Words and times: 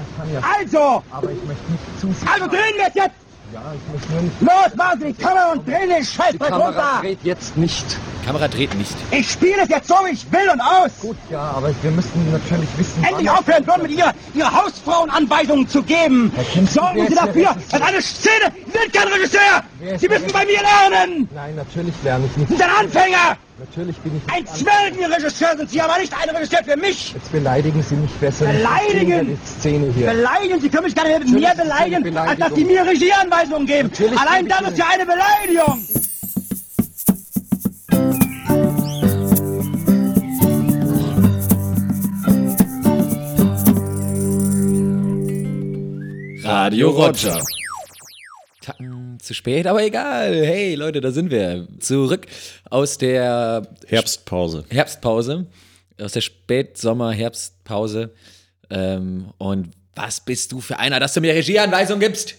ich 0.00 0.16
kann 0.16 0.32
ja. 0.32 0.40
Also! 0.58 1.02
Aber 1.10 1.30
ich 1.30 1.44
möchte 1.44 1.70
nicht 1.72 2.00
zu 2.00 2.06
viel. 2.12 2.28
Also 2.32 2.46
drehen 2.46 2.74
wir 2.76 2.88
es 2.88 2.94
jetzt! 2.94 3.14
Ja, 3.52 3.60
ich 3.72 3.92
möchte 3.92 4.12
nur 4.12 4.22
nicht. 4.22 4.40
Los, 4.40 4.74
machen 4.76 5.00
Sie 5.00 5.06
die 5.12 5.22
Kamera 5.22 5.52
und 5.52 5.68
drehen 5.68 5.88
den 5.88 6.00
Die 6.00 6.06
Scheißdreck 6.06 6.40
Kamera 6.48 6.66
runter! 6.66 6.98
dreht 7.02 7.18
jetzt 7.22 7.56
nicht. 7.56 7.84
Die 8.22 8.26
Kamera 8.26 8.48
dreht 8.48 8.74
nicht. 8.74 8.96
Ich 9.10 9.30
spiele 9.30 9.62
es 9.62 9.68
jetzt 9.68 9.86
so, 9.86 9.94
wie 10.06 10.12
ich 10.12 10.32
will 10.32 10.48
und 10.52 10.60
aus! 10.60 10.90
Gut, 11.00 11.16
ja, 11.30 11.40
aber 11.56 11.70
wir 11.82 11.90
müssen 11.90 12.32
natürlich 12.32 12.68
wissen. 12.78 13.04
Endlich 13.04 13.30
aufhören 13.30 13.66
würden, 13.66 13.82
mit 13.82 13.90
ihr 13.92 14.12
ihre 14.34 14.50
Hausfrauenanweisungen 14.52 15.68
zu 15.68 15.82
geben! 15.82 16.32
Kinski, 16.52 16.74
Sorgen 16.74 17.06
Sie 17.06 17.14
dafür, 17.14 17.54
dass 17.70 17.82
eine 17.82 18.00
Szene... 18.02 18.52
Sie 18.66 18.78
sind 18.78 18.92
kein 18.92 19.08
Regisseur! 19.08 19.62
Sie 19.98 20.08
müssen 20.08 20.32
bei 20.32 20.44
mir 20.46 20.60
lernen! 20.62 21.28
Nein, 21.34 21.54
natürlich 21.54 21.94
lerne 22.02 22.26
ich 22.26 22.32
Sie 22.32 22.40
nicht. 22.40 22.48
sind 22.48 22.62
ein 22.62 22.70
Anfänger! 22.86 23.36
Natürlich 23.56 23.96
bin 23.98 24.16
ich 24.16 24.32
Ein 24.32 24.46
Zwergenregisseur 24.46 25.56
sind 25.56 25.70
Sie, 25.70 25.80
aber 25.80 25.98
nicht 25.98 26.12
ein 26.12 26.28
Regisseur 26.34 26.64
für 26.64 26.76
mich! 26.76 27.12
Jetzt 27.12 27.30
beleidigen 27.30 27.82
Sie 27.82 27.94
mich 27.94 28.10
besser. 28.14 28.46
Beleidigen? 28.46 29.26
Die 29.28 29.46
Szene 29.46 29.92
hier. 29.92 30.10
Beleidigen, 30.10 30.60
Sie 30.60 30.68
können 30.68 30.84
mich 30.84 30.94
gar 30.94 31.04
nicht 31.04 31.32
mehr 31.32 31.54
beleidigen, 31.54 32.16
als 32.16 32.38
dass. 32.40 32.54
Sie 32.54 32.64
mir 32.64 32.84
Regieanweisungen 32.84 33.66
geben. 33.66 33.90
Natürlich 33.90 34.18
Allein 34.18 34.48
das 34.48 34.60
ist 34.62 34.78
ja 34.78 34.86
eine 34.92 35.06
Beleidigung! 35.06 35.86
Radio 46.42 46.90
Roger. 46.90 47.40
Tacken 48.60 49.03
zu 49.18 49.34
spät, 49.34 49.66
aber 49.66 49.82
egal. 49.84 50.34
Hey 50.44 50.74
Leute, 50.74 51.00
da 51.00 51.10
sind 51.10 51.30
wir. 51.30 51.66
Zurück 51.78 52.26
aus 52.70 52.98
der 52.98 53.68
Herbstpause. 53.86 54.64
Herbstpause. 54.68 55.46
Aus 56.00 56.12
der 56.12 56.20
Spätsommer-Herbstpause. 56.22 58.12
Ähm, 58.70 59.26
und 59.38 59.70
was 59.94 60.20
bist 60.20 60.52
du 60.52 60.60
für 60.60 60.78
einer, 60.78 61.00
dass 61.00 61.14
du 61.14 61.20
mir 61.20 61.34
Regieanweisungen 61.34 62.00
gibst? 62.00 62.34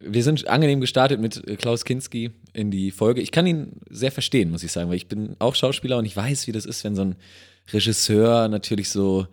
Wir 0.00 0.22
sind 0.22 0.46
angenehm 0.46 0.80
gestartet 0.80 1.20
mit 1.20 1.46
äh, 1.48 1.56
Klaus 1.56 1.84
Kinski 1.84 2.30
in 2.52 2.70
die 2.70 2.90
Folge. 2.90 3.20
Ich 3.20 3.32
kann 3.32 3.46
ihn 3.46 3.80
sehr 3.90 4.12
verstehen, 4.12 4.50
muss 4.50 4.62
ich 4.62 4.72
sagen, 4.72 4.88
weil 4.88 4.96
ich 4.96 5.08
bin 5.08 5.36
auch 5.38 5.54
Schauspieler 5.54 5.98
und 5.98 6.04
ich 6.04 6.16
weiß, 6.16 6.46
wie 6.46 6.52
das 6.52 6.66
ist, 6.66 6.84
wenn 6.84 6.94
so 6.94 7.02
ein 7.02 7.16
Regisseur 7.72 8.48
natürlich 8.48 8.90
so 8.90 9.26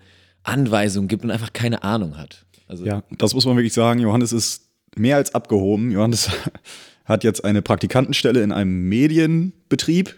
Anweisungen 0.43 1.07
gibt 1.07 1.23
und 1.23 1.31
einfach 1.31 1.53
keine 1.53 1.83
Ahnung 1.83 2.17
hat. 2.17 2.45
Also 2.67 2.85
Ja, 2.85 3.03
das 3.11 3.33
muss 3.33 3.45
man 3.45 3.55
wirklich 3.57 3.73
sagen. 3.73 3.99
Johannes 3.99 4.31
ist 4.31 4.64
mehr 4.97 5.17
als 5.17 5.33
abgehoben. 5.35 5.91
Johannes 5.91 6.29
hat 7.05 7.23
jetzt 7.23 7.43
eine 7.45 7.61
Praktikantenstelle 7.61 8.41
in 8.43 8.51
einem 8.51 8.87
Medienbetrieb 8.89 10.15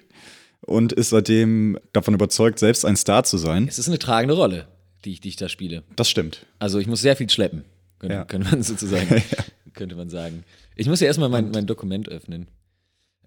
und 0.61 0.93
ist 0.93 1.09
seitdem 1.09 1.77
davon 1.93 2.13
überzeugt, 2.13 2.59
selbst 2.59 2.85
ein 2.85 2.95
Star 2.95 3.23
zu 3.23 3.37
sein. 3.37 3.67
es 3.67 3.79
ist 3.79 3.87
eine 3.87 3.99
tragende 3.99 4.35
Rolle, 4.35 4.67
die 5.05 5.13
ich, 5.13 5.21
die 5.21 5.29
ich 5.29 5.35
da 5.35 5.49
spiele. 5.49 5.83
Das 5.95 6.09
stimmt. 6.09 6.45
Also 6.59 6.79
ich 6.79 6.87
muss 6.87 7.01
sehr 7.01 7.15
viel 7.15 7.29
schleppen, 7.29 7.63
könnte, 7.99 8.15
Ja. 8.15 8.25
könnte 8.25 8.49
man 8.49 8.63
sozusagen, 8.63 9.23
könnte 9.73 9.95
man 9.95 10.09
sagen. 10.09 10.43
Ich 10.75 10.87
muss 10.87 10.99
ja 10.99 11.07
erstmal 11.07 11.29
mein, 11.29 11.51
mein 11.51 11.65
Dokument 11.67 12.09
öffnen. 12.09 12.47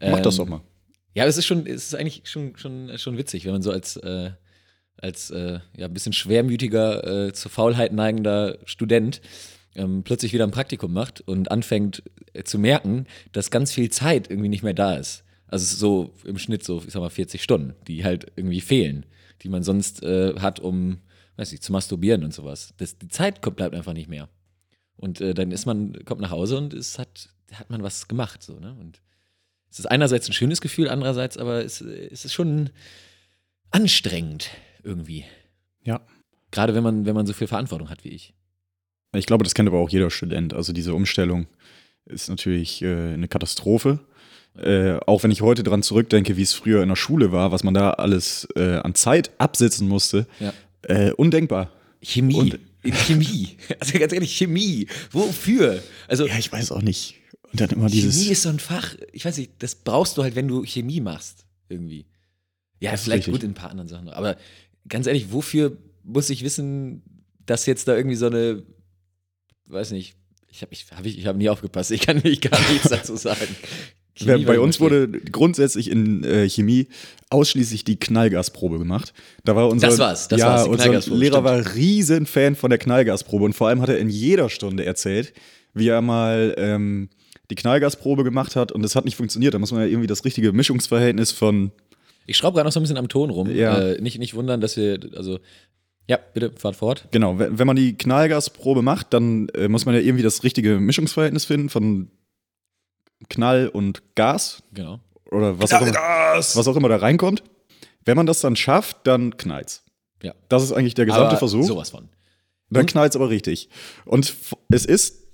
Mach 0.00 0.20
das 0.20 0.34
Ähm, 0.38 0.44
doch 0.44 0.48
mal. 0.50 0.60
Ja, 1.14 1.24
es 1.26 1.36
ist 1.36 1.46
schon, 1.46 1.66
es 1.66 1.88
ist 1.88 1.94
eigentlich 1.96 2.22
schon, 2.24 2.56
schon, 2.56 2.96
schon 2.96 3.18
witzig, 3.18 3.44
wenn 3.44 3.52
man 3.52 3.62
so 3.62 3.72
als, 3.72 3.96
äh, 3.96 4.30
als 4.96 5.30
äh, 5.30 5.58
ja, 5.76 5.86
ein 5.86 5.92
bisschen 5.92 6.12
schwermütiger, 6.12 7.26
äh, 7.28 7.32
zur 7.32 7.50
Faulheit 7.50 7.92
neigender 7.92 8.58
Student 8.64 9.20
ähm, 9.74 10.02
plötzlich 10.02 10.32
wieder 10.32 10.44
ein 10.44 10.50
Praktikum 10.50 10.92
macht 10.92 11.20
und 11.20 11.50
anfängt 11.50 12.02
äh, 12.32 12.42
zu 12.42 12.58
merken, 12.58 13.06
dass 13.32 13.50
ganz 13.50 13.72
viel 13.72 13.90
Zeit 13.90 14.30
irgendwie 14.30 14.48
nicht 14.48 14.62
mehr 14.62 14.74
da 14.74 14.96
ist. 14.96 15.24
Also 15.46 15.64
es 15.64 15.72
ist 15.72 15.78
so 15.80 16.14
im 16.24 16.38
Schnitt 16.38 16.64
so, 16.64 16.82
ich 16.86 16.92
sag 16.92 17.00
mal, 17.00 17.10
40 17.10 17.42
Stunden, 17.42 17.74
die 17.86 18.04
halt 18.04 18.26
irgendwie 18.36 18.60
fehlen, 18.60 19.06
die 19.42 19.48
man 19.48 19.62
sonst 19.62 20.02
äh, 20.02 20.38
hat, 20.38 20.60
um, 20.60 20.98
weiß 21.36 21.50
nicht, 21.50 21.64
zu 21.64 21.72
masturbieren 21.72 22.24
und 22.24 22.32
sowas. 22.32 22.74
Das, 22.76 22.98
die 22.98 23.08
Zeit 23.08 23.42
kommt, 23.42 23.56
bleibt 23.56 23.74
einfach 23.74 23.92
nicht 23.92 24.08
mehr. 24.08 24.28
Und 24.96 25.20
äh, 25.20 25.34
dann 25.34 25.50
ist 25.50 25.66
man, 25.66 26.04
kommt 26.04 26.20
nach 26.20 26.30
Hause 26.30 26.56
und 26.56 26.74
es 26.74 26.98
hat, 26.98 27.30
hat 27.52 27.70
man 27.70 27.82
was 27.82 28.06
gemacht, 28.06 28.42
so, 28.42 28.60
ne? 28.60 28.76
Und 28.78 29.00
es 29.70 29.78
ist 29.78 29.86
einerseits 29.86 30.28
ein 30.28 30.32
schönes 30.32 30.60
Gefühl, 30.60 30.88
andererseits 30.88 31.36
aber 31.36 31.64
es, 31.64 31.80
es 31.80 32.24
ist 32.24 32.32
schon 32.32 32.70
anstrengend 33.70 34.50
irgendwie. 34.82 35.24
Ja. 35.84 36.00
Gerade 36.50 36.74
wenn 36.74 36.82
man, 36.82 37.06
wenn 37.06 37.14
man 37.14 37.26
so 37.26 37.32
viel 37.32 37.46
Verantwortung 37.46 37.88
hat 37.88 38.04
wie 38.04 38.08
ich. 38.08 38.34
Ich 39.14 39.26
glaube, 39.26 39.44
das 39.44 39.54
kennt 39.54 39.68
aber 39.68 39.78
auch 39.78 39.90
jeder 39.90 40.10
Student. 40.10 40.54
Also 40.54 40.72
diese 40.72 40.94
Umstellung 40.94 41.46
ist 42.06 42.28
natürlich 42.28 42.82
äh, 42.82 43.12
eine 43.14 43.28
Katastrophe. 43.28 44.00
Äh, 44.56 44.94
auch 45.06 45.22
wenn 45.22 45.30
ich 45.30 45.42
heute 45.42 45.62
dran 45.62 45.82
zurückdenke, 45.82 46.36
wie 46.36 46.42
es 46.42 46.52
früher 46.54 46.82
in 46.82 46.88
der 46.88 46.96
Schule 46.96 47.30
war, 47.32 47.52
was 47.52 47.62
man 47.64 47.74
da 47.74 47.90
alles 47.90 48.48
äh, 48.56 48.76
an 48.78 48.94
Zeit 48.94 49.30
absitzen 49.38 49.88
musste, 49.88 50.26
Ja. 50.40 50.52
äh, 50.82 51.12
undenkbar. 51.12 51.70
Chemie. 52.02 52.34
Und- 52.34 52.58
Chemie. 52.82 53.56
Also 53.78 53.98
ganz 53.98 54.12
ehrlich, 54.12 54.34
Chemie. 54.36 54.86
Wofür? 55.12 55.82
Also 56.08 56.26
Ja, 56.26 56.38
ich 56.38 56.50
weiß 56.50 56.72
auch 56.72 56.82
nicht. 56.82 57.16
Und 57.52 57.60
dann 57.60 57.70
immer 57.70 57.88
dieses. 57.88 58.16
Chemie 58.16 58.32
ist 58.32 58.42
so 58.42 58.48
ein 58.48 58.58
Fach, 58.58 58.94
ich 59.12 59.24
weiß 59.24 59.36
nicht, 59.38 59.52
das 59.58 59.74
brauchst 59.74 60.16
du 60.16 60.22
halt, 60.22 60.34
wenn 60.34 60.48
du 60.48 60.64
Chemie 60.64 61.00
machst. 61.00 61.44
Irgendwie. 61.68 62.06
Ja, 62.80 62.96
vielleicht 62.96 63.26
richtig. 63.26 63.32
gut 63.34 63.42
in 63.42 63.50
ein 63.50 63.54
paar 63.54 63.70
anderen 63.70 63.88
Sachen. 63.88 64.08
Aber 64.08 64.36
ganz 64.88 65.06
ehrlich, 65.06 65.30
wofür 65.32 65.76
muss 66.02 66.30
ich 66.30 66.42
wissen, 66.42 67.02
dass 67.44 67.66
jetzt 67.66 67.86
da 67.86 67.96
irgendwie 67.96 68.16
so 68.16 68.26
eine, 68.26 68.62
weiß 69.70 69.92
nicht, 69.92 70.14
ich 70.50 70.62
habe 70.62 70.72
ich, 70.72 70.86
hab, 70.90 71.06
ich, 71.06 71.18
ich 71.18 71.26
hab 71.26 71.36
nie 71.36 71.48
aufgepasst, 71.48 71.90
ich 71.90 72.00
kann 72.00 72.20
ich 72.22 72.40
gar 72.40 72.60
nichts 72.70 72.88
dazu 72.90 73.16
sagen. 73.16 73.46
Chemie 74.14 74.44
Bei 74.44 74.60
uns 74.60 74.80
wurde 74.80 75.08
grundsätzlich 75.08 75.90
in 75.90 76.24
äh, 76.24 76.48
Chemie 76.48 76.88
ausschließlich 77.30 77.84
die 77.84 77.96
Knallgasprobe 77.98 78.78
gemacht. 78.78 79.14
Da 79.44 79.56
war 79.56 79.68
unser, 79.68 79.88
Das 79.88 79.98
war's, 79.98 80.28
das 80.28 80.40
ja, 80.40 80.46
war's, 80.46 80.66
unser 80.66 80.88
Lehrer 80.88 81.00
stimmt. 81.02 81.44
war 81.44 81.74
riesen 81.74 82.26
Fan 82.26 82.56
von 82.56 82.70
der 82.70 82.78
Knallgasprobe 82.78 83.44
und 83.44 83.52
vor 83.54 83.68
allem 83.68 83.80
hat 83.80 83.88
er 83.88 83.98
in 83.98 84.08
jeder 84.10 84.50
Stunde 84.50 84.84
erzählt, 84.84 85.32
wie 85.74 85.88
er 85.88 86.02
mal 86.02 86.54
ähm, 86.58 87.08
die 87.50 87.54
Knallgasprobe 87.54 88.24
gemacht 88.24 88.56
hat 88.56 88.72
und 88.72 88.84
es 88.84 88.94
hat 88.94 89.04
nicht 89.04 89.16
funktioniert. 89.16 89.54
Da 89.54 89.58
muss 89.58 89.72
man 89.72 89.82
ja 89.82 89.86
irgendwie 89.86 90.06
das 90.06 90.24
richtige 90.24 90.52
Mischungsverhältnis 90.52 91.32
von 91.32 91.70
Ich 92.26 92.36
schraube 92.36 92.56
gerade 92.56 92.66
noch 92.66 92.72
so 92.72 92.80
ein 92.80 92.82
bisschen 92.82 92.98
am 92.98 93.08
Ton 93.08 93.30
rum. 93.30 93.50
Ja. 93.50 93.78
Äh, 93.78 94.00
nicht, 94.02 94.18
nicht 94.18 94.34
wundern, 94.34 94.60
dass 94.60 94.76
wir, 94.76 94.98
also, 95.16 95.38
ja, 96.10 96.18
bitte, 96.34 96.50
fahrt 96.56 96.74
fort. 96.74 97.06
Genau, 97.12 97.38
wenn, 97.38 97.56
wenn 97.60 97.68
man 97.68 97.76
die 97.76 97.96
Knallgasprobe 97.96 98.82
macht, 98.82 99.14
dann 99.14 99.48
äh, 99.50 99.68
muss 99.68 99.86
man 99.86 99.94
ja 99.94 100.00
irgendwie 100.00 100.24
das 100.24 100.42
richtige 100.42 100.80
Mischungsverhältnis 100.80 101.44
finden 101.44 101.68
von 101.68 102.10
Knall 103.28 103.68
und 103.68 104.02
Gas 104.16 104.60
Genau. 104.74 104.98
oder 105.30 105.60
was 105.60 105.72
auch, 105.72 105.82
immer, 105.82 105.94
was 105.94 106.66
auch 106.66 106.74
immer 106.74 106.88
da 106.88 106.96
reinkommt. 106.96 107.44
Wenn 108.04 108.16
man 108.16 108.26
das 108.26 108.40
dann 108.40 108.56
schafft, 108.56 108.96
dann 109.04 109.36
knallt's. 109.36 109.84
Ja. 110.20 110.34
Das 110.48 110.64
ist 110.64 110.72
eigentlich 110.72 110.94
der 110.94 111.06
gesamte 111.06 111.28
Aber 111.28 111.38
Versuch. 111.38 111.62
Sowas 111.62 111.90
von. 111.90 112.08
Dann 112.70 112.86
knallt's 112.86 113.14
aber 113.14 113.30
richtig. 113.30 113.68
Und 114.04 114.34
es 114.68 114.86
ist, 114.86 115.28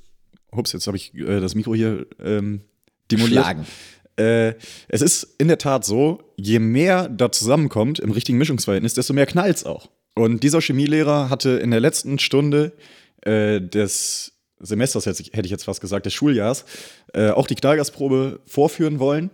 ups, 0.53 0.73
jetzt 0.73 0.87
habe 0.87 0.99
ich 0.99 1.15
äh, 1.15 1.41
das 1.41 1.55
Mikro 1.55 1.75
hier 1.75 2.07
ähm, 2.23 2.61
demoliert. 3.11 3.45
Schlagen. 3.45 3.67
Äh, 4.19 4.55
es 4.89 5.01
ist 5.01 5.37
in 5.39 5.49
der 5.49 5.57
Tat 5.57 5.87
so, 5.87 6.23
je 6.37 6.59
mehr 6.59 7.09
da 7.09 7.33
zusammenkommt 7.33 7.99
im 7.99 8.11
richtigen 8.11 8.37
Mischungsverhältnis, 8.37 8.93
desto 8.93 9.15
mehr 9.15 9.27
knallt's 9.27 9.65
auch. 9.65 9.89
Und 10.19 10.43
dieser 10.43 10.60
Chemielehrer 10.60 11.28
hatte 11.31 11.50
in 11.50 11.71
der 11.71 11.81
letzten 11.81 12.19
Stunde 12.19 12.72
äh, 13.22 13.60
des 13.60 14.32
Semesters, 14.59 15.04
hätte 15.04 15.22
ich, 15.22 15.50
jetzt 15.50 15.65
fast 15.65 15.82
gesagt, 15.82 16.06
des 16.06 16.15
Schuljahrs, 16.15 16.65
äh, 17.12 17.28
auch 17.28 17.47
die 17.47 17.54
Knallgasprobe 17.54 18.41
vorführen 18.47 18.99
wollen 18.99 19.31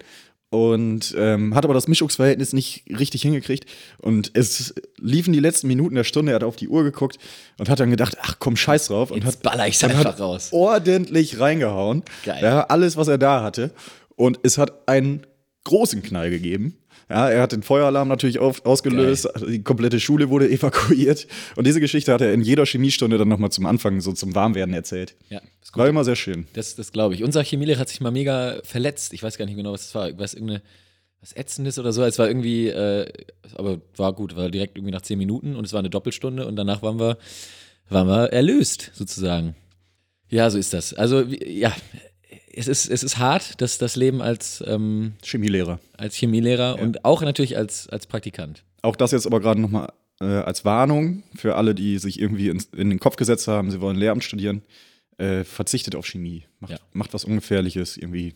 und 0.50 1.14
ähm, 1.16 1.54
hat 1.54 1.64
aber 1.64 1.72
das 1.74 1.86
Mischungsverhältnis 1.86 2.52
nicht 2.52 2.84
richtig 2.98 3.22
hingekriegt. 3.22 3.64
Und 3.98 4.32
es 4.34 4.74
liefen 5.00 5.32
die 5.32 5.38
letzten 5.38 5.68
Minuten 5.68 5.94
der 5.94 6.04
Stunde, 6.04 6.32
er 6.32 6.36
hat 6.36 6.44
auf 6.44 6.56
die 6.56 6.68
Uhr 6.68 6.82
geguckt 6.82 7.18
und 7.58 7.68
hat 7.68 7.78
dann 7.78 7.90
gedacht, 7.90 8.18
ach 8.20 8.36
komm, 8.40 8.56
scheiß 8.56 8.88
drauf. 8.88 9.12
Und 9.12 9.24
Jetzt 9.24 9.36
hat, 9.36 9.42
baller 9.44 9.68
ich's 9.68 9.84
einfach 9.84 10.04
hat 10.04 10.20
raus. 10.20 10.48
ordentlich 10.50 11.38
reingehauen. 11.38 12.02
Geil. 12.24 12.42
Ja, 12.42 12.64
alles, 12.64 12.96
was 12.96 13.06
er 13.06 13.18
da 13.18 13.42
hatte. 13.44 13.70
Und 14.16 14.40
es 14.42 14.58
hat 14.58 14.88
einen 14.88 15.24
großen 15.64 16.02
Knall 16.02 16.30
gegeben. 16.30 16.76
Ja, 17.08 17.28
er 17.28 17.42
hat 17.42 17.52
den 17.52 17.62
Feueralarm 17.62 18.08
natürlich 18.08 18.38
auf, 18.38 18.64
ausgelöst, 18.64 19.28
die 19.48 19.62
komplette 19.62 20.00
Schule 20.00 20.30
wurde 20.30 20.48
evakuiert. 20.50 21.26
Und 21.56 21.66
diese 21.66 21.80
Geschichte 21.80 22.12
hat 22.12 22.20
er 22.20 22.32
in 22.32 22.42
jeder 22.42 22.64
Chemiestunde 22.66 23.18
dann 23.18 23.28
nochmal 23.28 23.50
zum 23.50 23.66
Anfang, 23.66 24.00
so 24.00 24.12
zum 24.12 24.34
Warmwerden 24.34 24.74
erzählt. 24.74 25.14
Ja. 25.28 25.40
War 25.74 25.88
immer 25.88 26.04
sehr 26.04 26.16
schön. 26.16 26.46
Das, 26.52 26.76
das 26.76 26.92
glaube 26.92 27.14
ich. 27.14 27.24
Unser 27.24 27.42
Chemielehrer 27.42 27.80
hat 27.80 27.88
sich 27.88 28.00
mal 28.00 28.10
mega 28.10 28.60
verletzt. 28.62 29.14
Ich 29.14 29.22
weiß 29.22 29.38
gar 29.38 29.46
nicht 29.46 29.56
genau, 29.56 29.72
was 29.72 29.84
das 29.84 29.94
war. 29.94 30.18
Was 30.18 30.34
irgendeine 30.34 30.62
was 31.22 31.32
Ätzendes 31.32 31.78
oder 31.78 31.92
so. 31.92 32.02
Es 32.02 32.18
war 32.18 32.28
irgendwie, 32.28 32.68
äh, 32.68 33.10
aber 33.54 33.80
war 33.96 34.12
gut, 34.12 34.36
war 34.36 34.50
direkt 34.50 34.76
irgendwie 34.76 34.92
nach 34.92 35.02
zehn 35.02 35.18
Minuten 35.18 35.56
und 35.56 35.64
es 35.64 35.72
war 35.72 35.78
eine 35.78 35.88
Doppelstunde 35.88 36.46
und 36.46 36.56
danach 36.56 36.82
waren 36.82 36.98
wir, 36.98 37.16
waren 37.88 38.08
wir 38.08 38.32
erlöst, 38.32 38.90
sozusagen. 38.92 39.54
Ja, 40.28 40.50
so 40.50 40.58
ist 40.58 40.74
das. 40.74 40.92
Also, 40.94 41.20
ja, 41.22 41.72
es 42.54 42.68
ist, 42.68 42.88
es 42.88 43.02
ist 43.02 43.18
hart, 43.18 43.60
das, 43.60 43.78
das 43.78 43.96
Leben 43.96 44.20
als, 44.22 44.62
ähm, 44.66 45.12
Chemielehrer. 45.24 45.80
als 45.96 46.16
Chemielehrer 46.16 46.78
und 46.80 47.04
auch 47.04 47.22
natürlich 47.22 47.56
als, 47.56 47.88
als 47.88 48.06
Praktikant. 48.06 48.64
Auch 48.82 48.96
das 48.96 49.12
jetzt 49.12 49.26
aber 49.26 49.40
gerade 49.40 49.60
nochmal 49.60 49.92
äh, 50.20 50.24
als 50.24 50.64
Warnung 50.64 51.22
für 51.34 51.56
alle, 51.56 51.74
die 51.74 51.98
sich 51.98 52.20
irgendwie 52.20 52.48
ins, 52.48 52.64
in 52.76 52.90
den 52.90 52.98
Kopf 53.00 53.16
gesetzt 53.16 53.48
haben, 53.48 53.70
sie 53.70 53.80
wollen 53.80 53.96
Lehramt 53.96 54.24
studieren. 54.24 54.62
Äh, 55.18 55.44
verzichtet 55.44 55.94
auf 55.94 56.06
Chemie. 56.06 56.44
Macht, 56.58 56.72
Ja. 56.72 56.78
macht 56.92 57.12
was 57.14 57.24
Ungefährliches, 57.24 57.96
irgendwie. 57.96 58.34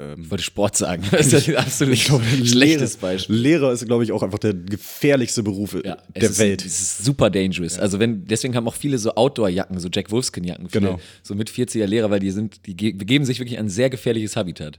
Ähm, 0.00 0.22
Ich 0.22 0.30
wollte 0.30 0.44
Sport 0.44 0.76
sagen. 0.76 1.02
Das 1.10 1.32
ist 1.32 1.48
ein 1.48 1.56
absolut 1.56 1.98
glaube, 2.04 2.24
schlechtes 2.24 2.94
Lehrer, 2.94 3.00
Beispiel. 3.12 3.36
Lehrer 3.36 3.72
ist, 3.72 3.84
glaube 3.86 4.04
ich, 4.04 4.12
auch 4.12 4.22
einfach 4.22 4.38
der 4.38 4.54
gefährlichste 4.54 5.42
Beruf 5.42 5.74
Ja, 5.84 5.98
der 6.14 6.22
ist, 6.30 6.38
Welt. 6.38 6.64
Es 6.64 6.80
ist 6.80 7.04
super 7.04 7.30
dangerous. 7.30 7.78
Also 7.78 7.98
wenn, 8.00 8.24
deswegen 8.24 8.54
haben 8.56 8.66
auch 8.68 8.74
viele 8.74 8.98
so 8.98 9.14
Outdoor-Jacken, 9.14 9.78
so 9.78 9.88
Jack 9.92 10.10
Wolfskin-Jacken, 10.10 10.68
Genau. 10.68 10.98
so 11.22 11.34
mit 11.34 11.50
40er 11.50 11.86
Lehrer, 11.86 12.10
weil 12.10 12.20
die 12.20 12.30
sind, 12.30 12.66
die 12.66 12.76
ge- 12.76 12.92
begeben 12.92 13.24
sich 13.24 13.38
wirklich 13.38 13.58
in 13.58 13.66
ein 13.66 13.68
sehr 13.68 13.90
gefährliches 13.90 14.36
Habitat. 14.36 14.78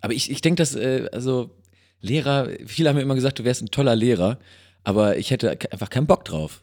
Aber 0.00 0.12
ich, 0.12 0.30
ich 0.30 0.40
denke, 0.40 0.56
dass, 0.62 0.74
äh, 0.76 1.08
also 1.12 1.50
Lehrer, 2.00 2.48
viele 2.66 2.88
haben 2.88 2.96
mir 2.96 3.02
immer 3.02 3.14
gesagt, 3.16 3.38
du 3.40 3.44
wärst 3.44 3.62
ein 3.62 3.70
toller 3.70 3.96
Lehrer, 3.96 4.38
aber 4.84 5.16
ich 5.18 5.30
hätte 5.32 5.50
einfach 5.72 5.90
keinen 5.90 6.06
Bock 6.06 6.24
drauf. 6.24 6.62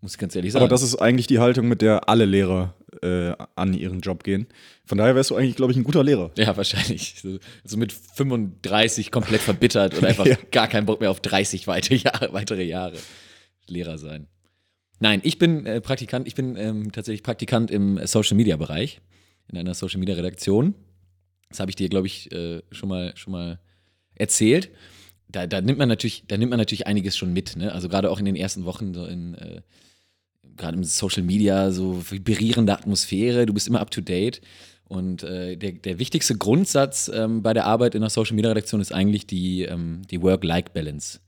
Muss 0.00 0.12
ich 0.12 0.18
ganz 0.18 0.34
ehrlich 0.36 0.52
sagen. 0.52 0.62
Aber 0.62 0.70
das 0.70 0.82
ist 0.82 0.96
eigentlich 0.96 1.26
die 1.26 1.38
Haltung, 1.40 1.66
mit 1.68 1.82
der 1.82 2.08
alle 2.08 2.24
Lehrer 2.24 2.74
äh, 3.02 3.32
an 3.56 3.74
ihren 3.74 4.00
Job 4.00 4.22
gehen. 4.22 4.46
Von 4.84 4.98
daher 4.98 5.14
wärst 5.16 5.30
du 5.30 5.36
eigentlich, 5.36 5.56
glaube 5.56 5.72
ich, 5.72 5.78
ein 5.78 5.84
guter 5.84 6.04
Lehrer. 6.04 6.30
ja, 6.36 6.56
wahrscheinlich. 6.56 7.16
So, 7.20 7.38
so 7.64 7.76
mit 7.76 7.92
35 7.92 9.10
komplett 9.10 9.40
verbittert 9.40 9.94
und 9.94 10.04
einfach 10.04 10.26
Ja. 10.26 10.36
gar 10.52 10.68
keinen 10.68 10.86
Bock 10.86 11.00
mehr 11.00 11.10
auf 11.10 11.20
30 11.20 11.66
weitere 11.66 11.96
Jahre, 11.96 12.32
weitere 12.32 12.62
Jahre 12.64 12.96
Lehrer 13.66 13.98
sein. 13.98 14.28
Nein, 15.00 15.20
ich 15.24 15.38
bin 15.38 15.66
äh, 15.66 15.80
Praktikant, 15.80 16.26
ich 16.26 16.34
bin 16.34 16.56
ähm, 16.56 16.90
tatsächlich 16.92 17.22
Praktikant 17.22 17.70
im 17.70 18.00
Social 18.06 18.36
Media 18.36 18.56
Bereich, 18.56 19.00
in 19.50 19.58
einer 19.58 19.74
Social 19.74 20.00
Media 20.00 20.14
Redaktion. 20.14 20.74
Das 21.50 21.60
habe 21.60 21.70
ich 21.70 21.76
dir, 21.76 21.88
glaube 21.88 22.06
ich, 22.06 22.30
äh, 22.32 22.62
schon 22.72 22.88
mal, 22.88 23.12
schon 23.16 23.32
mal 23.32 23.58
erzählt. 24.14 24.70
Da, 25.30 25.46
da 25.46 25.60
nimmt 25.60 25.78
man 25.78 25.88
natürlich, 25.88 26.24
da 26.26 26.36
nimmt 26.36 26.50
man 26.50 26.58
natürlich 26.58 26.86
einiges 26.86 27.16
schon 27.16 27.32
mit, 27.32 27.56
ne? 27.56 27.72
Also 27.72 27.88
gerade 27.88 28.10
auch 28.10 28.18
in 28.18 28.24
den 28.24 28.36
ersten 28.36 28.64
Wochen, 28.64 28.94
so 28.94 29.04
in 29.04 29.34
äh, 29.34 29.60
gerade 30.58 30.76
im 30.76 30.84
Social 30.84 31.22
Media, 31.22 31.70
so 31.70 32.02
vibrierende 32.10 32.72
Atmosphäre, 32.72 33.46
du 33.46 33.54
bist 33.54 33.68
immer 33.68 33.80
up 33.80 33.90
to 33.90 34.00
date. 34.00 34.42
Und 34.88 35.22
äh, 35.22 35.56
der, 35.56 35.72
der 35.72 35.98
wichtigste 35.98 36.36
Grundsatz 36.36 37.10
ähm, 37.12 37.42
bei 37.42 37.52
der 37.52 37.66
Arbeit 37.66 37.94
in 37.94 38.00
der 38.00 38.10
Social 38.10 38.34
Media 38.34 38.50
Redaktion 38.50 38.80
ist 38.80 38.92
eigentlich 38.92 39.26
die, 39.26 39.62
ähm, 39.62 40.02
die 40.10 40.22
Work-Life-Balance. 40.22 41.20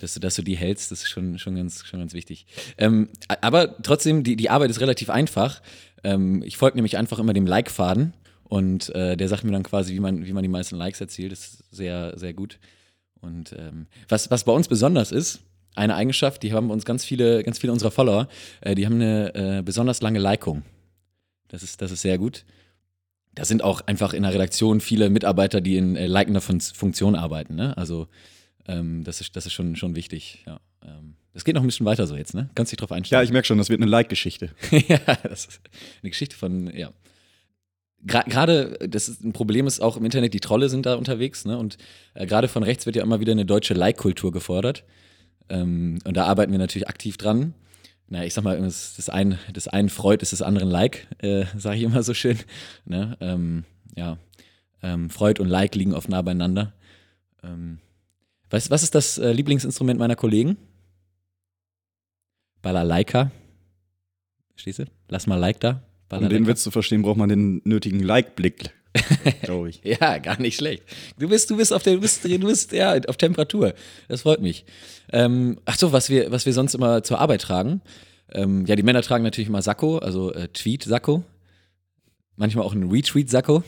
Dass 0.00 0.14
du, 0.14 0.20
dass 0.20 0.36
du 0.36 0.42
die 0.42 0.56
hältst, 0.56 0.90
das 0.90 1.02
ist 1.02 1.10
schon, 1.10 1.38
schon, 1.38 1.54
ganz, 1.54 1.84
schon 1.84 2.00
ganz 2.00 2.14
wichtig. 2.14 2.46
Ähm, 2.78 3.08
aber 3.40 3.76
trotzdem, 3.82 4.24
die, 4.24 4.36
die 4.36 4.50
Arbeit 4.50 4.70
ist 4.70 4.80
relativ 4.80 5.10
einfach. 5.10 5.62
Ähm, 6.02 6.42
ich 6.44 6.56
folge 6.56 6.76
nämlich 6.76 6.96
einfach 6.96 7.18
immer 7.18 7.32
dem 7.32 7.46
Like-Faden 7.46 8.14
und 8.44 8.94
äh, 8.94 9.16
der 9.16 9.28
sagt 9.28 9.44
mir 9.44 9.52
dann 9.52 9.62
quasi, 9.64 9.94
wie 9.94 10.00
man, 10.00 10.24
wie 10.24 10.32
man 10.32 10.42
die 10.42 10.48
meisten 10.48 10.76
Likes 10.76 11.00
erzielt. 11.00 11.32
Das 11.32 11.40
ist 11.40 11.64
sehr, 11.72 12.16
sehr 12.16 12.34
gut. 12.34 12.58
Und 13.22 13.54
ähm, 13.58 13.86
was, 14.08 14.30
was 14.30 14.44
bei 14.44 14.52
uns 14.52 14.68
besonders 14.68 15.10
ist, 15.12 15.40
eine 15.74 15.94
Eigenschaft, 15.94 16.42
die 16.42 16.52
haben 16.52 16.70
uns 16.70 16.84
ganz 16.84 17.04
viele, 17.04 17.42
ganz 17.42 17.58
viele 17.58 17.72
unserer 17.72 17.90
Follower, 17.90 18.28
äh, 18.60 18.74
die 18.74 18.84
haben 18.84 18.96
eine 18.96 19.34
äh, 19.34 19.62
besonders 19.62 20.02
lange 20.02 20.18
Likung. 20.18 20.62
Das 21.48 21.62
ist, 21.62 21.80
das 21.80 21.90
ist 21.92 22.02
sehr 22.02 22.18
gut. 22.18 22.44
Da 23.34 23.46
sind 23.46 23.62
auch 23.62 23.80
einfach 23.82 24.12
in 24.12 24.24
der 24.24 24.34
Redaktion 24.34 24.80
viele 24.80 25.08
Mitarbeiter, 25.08 25.62
die 25.62 25.78
in 25.78 25.96
äh, 25.96 26.06
likender 26.06 26.42
Fun 26.42 26.60
Funktion 26.60 27.14
arbeiten. 27.14 27.54
Ne? 27.54 27.74
Also 27.78 28.08
ähm, 28.66 29.04
das 29.04 29.20
ist, 29.22 29.34
das 29.36 29.46
ist 29.46 29.54
schon, 29.54 29.76
schon 29.76 29.94
wichtig. 29.94 30.44
Ja. 30.46 30.60
Ähm, 30.84 31.14
das 31.32 31.44
geht 31.44 31.54
noch 31.54 31.62
ein 31.62 31.66
bisschen 31.66 31.86
weiter 31.86 32.06
so 32.06 32.14
jetzt, 32.14 32.34
ne? 32.34 32.50
Kannst 32.54 32.72
dich 32.72 32.76
drauf 32.76 32.90
Ja, 32.90 32.96
einstellen. 32.96 33.24
ich 33.24 33.32
merke 33.32 33.46
schon, 33.46 33.56
das 33.56 33.70
wird 33.70 33.80
eine 33.80 33.90
Like-Geschichte. 33.90 34.50
ja, 34.88 34.98
das 35.22 35.46
ist 35.46 35.60
eine 36.02 36.10
Geschichte 36.10 36.36
von, 36.36 36.70
ja. 36.76 36.92
Gerade, 38.04 38.78
das 38.88 39.08
ist 39.08 39.22
ein 39.22 39.32
Problem 39.32 39.68
ist 39.68 39.80
auch 39.80 39.96
im 39.96 40.04
Internet, 40.04 40.34
die 40.34 40.40
Trolle 40.40 40.68
sind 40.68 40.86
da 40.86 40.96
unterwegs, 40.96 41.44
ne? 41.44 41.56
Und 41.56 41.78
äh, 42.14 42.26
gerade 42.26 42.48
von 42.48 42.64
rechts 42.64 42.84
wird 42.84 42.96
ja 42.96 43.02
immer 43.02 43.20
wieder 43.20 43.32
eine 43.32 43.46
deutsche 43.46 43.74
Like-Kultur 43.74 44.32
gefordert. 44.32 44.84
Ähm, 45.48 45.98
und 46.04 46.16
da 46.16 46.24
arbeiten 46.24 46.50
wir 46.50 46.58
natürlich 46.58 46.88
aktiv 46.88 47.16
dran. 47.16 47.54
Na, 48.08 48.24
ich 48.24 48.34
sag 48.34 48.42
mal, 48.42 48.60
das, 48.60 48.94
das, 48.96 49.08
ein, 49.08 49.38
das 49.52 49.68
einen 49.68 49.88
freut, 49.88 50.20
ist 50.22 50.32
das 50.32 50.42
anderen 50.42 50.68
Like, 50.68 51.06
äh, 51.18 51.44
sage 51.56 51.76
ich 51.78 51.84
immer 51.84 52.02
so 52.02 52.12
schön. 52.12 52.38
Ne? 52.84 53.16
Ähm, 53.20 53.64
ja, 53.96 54.18
ähm, 54.82 55.08
Freud 55.08 55.40
und 55.40 55.48
Like 55.48 55.74
liegen 55.74 55.94
oft 55.94 56.08
nah 56.08 56.22
beieinander. 56.22 56.72
Ähm, 57.42 57.78
weißt, 58.50 58.70
was 58.70 58.82
ist 58.82 58.94
das 58.94 59.18
äh, 59.18 59.32
Lieblingsinstrument 59.32 59.98
meiner 59.98 60.16
Kollegen? 60.16 60.56
Balalaika. 62.62 63.30
Verstehst 64.50 64.80
du? 64.80 64.84
Lass 65.08 65.26
mal 65.26 65.36
Like 65.36 65.60
da. 65.60 65.82
Um 66.18 66.28
den. 66.28 66.46
Witz 66.46 66.62
zu 66.62 66.70
verstehen, 66.70 67.02
braucht 67.02 67.16
man 67.16 67.28
den 67.28 67.62
nötigen 67.64 68.00
Like-Blick, 68.00 68.70
glaube 69.42 69.70
ich. 69.70 69.80
Ja, 69.82 70.18
gar 70.18 70.40
nicht 70.40 70.56
schlecht. 70.56 70.82
Du 71.18 71.28
bist, 71.28 71.50
du 71.50 71.56
bist 71.56 71.72
auf 71.72 71.82
der, 71.82 71.94
du 71.94 72.00
bist, 72.00 72.24
du 72.24 72.38
bist 72.38 72.72
ja 72.72 72.94
auf 73.08 73.16
Temperatur. 73.16 73.74
Das 74.08 74.22
freut 74.22 74.40
mich. 74.40 74.64
Ähm, 75.10 75.58
ach 75.64 75.78
so, 75.78 75.92
was 75.92 76.10
wir, 76.10 76.30
was 76.30 76.44
wir 76.44 76.52
sonst 76.52 76.74
immer 76.74 77.02
zur 77.02 77.18
Arbeit 77.18 77.42
tragen. 77.42 77.80
Ähm, 78.30 78.66
ja, 78.66 78.76
die 78.76 78.82
Männer 78.82 79.02
tragen 79.02 79.24
natürlich 79.24 79.48
immer 79.48 79.62
Sakko, 79.62 79.98
also 79.98 80.32
äh, 80.32 80.48
Tweet-Sakko. 80.48 81.22
Manchmal 82.36 82.64
auch 82.64 82.72
einen 82.72 82.90
Retweet-Sakko. 82.90 83.62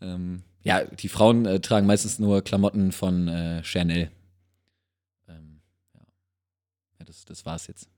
Ähm, 0.00 0.42
ja, 0.62 0.84
die 0.84 1.08
Frauen 1.08 1.46
äh, 1.46 1.60
tragen 1.60 1.86
meistens 1.86 2.18
nur 2.18 2.42
Klamotten 2.42 2.92
von 2.92 3.28
äh, 3.28 3.62
Chanel. 3.64 4.10
Ähm, 5.28 5.60
ja. 5.94 6.00
ja, 6.98 7.04
das, 7.06 7.24
das 7.24 7.46
war's 7.46 7.66
jetzt. 7.66 7.88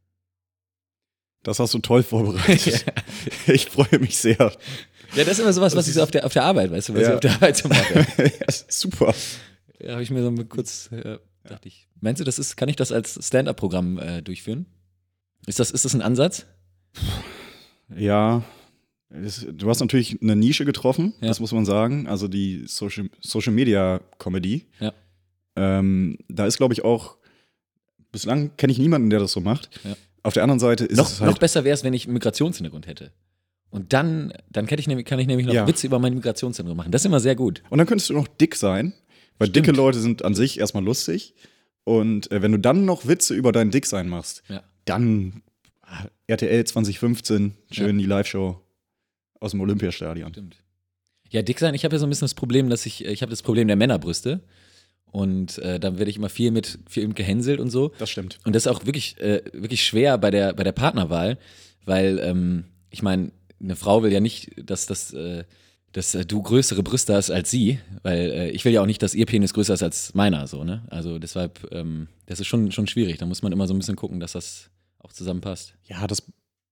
Das 1.42 1.58
hast 1.58 1.74
du 1.74 1.78
toll 1.80 2.02
vorbereitet. 2.02 2.84
Ich 3.46 3.66
freue 3.66 3.98
mich 3.98 4.16
sehr. 4.18 4.36
Ja, 5.14 5.24
das 5.24 5.28
ist 5.28 5.38
immer 5.40 5.52
sowas, 5.52 5.74
was 5.76 5.88
ich 5.88 5.94
so 5.94 6.02
auf 6.02 6.10
der, 6.10 6.24
auf 6.24 6.32
der 6.32 6.44
Arbeit, 6.44 6.70
weißt 6.70 6.88
du, 6.90 6.94
was 6.94 7.02
Ja. 7.02 7.08
ich 7.08 7.14
auf 7.14 7.20
der 7.20 7.34
Arbeit 7.34 7.56
so 7.56 7.68
mache. 7.68 8.06
Ja, 8.18 8.46
super. 8.68 9.14
Ja, 9.80 9.92
habe 9.92 10.02
ich 10.02 10.10
mir 10.10 10.22
so 10.22 10.30
mal 10.30 10.44
kurz, 10.44 10.90
äh, 10.92 11.18
dachte 11.44 11.68
ich. 11.68 11.88
Meinst 12.00 12.20
du, 12.20 12.24
das 12.24 12.38
ist, 12.38 12.56
kann 12.56 12.68
ich 12.68 12.76
das 12.76 12.92
als 12.92 13.18
Stand-up-Programm 13.26 13.98
äh, 13.98 14.22
durchführen? 14.22 14.66
Ist 15.46 15.58
das, 15.58 15.70
ist 15.72 15.84
das 15.84 15.94
ein 15.94 16.02
Ansatz? 16.02 16.46
Ja, 17.94 18.42
es, 19.10 19.46
du 19.50 19.68
hast 19.68 19.80
natürlich 19.80 20.20
eine 20.22 20.36
Nische 20.36 20.64
getroffen, 20.64 21.14
Ja. 21.20 21.28
das 21.28 21.40
muss 21.40 21.52
man 21.52 21.64
sagen. 21.66 22.06
Also 22.06 22.28
die 22.28 22.64
Social, 22.66 23.10
Social 23.20 23.52
Media 23.52 24.00
Comedy. 24.18 24.66
Ja. 24.80 24.92
Ähm, 25.56 26.18
da 26.28 26.46
ist, 26.46 26.56
glaube 26.56 26.72
ich, 26.74 26.84
auch, 26.84 27.16
bislang 28.10 28.56
kenne 28.56 28.72
ich 28.72 28.78
niemanden, 28.78 29.10
der 29.10 29.18
das 29.20 29.32
so 29.32 29.40
macht. 29.40 29.68
Ja. 29.84 29.96
Auf 30.22 30.34
der 30.34 30.42
anderen 30.44 30.60
Seite 30.60 30.84
ist 30.84 30.96
Noch, 30.96 31.06
es 31.08 31.20
halt. 31.20 31.30
noch 31.30 31.38
besser 31.38 31.64
wäre 31.64 31.74
es, 31.74 31.82
wenn 31.84 31.94
ich 31.94 32.04
einen 32.04 32.14
Migrationshintergrund 32.14 32.86
hätte. 32.86 33.12
Und 33.70 33.92
dann, 33.92 34.32
dann 34.50 34.66
kann 34.66 34.78
ich 34.78 34.86
nämlich, 34.86 35.06
kann 35.06 35.18
ich 35.18 35.26
nämlich 35.26 35.46
noch 35.46 35.54
Ja. 35.54 35.66
Witze 35.66 35.86
über 35.86 35.98
meinen 35.98 36.14
Migrationshintergrund 36.16 36.76
machen. 36.76 36.92
Das 36.92 37.02
ist 37.02 37.06
immer 37.06 37.20
sehr 37.20 37.34
gut. 37.34 37.62
Und 37.70 37.78
dann 37.78 37.86
könntest 37.86 38.10
du 38.10 38.14
noch 38.14 38.28
dick 38.28 38.54
sein, 38.54 38.92
weil 39.38 39.48
Stimmt. 39.48 39.66
dicke 39.66 39.76
Leute 39.76 39.98
sind 39.98 40.24
an 40.24 40.34
sich 40.34 40.58
erstmal 40.60 40.84
lustig. 40.84 41.34
Und 41.84 42.30
äh, 42.30 42.42
wenn 42.42 42.52
du 42.52 42.58
dann 42.58 42.84
noch 42.84 43.06
Witze 43.08 43.34
über 43.34 43.50
dein 43.50 43.70
Dicksein 43.70 44.08
machst, 44.08 44.42
Ja. 44.48 44.62
dann 44.84 45.42
ah, 45.82 46.04
RTL 46.28 46.64
2015, 46.64 47.54
schön 47.72 47.98
die 47.98 48.06
Live-Show 48.06 48.60
aus 49.40 49.50
dem 49.52 49.60
Olympiastadion. 49.60 50.30
Stimmt. 50.32 50.56
Ja, 51.30 51.40
dick 51.42 51.58
sein, 51.58 51.74
ich 51.74 51.84
habe 51.84 51.94
ja 51.94 51.98
so 51.98 52.06
ein 52.06 52.10
bisschen 52.10 52.26
das 52.26 52.34
Problem, 52.34 52.68
dass 52.68 52.84
ich, 52.86 53.04
ich 53.06 53.22
habe 53.22 53.30
das 53.30 53.42
Problem 53.42 53.66
der 53.66 53.76
Männerbrüste. 53.76 54.40
Und 55.12 55.58
äh, 55.58 55.78
dann 55.78 55.98
werde 55.98 56.10
ich 56.10 56.16
immer 56.16 56.30
viel 56.30 56.50
mit, 56.50 56.78
viel 56.88 57.12
gehänselt 57.12 57.60
und 57.60 57.70
so. 57.70 57.92
Das 57.98 58.10
stimmt. 58.10 58.38
Und 58.44 58.56
das 58.56 58.64
ist 58.64 58.72
auch 58.72 58.86
wirklich, 58.86 59.20
äh, 59.20 59.42
wirklich 59.52 59.84
schwer 59.84 60.18
bei 60.18 60.30
der, 60.30 60.54
bei 60.54 60.64
der 60.64 60.72
Partnerwahl, 60.72 61.38
weil 61.84 62.18
ähm, 62.18 62.64
ich 62.90 63.02
meine, 63.02 63.30
eine 63.60 63.76
Frau 63.76 64.02
will 64.02 64.10
ja 64.12 64.20
nicht, 64.20 64.50
dass, 64.56 64.86
dass, 64.86 65.12
äh, 65.12 65.44
dass 65.92 66.14
äh, 66.14 66.24
du 66.24 66.42
größere 66.42 66.82
Brüste 66.82 67.14
hast 67.14 67.30
als 67.30 67.50
sie, 67.50 67.78
weil 68.02 68.30
äh, 68.30 68.50
ich 68.50 68.64
will 68.64 68.72
ja 68.72 68.80
auch 68.80 68.86
nicht, 68.86 69.02
dass 69.02 69.14
ihr 69.14 69.26
Penis 69.26 69.52
größer 69.52 69.74
ist 69.74 69.82
als 69.82 70.14
meiner, 70.14 70.46
so, 70.46 70.64
ne? 70.64 70.82
Also 70.88 71.18
deshalb, 71.18 71.68
ähm, 71.72 72.08
das 72.26 72.40
ist 72.40 72.46
schon, 72.46 72.72
schon 72.72 72.86
schwierig. 72.86 73.18
Da 73.18 73.26
muss 73.26 73.42
man 73.42 73.52
immer 73.52 73.66
so 73.66 73.74
ein 73.74 73.78
bisschen 73.78 73.96
gucken, 73.96 74.18
dass 74.18 74.32
das 74.32 74.70
auch 74.98 75.12
zusammenpasst. 75.12 75.74
Ja, 75.84 76.06
das 76.06 76.22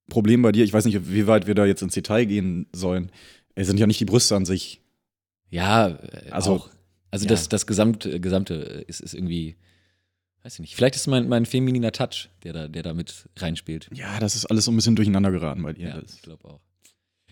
Problem 0.08 0.40
bei 0.40 0.52
dir, 0.52 0.64
ich 0.64 0.72
weiß 0.72 0.86
nicht, 0.86 1.12
wie 1.12 1.26
weit 1.26 1.46
wir 1.46 1.54
da 1.54 1.66
jetzt 1.66 1.82
ins 1.82 1.94
Detail 1.94 2.24
gehen 2.24 2.66
sollen, 2.72 3.12
es 3.54 3.66
sind 3.66 3.78
ja 3.78 3.86
nicht 3.86 4.00
die 4.00 4.06
Brüste 4.06 4.34
an 4.34 4.46
sich. 4.46 4.80
Ja, 5.50 5.88
äh, 5.88 6.30
Also, 6.30 6.54
auch. 6.54 6.70
Also 7.10 7.24
ja. 7.24 7.30
das, 7.30 7.48
das 7.48 7.66
gesamte, 7.66 8.20
gesamte 8.20 8.54
ist, 8.54 9.00
ist 9.00 9.14
irgendwie, 9.14 9.56
weiß 10.42 10.54
ich 10.54 10.60
nicht. 10.60 10.76
Vielleicht 10.76 10.96
ist 10.96 11.06
mein, 11.06 11.28
mein 11.28 11.46
femininer 11.46 11.92
Touch, 11.92 12.28
der 12.42 12.52
da, 12.52 12.68
der 12.68 12.82
da 12.82 12.94
mit 12.94 13.28
reinspielt. 13.36 13.88
Ja, 13.92 14.20
das 14.20 14.36
ist 14.36 14.46
alles 14.46 14.64
so 14.64 14.72
ein 14.72 14.76
bisschen 14.76 14.96
durcheinander 14.96 15.30
geraten 15.30 15.62
bei 15.62 15.72
dir. 15.72 15.88
Ja, 15.88 16.02
ich 16.02 16.22
glaube 16.22 16.44
auch. 16.44 16.60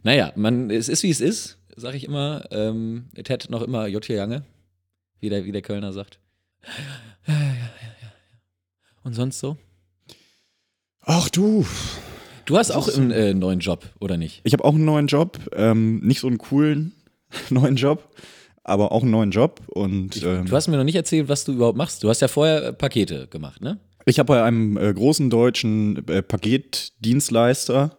Naja, 0.02 0.32
man, 0.36 0.70
es 0.70 0.88
ist 0.88 1.02
wie 1.02 1.10
es 1.10 1.20
ist, 1.20 1.58
sage 1.76 1.96
ich 1.96 2.04
immer. 2.04 2.44
Ähm, 2.50 3.08
es 3.14 3.28
hat 3.30 3.50
noch 3.50 3.62
immer 3.62 3.86
J. 3.86 4.06
Jange, 4.08 4.44
wie 5.20 5.28
der, 5.28 5.44
wie 5.44 5.52
der 5.52 5.62
Kölner 5.62 5.92
sagt. 5.92 6.18
Ja, 7.26 7.34
ja, 7.34 7.44
ja, 7.44 7.50
ja, 7.50 7.94
ja. 8.02 8.12
Und 9.02 9.14
sonst 9.14 9.38
so? 9.38 9.56
Ach 11.00 11.28
du, 11.30 11.64
Du 12.48 12.56
hast 12.56 12.70
auch 12.70 12.88
einen 12.88 13.10
äh, 13.10 13.34
neuen 13.34 13.60
Job, 13.60 13.84
oder 14.00 14.16
nicht? 14.16 14.40
ich 14.42 14.54
habe 14.54 14.64
auch 14.64 14.74
einen 14.74 14.86
neuen 14.86 15.06
Job, 15.06 15.38
ähm, 15.52 15.98
nicht 15.98 16.20
so 16.20 16.28
einen 16.28 16.38
coolen 16.38 16.94
neuen 17.50 17.76
Job, 17.76 18.08
aber 18.68 18.92
auch 18.92 19.02
einen 19.02 19.10
neuen 19.10 19.30
Job 19.30 19.60
und 19.68 20.16
Ich, 20.16 20.22
ähm, 20.24 20.46
du 20.46 20.54
hast 20.54 20.68
mir 20.68 20.76
noch 20.76 20.84
nicht 20.84 20.94
erzählt, 20.94 21.28
was 21.28 21.44
du 21.44 21.52
überhaupt 21.52 21.76
machst. 21.78 22.02
Du 22.02 22.08
hast 22.08 22.20
ja 22.20 22.28
vorher 22.28 22.66
äh, 22.66 22.72
Pakete 22.72 23.26
gemacht, 23.28 23.60
ne? 23.62 23.78
Ich 24.04 24.18
habe 24.18 24.26
bei 24.28 24.42
einem 24.42 24.76
äh, 24.78 24.92
großen 24.94 25.28
deutschen 25.30 26.06
äh, 26.08 26.22
Paketdienstleister 26.22 27.96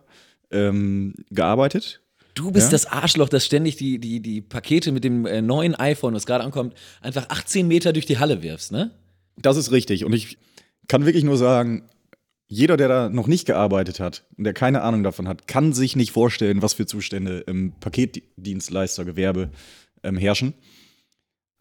ähm, 0.52 1.14
gearbeitet. 1.30 2.02
Du 2.34 2.52
bist 2.52 2.68
Ja? 2.68 2.72
das 2.72 2.86
Arschloch, 2.86 3.30
das 3.30 3.46
ständig 3.46 3.76
die, 3.76 4.00
die, 4.00 4.20
die 4.22 4.42
Pakete 4.42 4.92
mit 4.92 5.04
dem 5.04 5.26
äh, 5.26 5.42
neuen 5.42 5.76
iPhone, 5.76 6.14
das 6.14 6.26
gerade 6.26 6.44
ankommt, 6.44 6.74
einfach 7.02 7.30
18 7.30 7.68
Meter 7.68 7.94
durch 7.94 8.06
die 8.06 8.18
Halle 8.18 8.42
wirfst, 8.42 8.72
ne? 8.72 8.92
Das 9.38 9.58
ist 9.58 9.72
richtig. 9.72 10.06
Und 10.06 10.14
ich 10.14 10.38
kann 10.88 11.06
wirklich 11.06 11.24
nur 11.24 11.38
sagen, 11.38 11.84
jeder, 12.48 12.78
der 12.78 12.88
da 12.88 13.10
noch 13.10 13.28
nicht 13.28 13.46
gearbeitet 13.46 14.00
hat 14.00 14.24
und 14.38 14.44
der 14.44 14.54
keine 14.54 14.82
Ahnung 14.82 15.04
davon 15.04 15.28
hat, 15.28 15.48
kann 15.48 15.72
sich 15.74 15.96
nicht 15.96 16.12
vorstellen, 16.12 16.62
was 16.64 16.74
für 16.74 16.88
Zustände 16.88 17.44
im 17.46 17.74
Paketdienstleistergewerbe 17.80 19.50
ähm, 20.04 20.18
herrschen. 20.18 20.54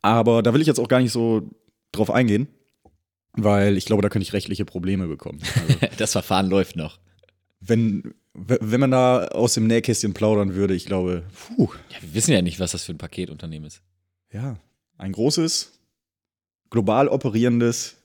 Aber 0.02 0.42
da 0.42 0.52
will 0.54 0.61
ich 0.61 0.66
jetzt 0.66 0.80
auch 0.80 0.88
gar 0.88 1.00
nicht 1.00 1.12
so 1.12 1.49
drauf 1.92 2.11
eingehen, 2.11 2.49
weil 3.33 3.76
ich 3.76 3.85
glaube, 3.85 4.02
da 4.02 4.09
könnte 4.09 4.23
ich 4.25 4.33
rechtliche 4.33 4.64
Probleme 4.64 5.07
bekommen. 5.09 5.40
Also, 5.68 5.78
Das 5.99 6.12
Verfahren 6.12 6.49
läuft 6.49 6.76
noch. 6.76 6.99
wenn, 7.61 8.14
wenn 8.35 8.78
man 8.80 8.90
da 8.92 9.26
aus 9.28 9.54
dem 9.54 9.66
Nähkästchen 9.66 10.14
plaudern 10.14 10.54
würde, 10.54 10.75
ich 10.75 10.87
glaube, 10.87 11.25
puh, 11.57 11.68
Ja, 11.90 11.97
wir 12.02 12.14
wissen 12.14 12.33
ja 12.33 12.40
nicht, 12.42 12.61
was 12.61 12.71
das 12.73 12.85
für 12.85 12.92
ein 12.92 12.99
Paketunternehmen 12.99 13.66
ist. 13.66 13.83
ja, 14.33 14.57
ein 14.97 15.12
großes, 15.12 15.73
global 16.71 17.09
operierendes 17.09 17.97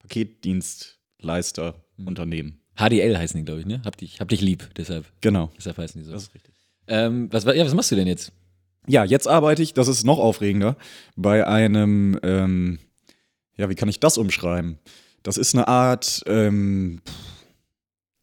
Paketdienstleister-Unternehmen. 0.00 2.60
HDL 2.78 3.16
heißen 3.16 3.38
die, 3.40 3.44
glaube 3.44 3.60
ich, 3.60 3.66
ne? 3.66 3.80
Hab 3.84 3.96
dich, 3.96 4.20
hab 4.20 4.28
dich 4.28 4.40
lieb, 4.42 4.68
deshalb, 4.76 5.06
Genau. 5.20 5.50
deshalb 5.56 5.78
heißen 5.78 6.00
die 6.00 6.04
so. 6.06 6.12
Das 6.12 6.24
ist 6.24 6.34
richtig. 6.34 6.54
Ähm, 6.88 7.28
was, 7.32 7.44
ja, 7.44 7.64
was 7.64 7.74
machst 7.74 7.90
du 7.90 7.96
denn 7.96 8.06
jetzt? 8.06 8.32
Ja, 8.88 9.04
jetzt 9.04 9.26
arbeite 9.26 9.62
ich, 9.62 9.74
das 9.74 9.88
ist 9.88 10.04
noch 10.04 10.18
aufregender, 10.18 10.76
bei 11.16 11.46
einem, 11.46 12.18
ähm, 12.22 12.78
ja, 13.56 13.68
wie 13.68 13.74
kann 13.74 13.88
ich 13.88 14.00
das 14.00 14.18
umschreiben? 14.18 14.78
Das 15.22 15.36
ist 15.36 15.54
eine 15.54 15.66
Art 15.66 16.22
ähm, 16.26 17.00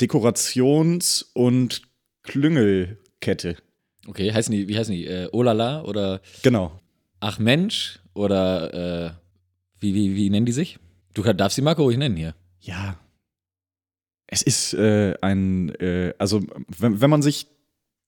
Dekorations- 0.02 1.26
und 1.34 1.82
Klüngelkette. 2.24 3.58
Okay, 4.08 4.32
heißen 4.32 4.54
die, 4.54 4.68
wie 4.68 4.78
heißen 4.78 4.94
die? 4.94 5.06
Äh, 5.06 5.30
Olala 5.32 5.84
oder 5.84 6.22
Genau. 6.42 6.80
Ach 7.20 7.40
Mensch 7.40 8.00
oder 8.14 8.74
äh, 8.74 9.12
wie, 9.80 9.94
wie, 9.94 10.16
wie 10.16 10.30
nennen 10.30 10.46
die 10.46 10.52
sich? 10.52 10.80
Du 11.14 11.22
darfst 11.22 11.58
die 11.58 11.62
Marke 11.62 11.82
ruhig 11.82 11.98
nennen 11.98 12.16
hier. 12.16 12.36
Ja. 12.60 12.98
Es 14.28 14.42
ist 14.42 14.74
äh, 14.74 15.16
ein, 15.22 15.70
äh, 15.76 16.14
also 16.18 16.42
wenn, 16.78 17.02
wenn 17.02 17.10
man 17.10 17.22
sich, 17.22 17.48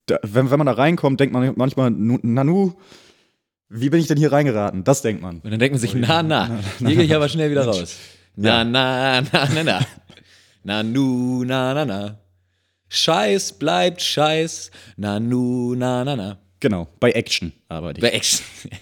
da, 0.08 0.20
wenn, 0.24 0.52
wenn 0.52 0.58
man 0.58 0.68
da 0.68 0.74
reinkommt, 0.74 1.20
denkt 1.20 1.34
man 1.34 1.54
manchmal, 1.56 1.92
nu- 1.92 2.20
Nanu, 2.22 2.74
wie 3.70 3.90
bin 3.90 4.00
ich 4.00 4.08
denn 4.08 4.18
hier 4.18 4.32
reingeraten? 4.32 4.84
Das 4.84 5.02
denkt 5.02 5.22
man. 5.22 5.40
Und 5.40 5.50
dann 5.52 5.60
denkt 5.60 5.74
man 5.74 5.80
sich, 5.82 5.94
na, 5.96 6.22
na, 6.24 6.60
hier 6.80 6.96
gehe 6.96 7.04
ich 7.04 7.16
aber 7.16 7.30
schnell 7.30 7.50
wieder 7.52 7.66
raus. 7.66 7.98
Na, 8.36 8.64
na, 8.64 9.22
na, 9.22 9.50
na, 9.54 9.64
na. 9.64 9.88
Na, 10.64 10.84
nu, 10.84 11.44
na, 11.44 11.74
na, 11.74 11.86
na. 11.86 12.20
Scheiß 12.90 13.54
bleibt 13.54 14.02
Scheiß. 14.02 14.72
Na, 14.98 15.20
nu, 15.20 15.74
na, 15.76 16.04
na, 16.04 16.16
na. 16.16 16.40
Genau, 16.60 16.88
bei 17.00 17.12
Action 17.12 17.52
arbeite 17.68 18.00
ich. 18.00 18.04
Bei 18.04 18.12
Action. 18.16 18.46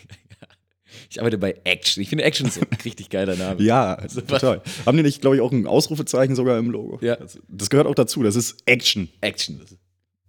Ich 1.10 1.20
arbeite 1.20 1.38
bei 1.38 1.53
Action. 1.63 2.01
Ich 2.01 2.10
finde 2.10 2.24
Action 2.24 2.50
so 2.50 2.62
ein 2.62 2.68
richtig 2.84 3.12
geiler 3.12 3.36
Name. 3.36 3.62
Ja, 3.62 3.98
total. 4.27 4.63
Haben 4.84 4.98
die 4.98 5.03
nicht, 5.03 5.22
glaube 5.22 5.36
ich, 5.36 5.44
auch 5.44 5.51
ein 5.51 5.68
Ausrufezeichen 5.68 6.36
sogar 6.36 6.58
im 6.58 6.72
Logo? 6.72 6.98
Ja. 7.06 7.18
Das, 7.18 7.38
das 7.48 7.70
gehört 7.70 7.86
auch 7.86 7.94
dazu, 7.94 8.24
das 8.24 8.36
ist 8.36 8.63
Action. 8.65 9.10
Action. 9.22 9.62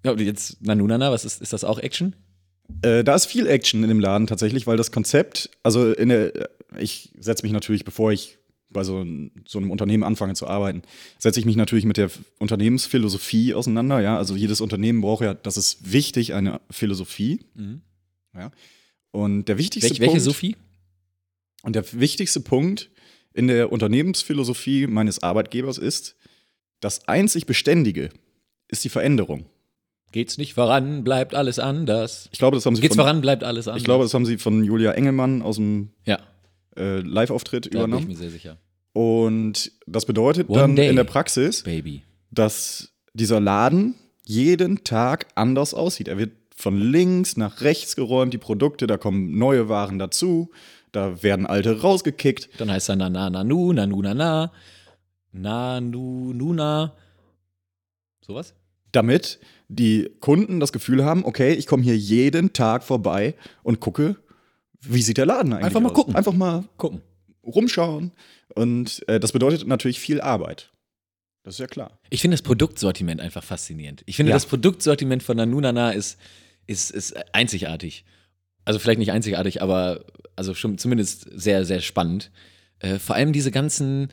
Ja, 0.04 0.12
und 0.12 0.20
jetzt 0.20 0.62
Nanu, 0.62 0.86
na, 0.86 0.98
na, 0.98 1.10
was 1.10 1.24
ist, 1.24 1.42
ist 1.42 1.52
das 1.52 1.64
auch 1.64 1.78
Action? 1.78 2.14
Äh, 2.82 3.04
da 3.04 3.14
ist 3.14 3.26
viel 3.26 3.46
Action 3.46 3.82
in 3.82 3.88
dem 3.88 4.00
Laden 4.00 4.26
tatsächlich, 4.26 4.66
weil 4.66 4.76
das 4.76 4.92
Konzept, 4.92 5.50
also 5.62 5.92
in 5.92 6.10
der, 6.10 6.50
ich 6.78 7.10
setze 7.18 7.42
mich 7.42 7.52
natürlich, 7.52 7.84
bevor 7.84 8.12
ich 8.12 8.38
bei 8.70 8.84
so, 8.84 9.06
so 9.46 9.58
einem 9.58 9.70
Unternehmen 9.70 10.02
anfange 10.02 10.34
zu 10.34 10.46
arbeiten, 10.46 10.82
setze 11.18 11.40
ich 11.40 11.46
mich 11.46 11.56
natürlich 11.56 11.84
mit 11.84 11.96
der 11.96 12.10
Unternehmensphilosophie 12.38 13.54
auseinander. 13.54 14.00
Ja, 14.00 14.18
also 14.18 14.36
jedes 14.36 14.60
Unternehmen 14.60 15.00
braucht 15.00 15.22
ja, 15.22 15.32
das 15.32 15.56
ist 15.56 15.92
wichtig, 15.92 16.34
eine 16.34 16.60
Philosophie. 16.70 17.40
Ja. 18.34 18.50
Und 19.12 19.48
der 19.48 19.58
wichtigste 19.58 19.90
Welch, 19.90 20.00
welche 20.00 20.12
Punkt, 20.12 20.24
Sophie? 20.24 20.56
und 21.62 21.76
der 21.76 21.84
wichtigste 21.92 22.40
Punkt 22.40 22.90
in 23.32 23.46
der 23.46 23.70
Unternehmensphilosophie 23.72 24.86
meines 24.86 25.22
Arbeitgebers 25.22 25.78
ist, 25.78 26.16
das 26.80 27.06
einzig 27.08 27.46
Beständige 27.46 28.10
ist 28.68 28.84
die 28.84 28.88
Veränderung. 28.88 29.46
Geht's 30.14 30.38
nicht 30.38 30.54
voran, 30.54 31.02
bleibt 31.02 31.34
alles 31.34 31.58
anders. 31.58 32.28
Ich 32.30 32.38
glaube, 32.38 32.56
das 32.56 32.64
haben 32.64 32.76
sie 32.76 32.82
Geht's 32.82 32.94
von, 32.94 33.02
voran, 33.02 33.20
bleibt 33.20 33.42
alles 33.42 33.66
anders. 33.66 33.80
ich 33.80 33.84
glaube, 33.84 34.04
das 34.04 34.14
haben 34.14 34.24
sie 34.24 34.38
von 34.38 34.62
Julia 34.62 34.92
Engelmann 34.92 35.42
aus 35.42 35.56
dem 35.56 35.88
ja, 36.04 36.20
äh, 36.76 37.00
Live-Auftritt 37.00 37.66
da 37.66 37.70
bin 37.70 37.78
ich 37.78 37.84
übernommen. 37.84 38.06
mir 38.06 38.16
sehr 38.16 38.30
sicher. 38.30 38.56
Und 38.92 39.72
das 39.88 40.06
bedeutet 40.06 40.48
One 40.48 40.60
dann 40.60 40.76
day. 40.76 40.88
in 40.88 40.94
der 40.94 41.02
Praxis, 41.02 41.64
Baby. 41.64 42.04
dass 42.30 42.92
dieser 43.12 43.40
Laden 43.40 43.96
jeden 44.24 44.84
Tag 44.84 45.26
anders 45.34 45.74
aussieht. 45.74 46.06
Er 46.06 46.16
wird 46.16 46.30
von 46.54 46.80
links 46.80 47.36
nach 47.36 47.62
rechts 47.62 47.96
geräumt, 47.96 48.32
die 48.32 48.38
Produkte, 48.38 48.86
da 48.86 48.96
kommen 48.96 49.36
neue 49.36 49.68
Waren 49.68 49.98
dazu, 49.98 50.52
da 50.92 51.24
werden 51.24 51.44
alte 51.44 51.80
rausgekickt. 51.80 52.50
Dann 52.58 52.70
heißt 52.70 52.88
er 52.88 52.94
na 52.94 53.10
na 53.10 53.30
na 53.30 53.42
nu, 53.42 53.72
na 53.72 53.84
nu 53.84 54.00
na 54.00 54.14
na, 54.14 54.52
na 55.32 55.80
nu 55.80 56.32
nu 56.32 56.52
na. 56.52 56.92
Sowas? 58.24 58.54
damit 58.94 59.40
die 59.74 60.10
Kunden 60.20 60.60
das 60.60 60.72
Gefühl 60.72 61.04
haben, 61.04 61.24
okay, 61.24 61.52
ich 61.52 61.66
komme 61.66 61.82
hier 61.82 61.96
jeden 61.96 62.52
Tag 62.52 62.82
vorbei 62.84 63.34
und 63.62 63.80
gucke, 63.80 64.16
wie 64.80 65.02
sieht 65.02 65.16
der 65.18 65.26
Laden 65.26 65.52
eigentlich 65.52 65.64
Einfach 65.66 65.80
mal 65.80 65.88
aus. 65.90 65.94
gucken. 65.94 66.16
Einfach 66.16 66.32
mal 66.34 66.64
Gucken. 66.76 67.00
rumschauen. 67.44 68.12
Und 68.54 69.02
äh, 69.08 69.18
das 69.20 69.32
bedeutet 69.32 69.66
natürlich 69.66 69.98
viel 70.00 70.20
Arbeit. 70.20 70.70
Das 71.42 71.54
ist 71.54 71.60
ja 71.60 71.66
klar. 71.66 71.98
Ich 72.10 72.20
finde 72.22 72.34
das 72.36 72.42
Produktsortiment 72.42 73.20
einfach 73.20 73.42
faszinierend. 73.44 74.02
Ich 74.06 74.16
finde, 74.16 74.30
Ja. 74.30 74.36
das 74.36 74.46
Produktsortiment 74.46 75.22
von 75.22 75.36
Nanu 75.36 75.60
Nana 75.60 75.90
ist, 75.90 76.18
ist, 76.66 76.90
ist 76.90 77.14
einzigartig. 77.34 78.04
Also 78.64 78.78
vielleicht 78.78 78.98
nicht 78.98 79.12
einzigartig, 79.12 79.60
aber 79.60 80.04
also 80.36 80.54
schon 80.54 80.78
zumindest 80.78 81.28
sehr, 81.34 81.64
sehr 81.66 81.80
spannend. 81.80 82.30
Äh, 82.78 82.98
vor 82.98 83.14
allem 83.16 83.32
diese 83.32 83.50
ganzen, 83.50 84.08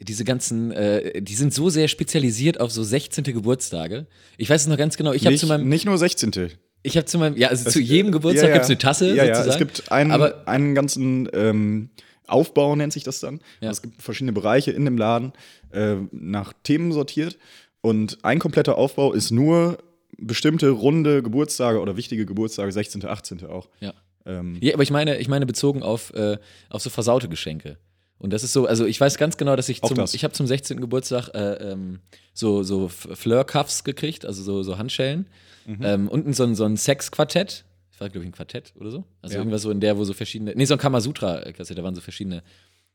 diese 0.00 0.24
ganzen, 0.24 0.72
äh, 0.72 1.22
die 1.22 1.34
sind 1.34 1.54
so 1.54 1.70
sehr 1.70 1.88
spezialisiert 1.88 2.60
auf 2.60 2.70
so 2.70 2.82
16. 2.82 3.24
Geburtstage. 3.24 4.06
Ich 4.36 4.50
weiß 4.50 4.62
es 4.62 4.66
noch 4.66 4.76
ganz 4.76 4.96
genau. 4.96 5.12
Ich 5.12 5.22
habe 5.22 5.32
nicht, 5.32 5.40
zu 5.40 5.46
meinem, 5.46 5.68
nicht 5.68 5.86
nur 5.86 5.96
16. 5.96 6.50
ich 6.82 6.96
habe 6.96 7.06
zu 7.06 7.18
meinem, 7.18 7.36
ja, 7.36 7.48
also 7.48 7.70
zu 7.70 7.80
jedem 7.80 8.12
Geburtstag 8.12 8.48
ja, 8.48 8.54
gibt 8.54 8.64
es 8.64 8.70
eine 8.70 8.78
Tasse 8.78 9.14
Ja, 9.14 9.24
ja, 9.24 9.34
sozusagen. 9.36 9.50
es 9.50 9.58
gibt 9.58 9.92
einen, 9.92 10.10
aber 10.10 10.46
einen 10.46 10.74
ganzen 10.74 11.28
ähm, 11.32 11.90
Aufbau, 12.26 12.76
nennt 12.76 12.92
sich 12.92 13.04
das 13.04 13.20
dann. 13.20 13.40
Ja. 13.60 13.70
Es 13.70 13.82
gibt 13.82 14.02
verschiedene 14.02 14.32
Bereiche 14.32 14.70
in 14.72 14.84
dem 14.84 14.98
Laden, 14.98 15.32
äh, 15.72 15.96
nach 16.12 16.52
Themen 16.62 16.92
sortiert. 16.92 17.38
Und 17.80 18.18
ein 18.24 18.38
kompletter 18.38 18.76
Aufbau 18.78 19.12
ist 19.12 19.30
nur 19.30 19.78
bestimmte 20.18 20.70
runde 20.70 21.22
Geburtstage 21.22 21.80
oder 21.80 21.96
wichtige 21.96 22.26
Geburtstage, 22.26 22.72
16., 22.72 23.04
18. 23.04 23.46
auch. 23.46 23.68
Ja. 23.80 23.94
Ähm, 24.24 24.58
Ja, 24.60 24.74
aber 24.74 24.82
ich 24.82 24.90
meine, 24.90 25.18
ich 25.18 25.28
meine 25.28 25.46
bezogen 25.46 25.82
auf, 25.82 26.12
äh, 26.14 26.38
auf 26.68 26.82
so 26.82 26.90
versaute 26.90 27.28
Geschenke. 27.28 27.78
Und 28.18 28.32
das 28.32 28.42
ist 28.42 28.52
so, 28.54 28.66
also 28.66 28.86
ich 28.86 28.98
weiß 29.00 29.18
ganz 29.18 29.36
genau, 29.36 29.56
dass 29.56 29.68
ich 29.68 29.82
Auch 29.82 29.88
zum, 29.88 29.98
das. 29.98 30.14
ich 30.14 30.24
habe 30.24 30.32
zum 30.32 30.46
16. 30.46 30.80
Geburtstag 30.80 31.28
äh, 31.34 31.72
ähm, 31.72 32.00
so, 32.32 32.62
so 32.62 32.88
Fleur-Cuffs 32.88 33.84
gekriegt, 33.84 34.24
also 34.24 34.42
so, 34.42 34.62
so 34.62 34.78
Handschellen. 34.78 35.26
Mhm. 35.66 35.78
Ähm, 35.82 36.08
unten 36.08 36.32
so 36.32 36.44
ein, 36.44 36.54
so 36.54 36.64
ein 36.64 36.76
Sex-Quartett. 36.76 37.64
Das 37.90 38.00
war, 38.00 38.08
glaube 38.08 38.24
ich, 38.24 38.30
ein 38.30 38.32
Quartett 38.32 38.72
oder 38.78 38.90
so. 38.90 39.04
Also 39.20 39.34
Ja. 39.34 39.40
irgendwas 39.40 39.62
so 39.62 39.70
in 39.70 39.80
der, 39.80 39.98
wo 39.98 40.04
so 40.04 40.12
verschiedene, 40.14 40.52
nee, 40.54 40.64
so 40.64 40.74
ein 40.74 40.78
Kamasutra-Kassette, 40.80 41.74
da 41.74 41.82
waren 41.84 41.94
so 41.94 42.00
verschiedene 42.00 42.42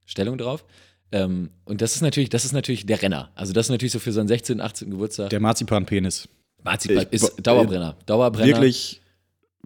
Stellungen 0.05 0.37
drauf. 0.39 0.65
Ähm, 1.11 1.49
und 1.65 1.81
das 1.81 1.95
ist 1.95 2.01
natürlich, 2.01 2.29
das 2.29 2.45
ist 2.45 2.53
natürlich 2.53 2.85
der 2.85 3.01
Renner. 3.01 3.31
Also 3.35 3.51
das 3.53 3.67
ist 3.67 3.69
natürlich 3.71 3.91
so 3.91 3.99
für 3.99 4.11
so 4.13 4.19
einen 4.21 4.27
16., 4.29 4.59
18. 4.61 4.89
Geburtstag. 4.89 5.29
der 5.29 5.39
Marzipanpenis. 5.39 6.29
Marzipan 6.63 7.05
ich- 7.11 7.21
ist 7.23 7.35
Dauerbrenner. 7.45 7.97
Dauerbrenner. 8.05 8.47
Wirklich, 8.47 9.01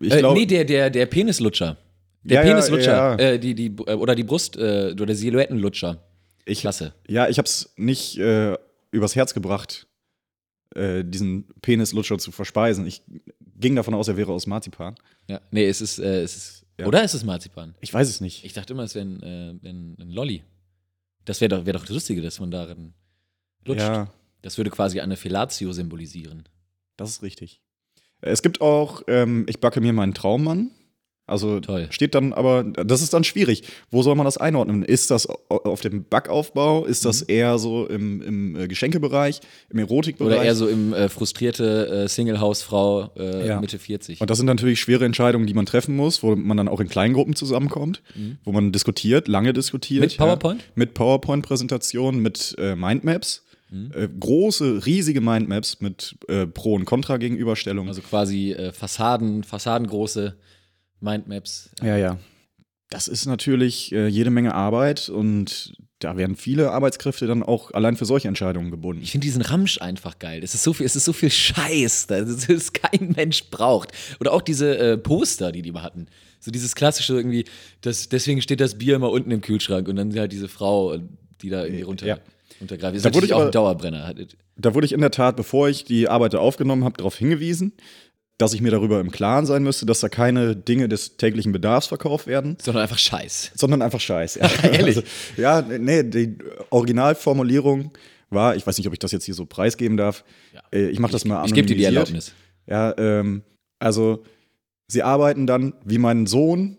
ich 0.02 0.12
Äh, 0.12 0.20
glaube. 0.20 0.40
nee, 0.40 0.46
der, 0.46 0.66
der, 0.66 0.90
der 0.90 1.06
Penislutscher. 1.06 1.78
Der 2.26 2.42
Ja, 2.42 2.48
ja, 2.48 2.54
Penislutscher. 2.56 2.92
ja. 2.94 3.16
Äh, 3.18 3.40
die, 3.40 3.54
die, 3.56 3.68
äh, 3.88 3.94
oder 3.94 4.16
die 4.16 4.24
Brust- 4.24 4.58
äh, 4.58 4.94
oder 5.00 5.14
Silhouettenlutscher. 5.16 6.04
ich, 6.46 6.60
Klasse. 6.62 6.94
Ja, 7.08 7.28
ich 7.30 7.38
habe 7.38 7.46
es 7.48 7.74
nicht 7.78 8.18
äh, 8.18 8.58
übers 8.92 9.16
Herz 9.16 9.34
gebracht, 9.34 9.88
äh, 10.76 11.04
diesen 11.04 11.48
Penislutscher 11.62 12.18
zu 12.18 12.32
verspeisen. 12.32 12.86
Ich 12.88 13.04
ging 13.58 13.76
davon 13.76 13.94
aus, 13.94 14.08
er 14.08 14.18
wäre 14.18 14.32
aus 14.32 14.48
Marzipan. 14.48 14.96
Ja. 15.30 15.40
Nee, 15.52 15.66
es 15.68 15.82
ist, 15.82 16.00
äh, 16.00 16.22
es 16.24 16.36
ist. 16.36 16.66
Ja. 16.80 16.88
Oder 16.88 17.04
ist 17.04 17.14
es 17.14 17.24
Marzipan? 17.24 17.74
Ich 17.80 17.94
weiß 17.94 18.10
es 18.10 18.20
nicht. 18.22 18.44
Ich 18.44 18.54
dachte 18.54 18.74
immer, 18.74 18.84
es 18.84 18.96
wäre 18.96 19.06
ein, 19.06 19.24
ein, 19.64 19.96
ein 20.00 20.10
Lolli. 20.10 20.44
Das 21.24 21.40
wäre 21.42 21.50
doch, 21.50 21.66
wär 21.66 21.74
doch 21.74 21.82
das 21.86 21.90
Lustige, 21.92 22.22
dass 22.22 22.40
man 22.40 22.52
darin 22.52 22.94
lutscht. 23.64 23.82
Ja, 23.82 24.12
Das 24.42 24.58
würde 24.58 24.70
quasi 24.72 25.00
eine 25.00 25.16
Fellatio 25.16 25.72
symbolisieren. 25.72 26.44
das 26.98 27.10
ist 27.12 27.24
richtig. 27.24 27.62
Es 28.22 28.42
gibt 28.42 28.60
auch, 28.62 29.04
ähm, 29.08 29.46
ich 29.48 29.60
backe 29.60 29.80
mir 29.82 29.94
meinen 29.94 30.14
Traummann. 30.14 30.72
Also 31.28 31.60
Toll. 31.60 31.88
steht 31.90 32.14
dann 32.14 32.34
aber, 32.34 32.64
das 32.64 33.02
ist 33.02 33.14
dann 33.14 33.24
schwierig. 33.24 33.64
Wo 33.90 34.04
soll 34.04 34.14
man 34.16 34.26
das 34.26 34.38
einordnen? 34.38 34.84
Ist 34.84 35.10
das 35.10 35.28
au- 35.28 35.40
auf 35.50 35.82
dem 35.82 36.04
Backaufbau? 36.08 36.86
Ist 36.86 37.04
das 37.04 37.24
eher 37.24 37.58
so 37.58 37.88
im, 37.88 38.22
im 38.22 38.56
äh, 38.56 38.68
Geschenkebereich, 38.68 39.40
im 39.72 39.80
Erotikbereich? 39.80 40.36
Oder 40.36 40.44
eher 40.46 40.54
so 40.56 40.68
im 40.68 40.94
äh, 40.94 41.10
frustrierte 41.10 41.88
äh, 42.04 42.08
Single-Hausfrau 42.08 43.10
äh, 43.18 43.48
Ja. 43.48 43.60
Mitte 43.60 43.80
40. 43.80 44.22
Und 44.22 44.30
das 44.30 44.38
sind 44.38 44.46
natürlich 44.46 44.80
schwere 44.80 45.04
Entscheidungen, 45.06 45.48
die 45.48 45.56
man 45.56 45.66
treffen 45.66 45.96
muss, 45.96 46.22
wo 46.22 46.36
man 46.36 46.58
dann 46.58 46.68
auch 46.68 46.80
in 46.80 46.88
Kleingruppen 46.90 47.36
zusammenkommt, 47.36 48.04
wo 48.44 48.52
man 48.52 48.72
diskutiert, 48.72 49.28
lange 49.28 49.52
diskutiert. 49.54 50.02
Mhm. 50.02 50.06
Mit 50.06 50.18
PowerPoint? 50.18 50.62
Ja, 50.62 50.68
mit 50.76 50.94
PowerPoint-Präsentationen, 50.94 52.22
mit 52.22 52.56
äh, 52.60 52.76
Mindmaps. 52.76 53.44
Mhm. 53.72 53.92
Äh, 53.96 54.08
große, 54.20 54.86
riesige 54.86 55.22
Mindmaps 55.22 55.82
mit 55.82 56.16
äh, 56.28 56.46
Pro- 56.46 56.76
und 56.76 56.86
Contra-Gegenüberstellungen. 56.86 57.90
Also 57.90 58.02
quasi 58.02 58.52
äh, 58.52 58.72
Fassaden, 58.72 59.44
fassadengroße 59.44 60.36
Mindmaps. 61.06 61.70
ja, 61.82 61.96
ja. 61.98 62.18
Das 62.92 63.08
ist 63.08 63.26
natürlich 63.26 63.92
äh, 63.94 64.08
jede 64.08 64.30
Menge 64.30 64.54
Arbeit 64.54 65.10
und 65.10 65.74
da 66.00 66.18
werden 66.18 66.36
viele 66.36 66.72
Arbeitskräfte 66.72 67.26
dann 67.26 67.42
auch 67.42 67.72
allein 67.72 67.96
für 67.98 68.06
solche 68.06 68.28
Entscheidungen 68.28 68.70
gebunden. 68.70 69.02
Ich 69.02 69.12
finde 69.12 69.26
diesen 69.26 69.42
Ramsch 69.42 69.82
einfach 69.82 70.20
geil. 70.20 70.42
Es 70.44 70.54
ist 70.54 70.64
so 70.64 70.72
viel, 70.72 70.86
es 70.86 70.96
ist 70.96 71.06
so 71.06 71.12
viel 71.14 71.32
Scheiß, 71.32 72.06
dass 72.08 72.48
es 72.48 72.74
kein 72.74 73.14
Mensch 73.16 73.50
braucht. 73.50 73.92
Oder 74.20 74.34
auch 74.34 74.44
diese 74.44 74.78
äh, 74.78 74.98
Poster, 75.00 75.52
die 75.52 75.64
die 75.64 75.72
mal 75.72 75.82
hatten. 75.82 76.08
So 76.40 76.52
dieses 76.52 76.76
klassische 76.76 77.16
irgendwie, 77.16 77.46
das, 77.82 78.08
deswegen 78.08 78.40
steht 78.42 78.60
das 78.60 78.78
Bier 78.78 78.98
immer 78.98 79.10
unten 79.10 79.32
im 79.32 79.42
Kühlschrank 79.42 79.88
und 79.88 79.96
dann 79.96 80.18
halt 80.18 80.32
diese 80.32 80.48
Frau, 80.48 80.96
die 81.42 81.50
da 81.50 81.64
irgendwie 81.64 81.82
runter, 81.82 82.06
Ja. 82.06 82.20
runtergreift. 82.62 82.98
Ist 82.98 83.06
Da 83.06 83.14
wurde 83.16 83.26
ich 83.26 83.34
auch 83.34 83.38
aber- 83.40 83.46
ein 83.48 83.52
Dauerbrenner. 83.52 84.14
Da 84.58 84.74
wurde 84.76 84.86
ich 84.86 84.94
in 84.94 85.02
der 85.02 85.12
Tat, 85.12 85.36
bevor 85.38 85.70
ich 85.70 85.86
die 85.86 86.08
Arbeit 86.08 86.34
da 86.34 86.38
aufgenommen 86.38 86.84
habe, 86.86 86.96
darauf 86.98 87.18
hingewiesen, 87.18 87.74
dass 88.38 88.54
ich 88.54 88.62
mir 88.62 88.72
darüber 88.72 89.00
im 89.00 89.12
Klaren 89.12 89.46
sein 89.46 89.64
müsste, 89.64 89.86
dass 89.86 90.02
da 90.02 90.10
keine 90.10 90.56
Dinge 90.56 90.90
des 90.90 91.16
täglichen 91.18 91.52
Bedarfs 91.54 91.88
verkauft 91.88 92.28
werden, 92.28 92.58
Sondern 92.62 92.84
einfach 92.84 92.98
Scheiß. 92.98 93.52
sondern 93.56 93.82
einfach 93.82 94.00
Scheiß. 94.02 94.36
Ja. 94.36 94.50
Ehrlich? 94.64 94.98
Also, 94.98 95.08
ja, 95.38 95.62
nee, 95.62 96.04
die 96.04 96.38
Originalformulierung 96.70 97.92
war, 98.30 98.56
ich 98.56 98.66
weiß 98.68 98.78
nicht, 98.78 98.88
ob 98.88 98.94
ich 98.94 99.00
das 99.00 99.12
jetzt 99.14 99.24
hier 99.26 99.34
so 99.36 99.46
preisgeben 99.46 99.96
darf. 99.98 100.24
Äh, 100.74 100.88
Ich 100.90 101.00
mache 101.00 101.12
das 101.14 101.24
mal 101.26 101.46
Ich 101.46 101.54
gebe 101.54 101.68
dir 101.68 101.76
die. 101.78 101.84
Erlaubnis. 101.86 102.34
Ja, 102.68 102.94
ähm, 102.98 103.44
also 103.80 104.24
sie 104.88 105.04
arbeiten 105.04 105.48
dann, 105.48 105.74
wie 105.86 105.98
mein 106.00 106.26
Sohn 106.26 106.78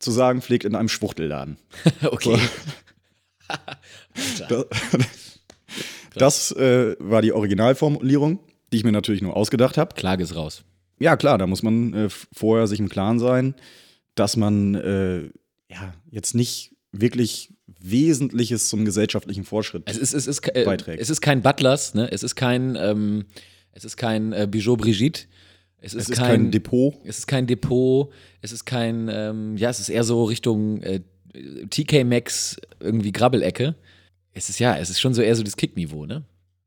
zu 0.00 0.10
sagen 0.10 0.42
pflegt, 0.42 0.64
in 0.64 0.74
einem 0.74 0.88
Schwuchtelladen. 0.88 1.56
Okay. 2.02 2.38
Das, 4.48 4.66
das 6.14 6.52
äh, 6.52 6.94
war 6.98 7.22
die 7.22 7.32
Originalformulierung, 7.32 8.38
die 8.72 8.76
ich 8.78 8.84
mir 8.84 8.92
natürlich 8.92 9.22
nur 9.22 9.36
ausgedacht 9.36 9.78
habe. 9.78 9.94
Klage 9.94 10.22
ist 10.22 10.34
raus. 10.36 10.62
Ja, 11.00 11.16
klar, 11.16 11.38
da 11.38 11.46
muss 11.46 11.62
man 11.62 11.94
äh, 11.94 12.08
vorher 12.32 12.66
sich 12.66 12.78
im 12.78 12.88
Klaren 12.88 13.18
sein, 13.18 13.54
dass 14.14 14.36
man 14.36 14.74
äh, 14.74 15.22
ja 15.68 15.94
jetzt 16.10 16.34
nicht 16.34 16.76
wirklich 16.92 17.54
Wesentliches 17.80 18.68
zum 18.68 18.84
gesellschaftlichen 18.84 19.44
Fortschritt. 19.44 19.84
Es 19.86 19.96
ist, 19.96 20.12
es 20.12 20.26
ist, 20.26 20.46
äh, 20.54 20.64
Beiträgt. 20.64 21.00
es 21.00 21.08
ist 21.08 21.20
kein 21.20 21.40
Butlers, 21.40 21.94
ne? 21.94 22.10
Es 22.12 22.22
ist 22.22 22.34
kein, 22.34 22.76
ähm, 22.76 23.24
es 23.72 23.84
ist 23.84 23.96
kein 23.96 24.32
äh, 24.32 24.46
Bijou 24.50 24.76
Brigitte. 24.76 25.22
Es 25.78 25.94
ist, 25.94 26.02
es 26.02 26.08
ist 26.10 26.18
kein, 26.18 26.50
Depot. 26.50 26.94
Es 27.04 27.18
ist 27.18 27.26
kein 27.26 27.46
Depot, 27.46 28.12
es 28.42 28.52
ist 28.52 28.66
kein, 28.66 29.08
ähm, 29.10 29.56
ja, 29.56 29.70
es 29.70 29.80
ist 29.80 29.88
eher 29.88 30.04
so 30.04 30.24
Richtung 30.24 30.82
äh, 30.82 31.00
TK 31.70 32.04
Maxx 32.04 32.60
irgendwie 32.80 33.12
Grabbelecke. 33.12 33.74
Es 34.32 34.50
ist 34.50 34.58
ja, 34.58 34.76
es 34.76 34.90
ist 34.90 35.00
schon 35.00 35.14
so 35.14 35.22
eher 35.22 35.34
so 35.34 35.42
das 35.42 35.56
Kickniveau, 35.56 36.04
ne? 36.04 36.24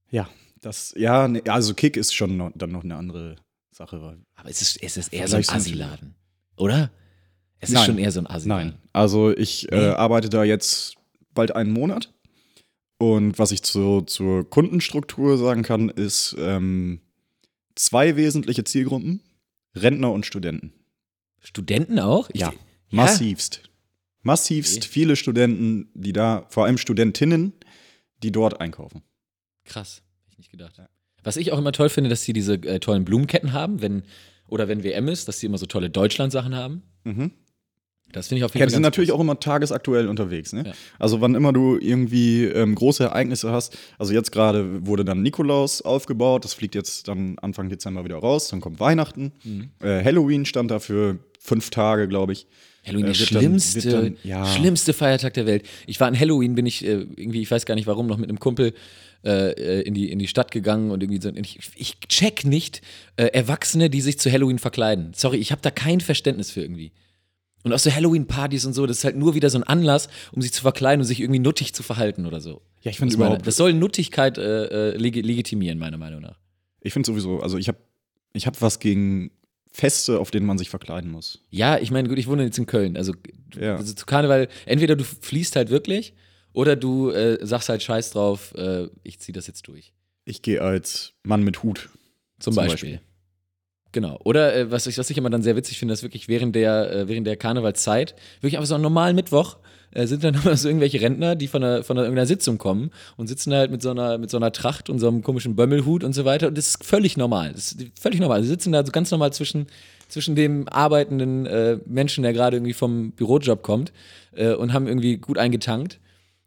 Ja, 0.10 0.28
das, 0.62 0.96
ja, 0.98 1.28
ne, 1.28 1.44
also 1.48 1.75
Kick 1.75 1.98
ist 1.98 2.16
schon 2.16 2.38
noch, 2.38 2.52
dann 2.56 2.72
noch 2.72 2.84
eine 2.84 2.96
andere 2.96 3.36
Sache. 3.74 4.01
weil- 4.01 4.22
Aber 4.36 4.50
es 4.50 4.62
ist, 4.62 4.82
es 4.82 4.98
ist 4.98 5.13
eher 5.13 5.27
so 5.27 5.36
ein 5.38 5.48
Assi-Laden, 5.48 6.15
oder? 6.58 6.92
Es 7.60 7.70
ist 7.70 7.75
Nein. 7.75 7.86
schon 7.86 7.98
eher 7.98 8.12
so 8.12 8.20
ein 8.20 8.27
Assi-Laden. 8.27 8.70
Nein, 8.70 8.80
also 8.94 9.32
ich 9.36 9.72
äh, 9.72 9.75
arbeite 9.89 10.30
da 10.30 10.44
jetzt 10.44 10.96
bald 11.34 11.56
einen 11.56 11.72
Monat. 11.72 12.13
Und 13.00 13.38
was 13.39 13.51
ich 13.51 13.63
zu, 13.63 14.01
zur 14.01 14.50
Kundenstruktur 14.50 15.38
sagen 15.38 15.63
kann, 15.63 15.89
ist 15.89 16.36
ähm, 16.38 17.01
zwei 17.75 18.15
wesentliche 18.15 18.63
Zielgruppen: 18.63 19.22
Rentner 19.75 20.12
und 20.12 20.25
Studenten. 20.25 20.74
Studenten 21.42 22.00
auch? 22.00 22.30
Ich- 22.32 22.42
Ja, 22.42 22.53
massivst. 22.92 23.62
Massivst 24.22 24.77
Okay. 24.77 24.88
viele 24.89 25.15
Studenten, 25.18 25.89
die 25.94 26.13
da, 26.13 26.46
vor 26.50 26.63
allem 26.65 26.77
Studentinnen, 26.77 27.51
die 28.22 28.32
dort 28.32 28.62
einkaufen. 28.62 29.01
Krass, 29.65 30.01
hätte 30.22 30.32
ich 30.32 30.38
nicht 30.38 30.51
gedacht. 30.51 30.80
Was 31.24 31.38
ich 31.38 31.51
auch 31.51 31.58
immer 31.58 31.72
toll 31.72 31.89
finde, 31.89 32.10
dass 32.10 32.24
sie 32.24 32.34
diese 32.34 32.53
äh, 32.56 32.80
tollen 32.80 33.06
Blumenketten 33.06 33.53
haben, 33.53 33.82
wenn, 33.82 34.03
oder 34.48 34.68
wenn 34.68 34.84
WM 34.84 35.08
ist, 35.08 35.27
dass 35.27 35.39
sie 35.39 35.46
immer 35.48 35.58
so 35.58 35.65
tolle 35.65 35.89
Deutschland-Sachen 35.89 36.56
haben. 36.56 36.84
Mhm. 37.03 37.32
Das 38.12 38.27
finde 38.27 38.39
ich 38.39 38.44
auf 38.44 38.53
Ja, 38.53 38.60
jeden 38.60 38.68
die 38.70 38.74
Fall 38.74 38.75
sind 38.75 38.84
ganz 38.84 38.92
natürlich 38.94 39.10
cool. 39.10 39.15
auch 39.18 39.22
immer 39.22 39.39
tagesaktuell 39.39 40.08
unterwegs. 40.08 40.53
Ne? 40.53 40.63
Ja. 40.68 40.74
Also 41.00 41.20
wann 41.22 41.34
immer 41.34 41.51
du 41.51 41.77
irgendwie 41.80 42.44
ähm, 42.44 42.75
große 42.75 43.03
Ereignisse 43.06 43.51
hast, 43.51 43.75
also 43.98 44.13
jetzt 44.13 44.32
gerade 44.32 44.86
wurde 44.86 45.03
dann 45.03 45.24
Nikolaus 45.24 45.82
aufgebaut, 45.82 46.44
das 46.46 46.53
fliegt 46.53 46.75
jetzt 46.75 47.08
dann 47.08 47.39
Anfang 47.39 47.70
Dezember 47.70 48.03
wieder 48.06 48.18
raus, 48.18 48.50
dann 48.50 48.62
kommt 48.62 48.80
Weihnachten. 48.80 49.32
Mhm. 49.44 49.70
Äh, 49.82 50.03
Halloween 50.03 50.46
stand 50.46 50.70
da 50.70 50.77
für 50.80 51.18
fünf 51.39 51.72
Tage, 51.72 52.08
glaube 52.08 52.34
ich. 52.34 52.46
Halloween, 52.86 53.06
Äh, 53.06 53.13
der 53.13 53.25
dann- 53.27 53.39
schlimmste, 53.39 53.89
dann- 53.89 54.18
ja. 54.24 54.46
schlimmste 54.46 54.94
Feiertag 54.94 55.34
der 55.34 55.48
Welt. 55.48 55.63
Ich 55.88 56.00
war 56.00 56.08
an 56.08 56.20
Halloween, 56.20 56.53
bin 56.53 56.68
ich 56.68 56.86
äh, 56.86 57.08
irgendwie, 57.15 57.42
ich 57.42 57.50
weiß 57.50 57.65
gar 57.65 57.74
nicht 57.75 57.88
warum, 57.88 58.06
noch 58.06 58.18
mit 58.18 58.30
einem 58.30 58.39
Kumpel 58.39 58.74
äh, 59.24 59.51
äh, 59.51 59.82
in, 59.82 59.94
die, 59.94 60.12
in 60.12 60.20
die 60.20 60.27
Stadt 60.27 60.51
gegangen 60.51 60.92
und 60.92 61.01
irgendwie 61.01 61.22
so. 61.22 61.30
Ich, 61.36 61.60
ich 61.75 62.00
check 62.10 62.46
nicht 62.46 62.82
äh, 63.15 63.25
Erwachsene, 63.27 63.89
die 63.89 64.01
sich 64.01 64.20
zu 64.20 64.32
Halloween 64.32 64.60
verkleiden. 64.60 65.13
Sorry, 65.15 65.38
ich 65.38 65.51
habe 65.51 65.62
da 65.62 65.72
kein 65.72 66.01
Verständnis 66.01 66.51
für 66.51 66.62
irgendwie. 66.62 66.92
Und 67.64 67.72
auch 67.72 67.79
so 67.79 67.90
Halloween-Partys 67.90 68.66
und 68.66 68.74
so, 68.74 68.86
das 68.86 68.98
ist 68.98 69.03
halt 69.05 69.16
nur 69.16 69.36
wieder 69.36 69.50
so 69.50 69.57
ein 69.57 69.64
Anlass, 69.64 70.09
um 70.33 70.42
sich 70.42 70.51
zu 70.51 70.62
verkleiden 70.64 71.00
und 71.01 71.07
sich 71.07 71.22
irgendwie 71.22 71.40
nuttig 71.40 71.74
zu 71.74 71.81
verhalten 71.81 72.25
oder 72.25 72.42
so. 72.42 72.62
Ja, 72.81 72.92
ich 72.92 72.98
finde 72.98 73.14
Das, 73.14 73.18
meine, 73.20 73.29
überhaupt, 73.29 73.48
das 73.48 73.55
soll 73.55 73.72
Nuttigkeit 73.74 74.38
äh, 74.38 74.92
äh, 74.92 74.98
legi 74.98 75.22
legitimieren, 75.22 75.79
meiner 75.79 75.98
Meinung 75.98 76.20
nach. 76.22 76.38
ich 76.81 76.92
finde 76.92 77.07
sowieso, 77.07 77.40
also 77.40 77.57
ich 77.57 77.70
habe 77.70 77.77
ich 78.33 78.46
hab 78.48 78.62
was 78.62 78.79
gegen 78.79 79.31
Feste, 79.72 80.20
auf 80.20 80.29
denen 80.29 80.46
man 80.46 80.57
sich 80.57 80.70
verkleiden 80.70 81.09
muss. 81.09 81.40
Ja, 81.50 81.77
ich 81.79 81.90
meine, 81.90 82.09
gut, 82.09 82.20
ich 82.20 82.27
wohne 82.27 82.44
jetzt 82.44 82.57
in 82.59 82.66
Köln. 82.66 82.98
Also, 82.98 83.14
Ja. 83.57 83.77
also 83.77 83.94
zu 83.94 84.05
Karneval, 84.05 84.50
entweder 84.66 84.98
du 84.98 85.03
fließt 85.05 85.55
halt 85.55 85.70
wirklich 85.70 86.14
oder 86.53 86.75
du 86.75 87.09
äh, 87.09 87.46
sagst 87.46 87.70
halt 87.70 87.83
Scheiß 87.83 88.11
drauf, 88.11 88.53
äh, 88.55 88.87
ich 89.03 89.20
zieh 89.20 89.31
das 89.31 89.48
jetzt 89.48 89.68
durch. 89.68 89.94
Ich 90.25 90.42
gehe 90.42 90.61
als 90.61 91.13
Mann 91.24 91.44
mit 91.44 91.63
Hut. 91.63 91.89
Zum, 92.39 92.53
Zum 92.53 92.55
Beispiel. 92.55 92.92
Beispiel. 92.92 93.13
Genau. 93.92 94.20
Oder 94.24 94.55
äh, 94.55 94.72
was, 94.72 94.87
ich, 94.87 94.98
was 94.98 95.09
ich 95.09 95.18
immer 95.18 95.29
dann 95.29 95.44
sehr 95.44 95.55
witzig 95.55 95.77
finde, 95.77 95.94
ist 95.94 96.03
wirklich 96.03 96.27
während 96.27 96.55
der, 96.55 96.92
äh, 96.92 97.07
während 97.07 97.27
der 97.27 97.37
Karnevalszeit, 97.37 98.16
wirklich 98.42 98.57
einfach 98.57 98.68
so 98.68 98.75
einen 98.75 98.81
normalen 98.81 99.16
Mittwoch, 99.16 99.57
äh, 99.92 100.07
sind 100.07 100.24
dann 100.24 100.33
immer 100.44 100.57
so 100.57 100.68
irgendwelche 100.68 101.00
Rentner, 101.00 101.35
die 101.35 101.48
von, 101.48 101.63
einer, 101.63 101.83
von 101.83 101.98
einer, 101.98 102.05
irgendeiner 102.05 102.25
Sitzung 102.25 102.57
kommen 102.57 102.92
und 103.18 103.27
sitzen 103.27 103.51
da 103.51 103.57
halt 103.57 103.72
mit 103.72 103.81
so, 103.81 103.92
einer, 103.92 104.18
mit 104.18 104.29
so 104.29 104.37
einer 104.37 104.51
Tracht 104.51 104.89
und 104.89 105.00
so 105.00 105.07
einem 105.07 105.22
komischen 105.22 105.55
Bömmelhut 105.55 106.03
und 106.03 106.13
so 106.13 106.25
weiter. 106.25 106.48
Und 106.48 106.57
das 106.57 106.70
ist 106.70 106.83
völlig 106.83 107.18
normal. 107.18 107.53
Das 107.53 107.72
ist 107.72 108.00
völlig 108.00 108.20
normal. 108.20 108.42
Sie 108.42 108.50
sitzen 108.50 108.72
da 108.72 108.83
so 108.83 108.92
ganz 108.92 109.11
normal 109.11 109.31
zwischen, 109.31 109.68
zwischen 110.07 110.35
dem 110.35 110.68
arbeitenden 110.68 111.46
äh, 111.46 111.77
Menschen, 111.85 112.24
der 112.24 112.33
gerade 112.33 112.57
irgendwie 112.57 112.74
vom 112.74 113.11
Bürojob 113.11 113.61
kommt 113.61 113.94
äh, 114.33 114.53
und 114.53 114.74
haben 114.74 114.87
irgendwie 114.87 115.18
gut 115.18 115.37
eingetankt 115.37 116.00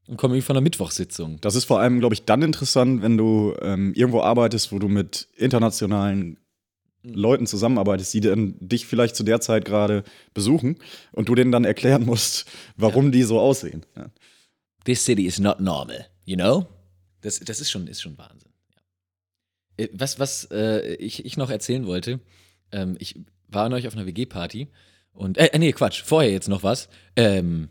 und 0.07 0.16
kommen 0.16 0.35
irgendwie 0.35 0.47
von 0.47 0.57
einer 0.57 0.62
Mittwochssitzung. 0.62 1.40
Das 1.40 1.55
ist 1.55 1.64
vor 1.64 1.81
allem, 1.81 2.01
glaube 2.01 2.14
ich, 2.14 2.25
dann 2.25 2.42
interessant, 2.42 3.03
wenn 3.03 3.16
du 3.16 3.55
ähm, 3.61 3.92
irgendwo 3.95 4.21
arbeitest, 4.21 4.73
wo 4.73 4.79
du 4.79 4.88
mit 4.88 5.29
internationalen 5.37 6.38
Leuten 7.03 7.47
zusammenarbeitest, 7.47 8.14
die 8.14 8.21
dann 8.21 8.57
dich 8.61 8.87
vielleicht 8.87 9.16
zu 9.16 9.23
der 9.23 9.40
Zeit 9.40 9.64
gerade 9.64 10.05
besuchen 10.35 10.77
und 11.12 11.29
du 11.29 11.35
denen 11.35 11.53
dann 11.53 11.64
erklären 11.64 12.05
musst, 12.05 12.47
warum 12.77 13.12
die 13.12 13.23
so 13.23 13.40
aussehen. 13.40 13.85
Ja. 13.97 14.11
This 14.85 15.05
city 15.05 15.27
is 15.27 15.38
not 15.38 15.61
normal, 15.61 16.07
you 16.25 16.37
know? 16.37 16.66
Das, 17.21 17.40
das 17.40 17.61
ist, 17.61 17.71
schon, 17.71 17.87
ist 17.87 18.03
schon 18.03 18.16
Wahnsinn. 18.19 18.51
Ja. 19.79 19.85
Äh, 19.85 19.88
Was, 19.92 20.19
was 20.19 20.49
äh, 20.51 20.95
ich, 20.95 21.25
ich 21.25 21.37
noch 21.37 21.51
erzählen 21.51 21.87
wollte, 21.87 22.21
ähm, 22.73 22.97
ich 22.99 23.21
war 23.49 23.69
neulich 23.69 23.87
auf 23.87 23.95
einer 23.95 24.07
WG-Party 24.07 24.69
und, 25.12 25.38
äh, 25.38 25.57
nee, 25.59 25.73
Quatsch, 25.73 26.03
vorher 26.03 26.31
jetzt 26.31 26.49
noch 26.49 26.62
was. 26.62 26.88
Ähm, 27.16 27.69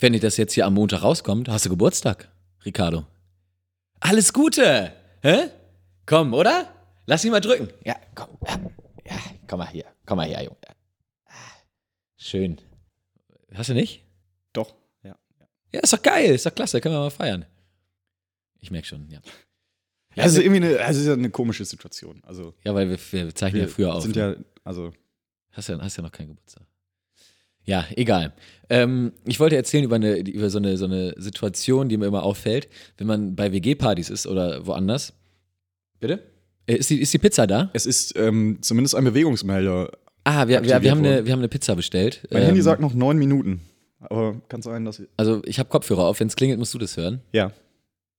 wenn 0.00 0.12
dir 0.12 0.20
das 0.20 0.36
jetzt 0.36 0.54
hier 0.54 0.66
am 0.66 0.74
Montag 0.74 1.02
rauskommt, 1.02 1.48
hast 1.48 1.66
du 1.66 1.70
Geburtstag, 1.70 2.30
Ricardo. 2.64 3.06
Alles 4.00 4.32
Gute! 4.32 4.92
Hä? 5.22 5.50
Komm, 6.06 6.32
oder? 6.34 6.72
Lass 7.06 7.24
ihn 7.24 7.30
mal 7.30 7.40
drücken. 7.40 7.68
Ja, 7.84 7.96
komm. 8.14 8.28
Ja, 9.04 9.18
komm 9.46 9.58
mal 9.58 9.68
hier. 9.68 9.84
Komm 10.06 10.16
mal 10.16 10.26
her, 10.28 10.42
Junge. 10.42 10.56
Ja. 10.66 10.74
Schön. 12.16 12.60
Hast 13.54 13.68
du 13.70 13.74
nicht? 13.74 14.04
Doch, 14.52 14.74
ja. 15.02 15.16
Ja, 15.72 15.80
ist 15.80 15.92
doch 15.92 16.02
geil, 16.02 16.34
ist 16.34 16.46
doch 16.46 16.54
klasse, 16.54 16.80
können 16.80 16.94
wir 16.94 17.00
mal 17.00 17.10
feiern. 17.10 17.44
Ich 18.60 18.70
merke 18.70 18.86
schon, 18.86 19.08
ja. 19.10 19.20
Ja, 20.14 20.24
ist 20.24 20.38
irgendwie 20.38 20.56
eine, 20.56 20.78
es 20.78 20.96
ist 20.96 21.06
ja 21.06 21.12
eine 21.12 21.30
komische 21.30 21.64
Situation. 21.64 22.22
Also, 22.24 22.54
Ja, 22.64 22.74
weil 22.74 22.88
wir, 22.90 22.98
wir 23.12 23.34
zeichnen 23.34 23.62
wir 23.62 23.68
ja 23.68 23.72
früher 23.74 23.94
auf. 23.94 24.02
sind 24.02 24.16
ne? 24.16 24.36
ja, 24.38 24.44
also, 24.64 24.92
hast, 25.52 25.68
ja, 25.68 25.78
hast 25.80 25.96
ja 25.96 26.02
noch 26.02 26.12
keinen 26.12 26.28
Geburtstag. 26.28 26.64
Ja, 27.64 27.84
egal. 27.96 28.32
Ähm, 28.68 29.12
ich 29.24 29.38
wollte 29.40 29.56
erzählen 29.56 29.84
über, 29.84 29.96
eine, 29.96 30.18
über 30.18 30.50
so, 30.50 30.58
eine, 30.58 30.76
so 30.76 30.86
eine 30.86 31.14
Situation, 31.16 31.88
die 31.88 31.96
mir 31.96 32.06
immer 32.06 32.22
auffällt, 32.22 32.68
wenn 32.98 33.06
man 33.06 33.36
bei 33.36 33.52
WG-Partys 33.52 34.10
ist 34.10 34.26
oder 34.26 34.66
woanders. 34.66 35.12
Bitte? 35.98 36.22
Äh, 36.66 36.76
ist, 36.76 36.90
die, 36.90 37.00
ist 37.00 37.12
die 37.12 37.18
Pizza 37.18 37.46
da? 37.46 37.70
es 37.72 37.86
ist 37.86 38.16
ähm, 38.16 38.58
zumindest 38.60 38.94
ein 38.94 39.04
Bewegungsmelder. 39.04 39.90
Ah, 40.24 40.46
wir, 40.46 40.62
wir, 40.62 40.64
wir, 40.64 40.76
Aktiviert 40.76 40.90
haben 40.92 41.04
eine, 41.04 41.24
wir 41.26 41.32
haben 41.32 41.40
eine 41.40 41.48
Pizza 41.48 41.74
bestellt. 41.74 42.26
Mein 42.30 42.42
Ähm, 42.42 42.46
Handy 42.48 42.62
sagt 42.62 42.80
noch 42.80 42.94
neun 42.94 43.18
Minuten. 43.18 43.60
Aber 44.00 44.40
kann 44.48 44.62
sein, 44.62 44.84
dass. 44.84 45.02
Also, 45.16 45.42
ich 45.44 45.58
habe 45.58 45.68
Kopfhörer 45.68 46.04
auf, 46.04 46.20
wenn 46.20 46.28
es 46.28 46.36
klingelt, 46.36 46.58
musst 46.58 46.72
du 46.72 46.78
das 46.78 46.96
hören. 46.96 47.20
Ja. 47.32 47.52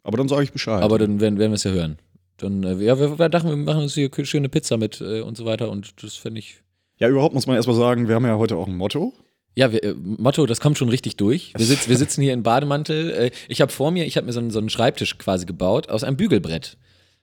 Aber 0.03 0.17
dann 0.17 0.27
sage 0.27 0.43
ich 0.43 0.51
Bescheid. 0.51 0.83
Aber 0.83 0.99
dann 0.99 1.19
werden, 1.19 1.39
werden 1.39 1.51
wir 1.51 1.55
es 1.55 1.63
ja 1.63 1.71
hören. 1.71 1.97
Dann, 2.37 2.63
äh, 2.63 2.73
ja, 2.83 2.99
wir, 2.99 3.19
wir 3.19 3.29
dachten, 3.29 3.49
wir 3.49 3.55
machen 3.55 3.83
uns 3.83 3.93
hier 3.93 4.09
schöne 4.23 4.49
Pizza 4.49 4.77
mit 4.77 4.99
äh, 5.01 5.21
und 5.21 5.37
so 5.37 5.45
weiter 5.45 5.69
und 5.69 6.03
das 6.03 6.15
finde 6.15 6.39
ich. 6.39 6.61
ja, 6.97 7.07
überhaupt 7.07 7.35
muss 7.35 7.47
man 7.47 7.55
erstmal 7.55 7.75
sagen, 7.75 8.07
wir 8.07 8.15
haben 8.15 8.25
ja 8.25 8.37
heute 8.37 8.55
auch 8.55 8.67
ein 8.67 8.75
Motto. 8.75 9.13
Ja, 9.55 9.71
wir, 9.71 9.83
äh, 9.83 9.93
Motto, 9.93 10.45
das 10.45 10.59
kommt 10.61 10.77
schon 10.77 10.89
richtig 10.89 11.17
durch. 11.17 11.53
Wir, 11.55 11.65
sitz, 11.65 11.89
wir 11.89 11.97
sitzen 12.03 12.21
hier 12.21 12.33
in 12.33 12.43
Bademantel. 12.43 13.11
Äh, 13.11 13.31
ich 13.47 13.61
habe 13.61 13.71
vor 13.71 13.91
mir, 13.91 14.05
ich 14.05 14.17
habe 14.17 14.25
mir 14.25 14.33
so 14.33 14.39
einen, 14.39 14.51
so 14.51 14.59
einen 14.59 14.69
Schreibtisch 14.69 15.17
quasi 15.17 15.45
gebaut 15.45 15.89
aus 15.89 16.03
einem 16.03 16.17
Bügelbrett. 16.17 16.77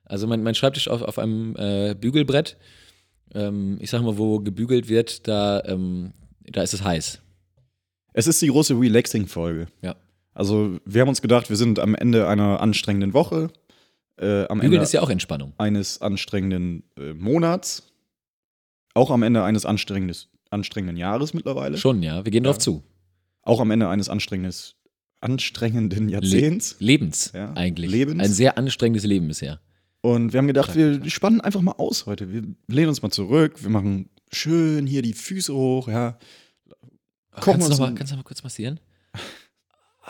Also 0.04 0.26
mein, 0.26 0.42
mein 0.42 0.54
Schreibtisch 0.54 0.88
auf, 0.88 1.02
auf 1.02 1.18
einem 1.18 1.56
äh, 1.56 1.94
Bügelbrett. 1.94 2.56
Ähm, 3.34 3.78
ich 3.80 3.90
sag 3.90 4.02
mal, 4.02 4.18
wo 4.18 4.40
gebügelt 4.40 4.88
wird, 4.88 5.28
da, 5.28 5.62
ähm, 5.64 6.12
da 6.44 6.62
ist 6.62 6.74
es 6.74 6.82
heiß. 6.82 7.20
Es 8.14 8.26
ist 8.26 8.40
die 8.42 8.48
große 8.48 8.74
Relaxing-Folge. 8.74 9.68
Ja. 9.82 9.96
Also 10.32 10.78
wir 10.84 11.00
haben 11.00 11.08
uns 11.08 11.20
gedacht, 11.20 11.50
wir 11.50 11.56
sind 11.56 11.78
am 11.78 11.94
Ende 11.94 12.28
einer 12.28 12.60
anstrengenden 12.60 13.12
Woche, 13.12 13.50
äh, 14.18 14.46
am 14.46 14.58
Bügeln 14.58 14.74
Ende 14.74 14.84
ist 14.84 14.92
ja 14.92 15.02
auch 15.02 15.10
Entspannung. 15.10 15.52
eines 15.58 16.00
anstrengenden 16.00 16.84
äh, 16.98 17.12
Monats, 17.12 17.92
auch 18.94 19.10
am 19.10 19.22
Ende 19.22 19.44
eines 19.44 19.64
anstrengendes, 19.66 20.28
anstrengenden 20.50 20.96
Jahres 20.96 21.34
mittlerweile, 21.34 21.76
Schon, 21.76 22.02
ja. 22.02 22.24
Wir 22.24 22.32
gehen 22.32 22.44
drauf 22.44 22.58
zu. 22.58 22.82
auch 23.42 23.60
am 23.60 23.70
Ende 23.70 23.88
eines 23.88 24.08
anstrengendes, 24.08 24.76
anstrengenden 25.20 26.08
Jahrzehnts. 26.08 26.76
Lebens, 26.78 27.32
Ja, 27.34 27.52
eigentlich. 27.54 27.90
Lebens. 27.90 28.22
Ein 28.22 28.32
sehr 28.32 28.56
anstrengendes 28.58 29.04
Leben 29.04 29.28
bisher. 29.28 29.60
Und 30.00 30.32
wir 30.32 30.38
haben 30.38 30.46
gedacht, 30.46 30.74
wir 30.76 31.08
spannen 31.10 31.40
einfach 31.40 31.60
mal 31.60 31.72
aus 31.72 32.06
heute. 32.06 32.32
Wir 32.32 32.42
lehnen 32.68 32.88
uns 32.88 33.02
mal 33.02 33.10
zurück, 33.10 33.62
wir 33.62 33.70
machen 33.70 34.08
schön 34.30 34.86
hier 34.86 35.02
die 35.02 35.12
Füße 35.12 35.52
hoch, 35.52 35.88
ja. 35.88 36.18
Kochen 37.32 37.60
kannst, 37.60 37.60
du 37.60 37.70
uns 37.70 37.78
noch 37.78 37.88
mal, 37.88 37.94
kannst 37.94 38.12
du 38.12 38.16
noch 38.16 38.22
mal 38.22 38.28
kurz 38.28 38.42
massieren? 38.42 38.80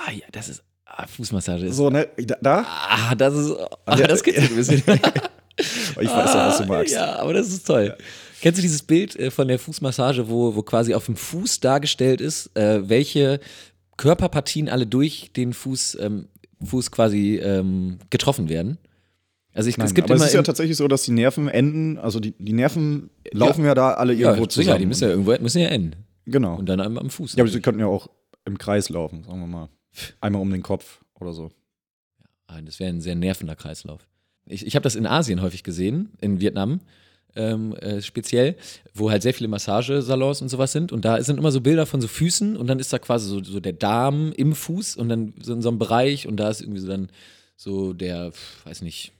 Ah 0.00 0.12
ja, 0.12 0.26
das 0.30 0.48
ist 0.48 0.62
ah, 0.84 1.08
Fußmassage. 1.08 1.66
Ist, 1.66 1.76
So, 1.76 1.90
ne, 1.90 2.08
da, 2.18 2.36
da? 2.40 2.64
Ah, 2.68 3.14
das 3.16 3.34
ist. 3.34 3.50
Ah, 3.84 3.98
ja, 3.98 4.06
das 4.06 4.22
kitzelt 4.22 4.48
ein 4.50 4.54
bisschen. 4.56 4.78
ich 5.58 5.96
weiß 5.96 6.06
ja, 6.06 6.46
was 6.46 6.58
du 6.58 6.66
magst. 6.66 6.94
Ja, 6.94 7.16
aber 7.16 7.32
das 7.32 7.48
ist 7.48 7.66
toll. 7.66 7.96
Kennst 8.40 8.58
du 8.58 8.62
dieses 8.62 8.82
Bild 8.82 9.16
äh, 9.16 9.30
von 9.30 9.48
der 9.48 9.58
Fußmassage, 9.58 10.28
wo, 10.28 10.54
wo 10.54 10.62
quasi 10.62 10.94
auf 10.94 11.06
dem 11.06 11.16
Fuß 11.16 11.60
dargestellt 11.60 12.20
ist, 12.20 12.56
äh, 12.56 12.88
welche 12.88 13.40
Körperpartien 13.96 14.68
alle 14.68 14.86
durch 14.86 15.30
den 15.34 15.52
Fuß, 15.52 15.98
ähm, 16.00 16.28
Fuß 16.64 16.90
quasi 16.90 17.36
ähm, 17.36 17.98
getroffen 18.10 18.48
werden? 18.48 18.78
Also 19.54 19.70
ich, 19.70 19.76
Nein, 19.76 19.86
es 19.86 19.94
gibt 19.94 20.06
aber 20.06 20.14
immer 20.14 20.24
es 20.24 20.30
ist 20.30 20.34
ja 20.36 20.42
tatsächlich 20.42 20.76
so, 20.76 20.86
dass 20.86 21.02
die 21.02 21.10
Nervenenden, 21.10 21.98
also 21.98 22.20
die, 22.20 22.32
die 22.38 22.52
Nerven 22.52 23.10
laufen 23.32 23.64
ja 23.64 23.74
da 23.74 23.94
alle 23.94 24.12
ja, 24.12 24.28
irgendwo 24.30 24.44
sicher, 24.44 24.62
zusammen. 24.62 24.78
die 24.80 24.86
müssen 24.86 25.04
ja 25.04 25.10
irgendwo 25.10 25.36
müssen 25.42 25.60
ja 25.60 25.68
enden. 25.68 26.04
genau. 26.26 26.56
Und 26.56 26.68
dann 26.68 26.80
am, 26.80 26.96
am 26.96 27.10
Fuß. 27.10 27.34
ja, 27.34 27.42
aber 27.42 27.50
sie 27.50 27.60
könnten 27.60 27.80
ja 27.80 27.86
auch 27.86 28.08
im 28.44 28.56
Kreis 28.56 28.88
laufen, 28.88 29.24
sagen 29.24 29.40
wir 29.40 29.46
mal. 29.46 29.68
Einmal 30.20 30.42
um 30.42 30.50
den 30.50 30.62
Kopf 30.62 31.00
oder 31.18 31.32
so. 31.32 31.50
Ah, 32.46 32.60
Das 32.62 32.78
wäre 32.78 32.90
ein 32.90 33.00
sehr 33.00 33.16
nervender 33.16 33.56
Kreislauf. 33.56 34.06
Ich, 34.46 34.64
ich 34.64 34.76
habe 34.76 34.84
das 34.84 34.94
in 34.94 35.06
Asien 35.06 35.42
häufig 35.42 35.64
gesehen, 35.64 36.10
in 36.20 36.40
Vietnam 36.40 36.80
ähm, 37.36 37.74
äh, 37.76 38.02
speziell, 38.02 38.56
wo 38.94 39.10
halt 39.10 39.22
sehr 39.22 39.34
viele 39.34 39.48
Massagesalons 39.48 40.42
und 40.42 40.48
sowas 40.48 40.72
sind. 40.72 40.92
Und 40.92 41.04
da 41.04 41.22
sind 41.22 41.38
immer 41.38 41.52
so 41.52 41.60
Bilder 41.60 41.86
von 41.86 42.00
so 42.00 42.08
Füßen 42.08 42.56
und 42.56 42.66
dann 42.66 42.78
ist 42.78 42.92
da 42.92 42.98
quasi 42.98 43.28
so, 43.28 43.42
so 43.42 43.60
der 43.60 43.72
Darm 43.72 44.32
im 44.32 44.54
Fuß 44.54 44.96
und 44.96 45.08
dann 45.08 45.34
so 45.40 45.52
in 45.52 45.62
so 45.62 45.68
einem 45.68 45.78
Bereich 45.78 46.26
und 46.26 46.36
da 46.36 46.50
ist 46.50 46.60
irgendwie 46.60 46.80
so 46.80 46.88
dann 46.88 47.08
so 47.56 47.92
der, 47.92 48.32
weiß 48.64 48.82
nicht, 48.82 49.12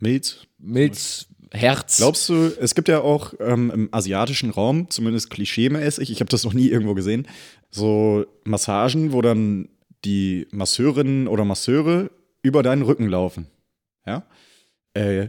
Milz. 0.00 0.46
Milz, 0.58 1.26
Herz. 1.50 1.96
Glaubst 1.96 2.28
du, 2.28 2.52
es 2.60 2.74
gibt 2.74 2.88
ja 2.88 3.00
auch 3.00 3.34
ähm, 3.40 3.70
im 3.70 3.88
asiatischen 3.92 4.50
Raum, 4.50 4.90
zumindest 4.90 5.30
klischeemäßig, 5.30 6.10
ich 6.10 6.20
habe 6.20 6.30
das 6.30 6.44
noch 6.44 6.54
nie 6.54 6.68
irgendwo 6.68 6.94
gesehen, 6.94 7.26
so 7.70 8.26
Massagen, 8.44 9.12
wo 9.12 9.22
dann 9.22 9.68
die 10.04 10.46
Masseurinnen 10.52 11.26
oder 11.26 11.44
Masseure 11.44 12.10
über 12.42 12.62
deinen 12.62 12.82
Rücken 12.82 13.08
laufen. 13.08 13.46
Ja? 14.06 14.24
Äh, 14.94 15.28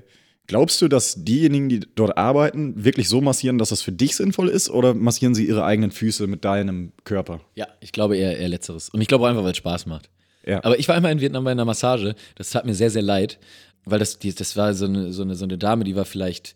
glaubst 0.50 0.82
du, 0.82 0.88
dass 0.88 1.24
diejenigen, 1.24 1.70
die 1.70 1.80
dort 1.80 2.18
arbeiten, 2.18 2.84
wirklich 2.84 3.08
so 3.08 3.22
massieren, 3.22 3.60
dass 3.60 3.70
das 3.70 3.84
für 3.84 3.92
dich 3.92 4.16
sinnvoll 4.16 4.50
ist 4.50 4.70
oder 4.70 4.96
massieren 4.96 5.36
sie 5.36 5.46
ihre 5.46 5.64
eigenen 5.64 5.92
Füße 5.92 6.26
mit 6.26 6.44
deinem 6.44 6.92
Körper? 7.04 7.40
Ja, 7.56 7.68
ich 7.80 7.92
glaube 7.92 8.18
eher, 8.18 8.38
eher 8.38 8.50
letzteres. 8.50 8.90
Und 8.90 9.00
ich 9.00 9.08
glaube 9.08 9.26
auch 9.26 9.30
einfach, 9.30 9.44
weil 9.44 9.52
es 9.52 9.58
Spaß 9.58 9.86
macht. 9.86 10.10
Ja. 10.46 10.64
Aber 10.64 10.80
ich 10.80 10.88
war 10.88 10.96
einmal 10.96 11.12
in 11.12 11.22
Vietnam 11.22 11.44
bei 11.44 11.52
einer 11.52 11.66
Massage. 11.66 12.16
Das 12.36 12.50
tat 12.50 12.66
mir 12.66 12.74
sehr, 12.74 12.90
sehr 12.90 13.04
leid, 13.04 13.38
weil 13.86 14.00
das, 14.00 14.18
die, 14.18 14.34
das 14.34 14.58
war 14.58 14.74
so 14.74 14.86
eine, 14.86 15.14
so, 15.14 15.22
eine, 15.22 15.36
so 15.36 15.46
eine 15.46 15.60
Dame, 15.60 15.84
die 15.84 15.96
war 15.96 16.06
vielleicht, 16.06 16.56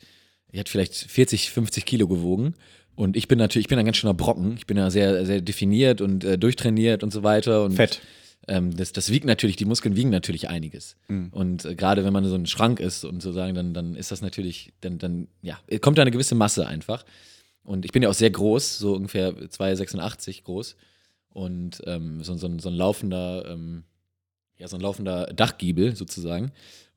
die 0.52 0.60
hat 0.60 0.70
vielleicht 0.70 0.96
40, 0.96 1.52
50 1.52 1.86
Kilo 1.86 2.08
gewogen. 2.08 2.56
Und 2.96 3.16
ich 3.16 3.28
bin 3.28 3.38
natürlich, 3.38 3.66
ich 3.66 3.70
bin 3.70 3.78
ein 3.78 3.86
ganz 3.86 3.98
schöner 3.98 4.16
Brocken. 4.16 4.56
Ich 4.58 4.66
bin 4.66 4.76
ja 4.78 4.90
sehr, 4.90 5.24
sehr 5.28 5.42
definiert 5.42 6.02
und 6.02 6.24
äh, 6.24 6.40
durchtrainiert 6.40 7.04
und 7.04 7.14
so 7.14 7.22
weiter. 7.22 7.64
Und, 7.64 7.76
Fett. 7.76 8.02
Ähm, 8.48 8.76
das, 8.76 8.92
das 8.92 9.10
wiegt 9.10 9.26
natürlich, 9.26 9.56
die 9.56 9.66
Muskeln 9.66 9.96
wiegen 9.96 10.10
natürlich 10.10 10.50
einiges. 10.50 10.96
Mhm. 11.08 11.30
Und 11.32 11.66
äh, 11.66 11.76
gerade 11.76 12.04
wenn 12.04 12.14
man 12.14 12.26
so 12.26 12.36
ein 12.36 12.46
Schrank 12.46 12.80
ist 12.80 13.06
und 13.06 13.22
sozusagen, 13.22 13.56
dann, 13.56 13.74
dann 13.74 13.96
ist 13.96 14.12
das 14.12 14.22
natürlich, 14.22 14.74
dann, 14.82 14.98
dann, 14.98 15.28
ja, 15.42 15.58
kommt 15.82 15.98
da 15.98 16.02
eine 16.02 16.12
gewisse 16.12 16.36
Masse 16.36 16.68
einfach. 16.68 17.06
Und 17.64 17.86
ich 17.86 17.92
bin 17.92 18.04
ja 18.04 18.10
auch 18.10 18.14
sehr 18.14 18.30
groß, 18.32 18.78
so 18.78 18.94
ungefähr 18.96 19.34
2,86 19.34 20.44
groß. 20.44 20.76
Und 21.30 21.82
ähm, 21.86 22.22
so, 22.24 22.36
so, 22.36 22.48
ein- 22.48 22.60
so 22.60 22.70
ein 22.70 22.76
laufender, 22.76 23.46
ähm, 23.50 23.84
ja, 24.58 24.68
so 24.68 24.78
ein 24.78 24.82
laufender 24.82 25.28
Dachgiebel 25.28 25.96
sozusagen. 25.96 26.52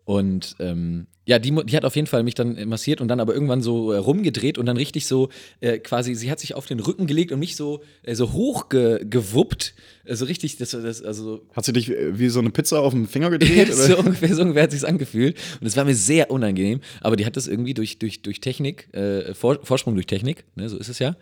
Und 0.06 0.54
ähm, 0.60 1.08
ja, 1.24 1.40
die, 1.40 1.50
die 1.66 1.76
hat 1.76 1.84
auf 1.84 1.96
jeden 1.96 2.06
Fall 2.06 2.22
mich 2.22 2.34
dann 2.36 2.68
massiert 2.68 3.00
und 3.00 3.08
dann 3.08 3.18
aber 3.18 3.34
irgendwann 3.34 3.60
so 3.60 3.90
äh, 3.90 3.96
rumgedreht 3.96 4.56
und 4.56 4.66
dann 4.66 4.76
richtig 4.76 5.06
so 5.08 5.30
äh, 5.58 5.78
quasi, 5.80 6.14
sie 6.14 6.30
hat 6.30 6.38
sich 6.38 6.54
auf 6.54 6.66
den 6.66 6.78
Rücken 6.78 7.08
gelegt 7.08 7.32
und 7.32 7.40
mich 7.40 7.56
so, 7.56 7.82
äh, 8.04 8.14
so 8.14 8.32
hochgewuppt. 8.32 9.74
Äh, 10.04 10.14
so 10.14 10.24
richtig, 10.26 10.58
das, 10.58 10.70
das, 10.70 11.02
also 11.02 11.44
Hat 11.54 11.64
sie 11.64 11.72
dich 11.72 11.90
äh, 11.90 12.16
wie 12.18 12.28
so 12.28 12.38
eine 12.38 12.50
Pizza 12.50 12.80
auf 12.80 12.92
dem 12.92 13.08
Finger 13.08 13.30
gedreht? 13.36 13.74
so 13.74 13.98
ungefähr, 13.98 14.32
so 14.32 14.42
ungefähr 14.42 14.62
hat 14.62 14.70
sich's 14.70 14.84
angefühlt. 14.84 15.36
Und 15.60 15.66
es 15.66 15.76
war 15.76 15.84
mir 15.84 15.96
sehr 15.96 16.30
unangenehm. 16.30 16.80
Aber 17.00 17.16
die 17.16 17.26
hat 17.26 17.36
das 17.36 17.48
irgendwie 17.48 17.74
durch, 17.74 17.98
durch, 17.98 18.22
durch 18.22 18.40
Technik, 18.40 18.88
äh, 18.94 19.34
Vor, 19.34 19.58
Vorsprung 19.64 19.94
durch 19.94 20.06
Technik, 20.06 20.44
ne, 20.54 20.68
so 20.68 20.76
ist 20.78 20.88
es 20.88 21.00
ja, 21.00 21.16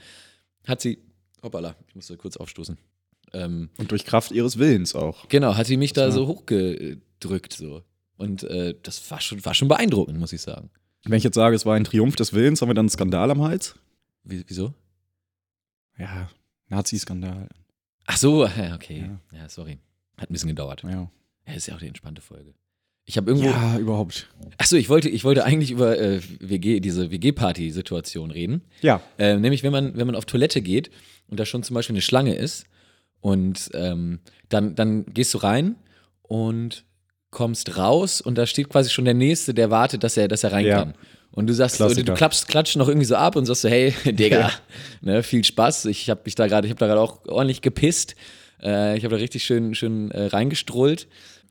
hat 0.66 0.82
sie, 0.82 0.98
hoppala, 1.42 1.74
ich 1.88 1.94
musste 1.94 2.18
kurz 2.18 2.36
aufstoßen. 2.36 2.76
Ähm, 3.32 3.70
Und 3.78 3.90
durch 3.90 4.04
Kraft 4.04 4.30
ihres 4.32 4.58
Willens 4.58 4.94
auch. 4.94 5.26
genau, 5.30 5.56
hat 5.56 5.66
sie 5.66 5.78
mich 5.78 5.94
da 5.94 6.02
war- 6.02 6.12
so 6.12 6.26
hochgedrückt 6.26 7.54
so. 7.54 7.82
Und 8.16 8.42
äh, 8.44 8.74
das 8.82 9.10
war 9.10 9.20
schon, 9.20 9.44
war 9.44 9.54
schon 9.54 9.68
beeindruckend, 9.68 10.18
muss 10.18 10.32
ich 10.32 10.40
sagen. 10.42 10.70
Wenn 11.04 11.18
ich 11.18 11.24
jetzt 11.24 11.34
sage, 11.34 11.54
es 11.56 11.66
war 11.66 11.74
ein 11.74 11.84
Triumph 11.84 12.16
des 12.16 12.32
Willens, 12.32 12.62
haben 12.62 12.68
wir 12.70 12.74
dann 12.74 12.84
einen 12.84 12.90
Skandal 12.90 13.30
am 13.30 13.42
Hals? 13.42 13.74
Wie, 14.22 14.44
wieso? 14.46 14.72
Ja, 15.98 16.28
Nazi-Skandal. 16.68 17.48
Ach 18.06 18.16
so, 18.16 18.44
okay. 18.44 19.10
Ja. 19.32 19.38
Ja. 19.38 19.48
sorry. 19.48 19.78
Hat 20.16 20.30
ein 20.30 20.32
bisschen 20.32 20.48
gedauert. 20.48 20.82
Ja. 20.82 21.10
Ja, 21.46 21.54
ist 21.54 21.66
ja 21.66 21.74
auch 21.74 21.78
die 21.78 21.86
entspannte 21.88 22.22
Folge. 22.22 22.54
Ich 23.06 23.16
habe 23.18 23.30
irgendwo. 23.30 23.50
ja, 23.50 23.78
überhaupt. 23.78 24.30
Achso, 24.56 24.76
ich 24.76 24.88
wollte, 24.88 25.10
ich 25.10 25.24
wollte 25.24 25.44
eigentlich 25.44 25.70
über 25.70 25.98
äh, 25.98 26.22
WG, 26.40 26.80
diese 26.80 27.10
WG-Party-Situation 27.10 28.30
reden. 28.30 28.62
Ja, 28.80 29.02
Ähm, 29.18 29.42
nämlich, 29.42 29.62
wenn 29.62 29.72
man, 29.72 29.94
wenn 29.96 30.06
man 30.06 30.16
auf 30.16 30.24
Toilette 30.24 30.62
geht 30.62 30.90
und 31.28 31.38
da 31.38 31.44
schon 31.44 31.62
zum 31.62 31.74
Beispiel 31.74 31.94
eine 31.94 32.00
Schlange 32.00 32.34
ist 32.34 32.64
und 33.20 33.70
ähm, 33.74 34.20
dann, 34.48 34.74
dann 34.74 35.04
gehst 35.06 35.34
du 35.34 35.38
rein 35.38 35.76
und 36.22 36.84
kommst 37.34 37.76
raus 37.76 38.20
und 38.22 38.38
da 38.38 38.46
steht 38.46 38.70
quasi 38.70 38.88
schon 38.90 39.04
der 39.04 39.12
Nächste, 39.14 39.52
der 39.52 39.70
wartet, 39.70 40.02
dass 40.02 40.16
er, 40.16 40.28
dass 40.28 40.42
er 40.44 40.52
rein 40.52 40.64
Ja. 40.66 40.78
kann. 40.78 40.94
Und 41.32 41.48
du 41.48 41.52
sagst, 41.52 41.78
so, 41.78 41.88
du, 41.92 42.14
klappst, 42.14 42.46
klatscht 42.48 42.76
noch 42.76 42.86
irgendwie 42.88 43.06
so 43.06 43.16
ab 43.16 43.34
und 43.36 43.44
sagst 43.44 43.62
so, 43.62 43.68
hey, 43.68 43.92
Digga, 44.06 44.50
ne, 45.02 45.22
viel 45.24 45.42
Spaß. 45.44 45.86
Ich 45.86 46.08
habe 46.08 46.20
mich 46.24 46.36
da 46.36 46.46
gerade, 46.46 46.66
ich 46.66 46.70
habe 46.70 46.78
da 46.78 46.86
gerade 46.86 47.00
auch 47.00 47.26
ordentlich 47.26 47.60
gepisst. 47.60 48.14
Äh, 48.62 48.96
ich 48.96 49.04
habe 49.04 49.16
da 49.16 49.20
richtig 49.20 49.42
schön, 49.44 49.74
schön 49.74 50.10
äh, 50.12 50.26
reingestrollt. 50.26 51.08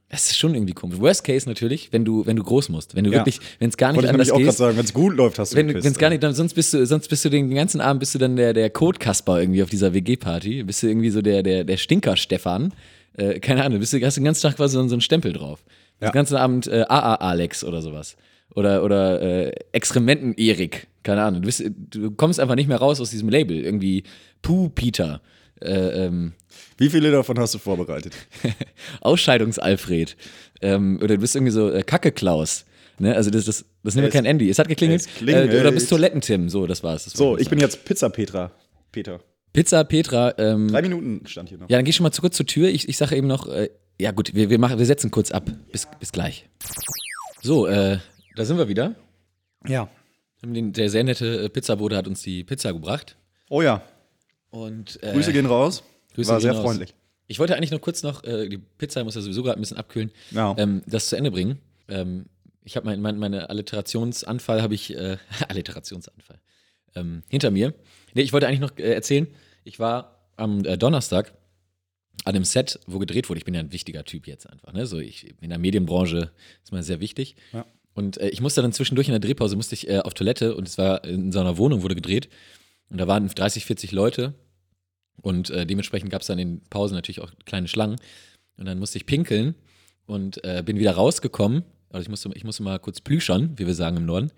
Das 0.07 0.27
ist 0.27 0.37
schon 0.37 0.53
irgendwie 0.55 0.73
komisch. 0.73 0.99
Worst 0.99 1.23
Case 1.25 1.49
natürlich, 1.49 1.91
wenn 1.91 2.05
du, 2.05 2.25
wenn 2.25 2.35
du 2.37 2.43
groß 2.43 2.69
musst. 2.69 2.95
Wenn 2.95 3.03
du 3.03 3.09
Ja. 3.11 3.17
wirklich, 3.17 3.39
wenn 3.59 3.69
es 3.69 3.77
gar 3.77 3.87
nicht 3.89 3.97
wollte 3.97 4.07
ich 4.07 4.13
anders 4.13 4.27
nämlich 4.27 4.31
auch 4.31 4.37
gerade 4.37 4.51
geht. 4.51 4.57
sagen, 4.57 4.77
wenn 4.77 4.85
es 4.85 4.93
gut 4.93 5.17
läuft, 5.17 5.39
hast 5.39 5.51
du 5.53 5.57
Wenn 5.57 5.75
es 5.75 5.97
gar 5.97 6.09
nicht, 6.11 6.23
dann, 6.23 6.33
sonst 6.33 6.53
bist 6.53 6.73
du, 6.73 6.85
sonst 6.85 7.09
bist 7.09 7.25
du 7.25 7.29
den 7.29 7.53
ganzen 7.53 7.81
Abend 7.81 7.99
bist 7.99 8.13
du 8.15 8.19
dann 8.19 8.35
der, 8.37 8.53
der 8.53 8.69
Code-Kasper 8.69 9.41
irgendwie 9.41 9.63
auf 9.63 9.69
dieser 9.69 9.93
WG-Party. 9.93 10.63
Bist 10.63 10.81
du 10.83 10.87
irgendwie 10.87 11.09
so 11.09 11.21
der, 11.21 11.43
der, 11.43 11.63
der 11.65 11.77
Stinker-Stefan. 11.77 12.73
Äh, 13.15 13.39
keine 13.39 13.63
Ahnung, 13.63 13.79
bist 13.79 13.93
du, 13.93 14.01
hast 14.03 14.17
den 14.17 14.23
ganzen 14.23 14.41
Tag 14.41 14.57
quasi 14.57 14.73
so, 14.73 14.87
so 14.87 14.95
einen 14.95 15.01
Stempel 15.01 15.33
drauf. 15.33 15.63
Ja. 16.01 16.09
Den 16.09 16.13
ganzen 16.13 16.37
Abend 16.37 16.67
äh, 16.67 16.85
AA-Alex 16.87 17.63
oder 17.63 17.81
sowas. 17.81 18.17
Oder, 18.55 18.83
oder 18.83 19.21
äh, 19.21 19.51
Exkrementen-Erik. 19.71 20.87
Keine 21.03 21.23
Ahnung. 21.23 21.41
Du, 21.41 21.47
bist, 21.47 21.63
du 21.89 22.11
kommst 22.11 22.39
einfach 22.39 22.55
nicht 22.55 22.67
mehr 22.67 22.77
raus 22.77 23.01
aus 23.01 23.09
diesem 23.09 23.29
Label. 23.29 23.57
Irgendwie 23.57 24.03
Puh-Peter. 24.41 25.21
Äh, 25.61 26.05
ähm, 26.05 26.33
Wie 26.77 26.89
viele 26.89 27.11
davon 27.11 27.39
hast 27.39 27.53
du 27.53 27.57
vorbereitet? 27.57 28.13
Ausscheidungs-Alfred. 29.01 30.15
Ähm, 30.61 30.97
oder 30.97 31.15
du 31.15 31.17
bist 31.17 31.35
irgendwie 31.35 31.51
so 31.51 31.71
äh, 31.71 31.83
Kacke-Klaus. 31.83 32.65
Ne? 32.99 33.15
Also 33.15 33.31
das, 33.31 33.45
das, 33.45 33.65
das 33.83 33.95
nimmt 33.95 34.07
ja 34.07 34.11
kein 34.11 34.25
Andy. 34.25 34.49
Es 34.49 34.59
hat 34.59 34.67
geklingelt. 34.67 35.01
es 35.01 35.07
klingelt. 35.07 35.51
Äh, 35.51 35.59
oder 35.59 35.71
bist 35.71 35.89
Toiletten-Tim. 35.89 36.49
So, 36.49 36.67
das 36.67 36.83
war's. 36.83 37.05
Das 37.05 37.13
So, 37.13 37.37
ich 37.37 37.49
bin 37.49 37.59
jetzt 37.59 37.85
Pizza 37.85 38.09
Petra. 38.09 38.51
Peter. 38.91 39.19
Pizza 39.53 39.83
Petra. 39.83 40.33
Ähm, 40.37 40.67
Drei 40.67 40.81
Minuten 40.81 41.25
stand 41.27 41.49
hier 41.49 41.57
noch. 41.59 41.69
ja, 41.69 41.77
dann 41.77 41.85
geh 41.85 41.91
schon 41.93 42.03
mal 42.03 42.11
zu 42.11 42.21
kurz 42.21 42.35
zur 42.35 42.45
Tür. 42.45 42.69
Ich, 42.69 42.89
ich 42.89 42.97
sage 42.97 43.15
eben 43.15 43.27
noch, 43.27 43.47
äh, 43.47 43.69
ja 43.99 44.11
gut, 44.11 44.33
wir, 44.33 44.49
wir, 44.49 44.59
machen, 44.59 44.79
wir 44.79 44.85
setzen 44.85 45.11
kurz 45.11 45.31
ab. 45.31 45.49
Bis, 45.71 45.87
bis 45.99 46.11
gleich. 46.11 46.49
So, 47.41 47.67
äh, 47.67 47.99
da 48.35 48.45
sind 48.45 48.57
wir 48.57 48.67
wieder. 48.67 48.95
Ja. 49.67 49.89
Der 50.45 50.89
sehr 50.89 51.03
nette 51.03 51.43
äh, 51.45 51.49
Pizzabote 51.49 51.95
hat 51.95 52.07
uns 52.07 52.21
die 52.21 52.43
Pizza 52.43 52.73
gebracht. 52.73 53.15
Oh 53.49 53.61
ja. 53.61 53.81
Und, 54.49 55.01
äh, 55.03 55.13
Grüße 55.13 55.31
gehen 55.31 55.45
raus. 55.45 55.83
Grüße 56.15 56.29
War 56.29 56.37
gehen 56.37 56.41
sehr 56.43 56.53
raus. 56.53 56.63
freundlich. 56.63 56.93
Ich 57.27 57.39
wollte 57.39 57.55
eigentlich 57.55 57.71
noch 57.71 57.79
kurz 57.81 58.03
noch, 58.03 58.23
äh, 58.23 58.49
die 58.49 58.57
Pizza 58.57 59.03
muss 59.03 59.15
ja 59.15 59.21
sowieso 59.21 59.43
gerade 59.43 59.57
ein 59.59 59.61
bisschen 59.61 59.77
abkühlen, 59.77 60.11
Ja. 60.31 60.53
ähm, 60.57 60.81
das 60.85 61.07
zu 61.07 61.15
Ende 61.15 61.31
bringen. 61.31 61.59
Ähm, 61.87 62.25
ich 62.65 62.75
habe 62.75 62.85
mein, 62.85 63.01
mein, 63.01 63.17
meine 63.17 63.49
Alliterationsanfall, 63.49 64.61
habe 64.61 64.73
ich, 64.75 64.95
äh, 64.95 65.17
Alliterationsanfall, 65.47 66.39
ähm, 66.95 67.23
hinter 67.29 67.49
mir. 67.51 67.73
Nee, 68.13 68.21
ich 68.23 68.33
wollte 68.33 68.47
eigentlich 68.47 68.59
noch 68.59 68.77
äh, 68.77 68.93
erzählen, 68.93 69.27
ich 69.63 69.79
war 69.79 70.29
am 70.35 70.65
äh, 70.65 70.77
Donnerstag 70.77 71.33
an 72.25 72.35
einem 72.35 72.45
Set, 72.45 72.79
wo 72.87 72.99
gedreht 72.99 73.29
wurde. 73.29 73.39
Ich 73.39 73.45
bin 73.45 73.53
ja 73.53 73.59
ein 73.59 73.71
wichtiger 73.71 74.05
Typ 74.05 74.27
jetzt 74.27 74.49
einfach. 74.49 74.73
Ne? 74.73 74.85
So 74.85 74.99
ich, 74.99 75.33
in 75.41 75.49
der 75.49 75.59
Medienbranche 75.59 76.31
ist 76.63 76.71
man 76.71 76.83
sehr 76.83 76.99
wichtig. 76.99 77.35
Ja. 77.51 77.65
Und 77.93 78.17
äh, 78.17 78.29
ich 78.29 78.41
musste 78.41 78.61
dann 78.61 78.73
zwischendurch 78.73 79.07
in 79.07 79.13
der 79.13 79.19
Drehpause, 79.19 79.55
musste 79.55 79.75
ich 79.75 79.89
äh, 79.89 79.99
auf 79.99 80.13
Toilette 80.13 80.55
und 80.55 80.67
es 80.67 80.77
war 80.77 81.03
in 81.03 81.31
so 81.31 81.39
einer 81.39 81.57
Wohnung, 81.57 81.81
wurde 81.81 81.95
gedreht. 81.95 82.29
Und 82.89 82.97
da 82.97 83.07
waren 83.07 83.27
30, 83.27 83.65
40 83.65 83.91
Leute. 83.91 84.33
Und 85.21 85.49
äh, 85.49 85.65
dementsprechend 85.65 86.09
gab 86.09 86.21
es 86.21 86.27
dann 86.27 86.39
in 86.39 86.61
Pausen 86.69 86.95
natürlich 86.95 87.21
auch 87.21 87.31
kleine 87.45 87.67
Schlangen. 87.67 87.97
Und 88.57 88.65
dann 88.65 88.79
musste 88.79 88.97
ich 88.97 89.05
pinkeln 89.05 89.55
und 90.05 90.43
äh, 90.43 90.63
bin 90.65 90.77
wieder 90.77 90.93
rausgekommen. 90.93 91.63
Also 91.89 92.03
ich 92.03 92.09
musste, 92.09 92.29
ich 92.33 92.43
musste 92.43 92.63
mal 92.63 92.79
kurz 92.79 93.01
plüschern, 93.01 93.53
wie 93.57 93.67
wir 93.67 93.75
sagen 93.75 93.97
im 93.97 94.05
Norden. 94.05 94.31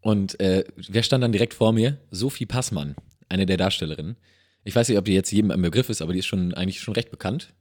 Und 0.00 0.38
äh, 0.40 0.64
wer 0.76 1.02
stand 1.02 1.24
dann 1.24 1.32
direkt 1.32 1.54
vor 1.54 1.72
mir? 1.72 1.98
Sophie 2.10 2.46
Passmann, 2.46 2.94
eine 3.28 3.46
der 3.46 3.56
Darstellerinnen. 3.56 4.16
Ich 4.64 4.74
weiß 4.74 4.88
nicht, 4.88 4.98
ob 4.98 5.04
die 5.04 5.12
jetzt 5.12 5.30
jedem 5.30 5.50
ein 5.50 5.62
Begriff 5.62 5.90
ist, 5.90 6.02
aber 6.02 6.12
die 6.12 6.18
ist 6.20 6.26
schon 6.26 6.54
eigentlich 6.54 6.80
schon 6.80 6.94
recht 6.94 7.10
bekannt. 7.10 7.52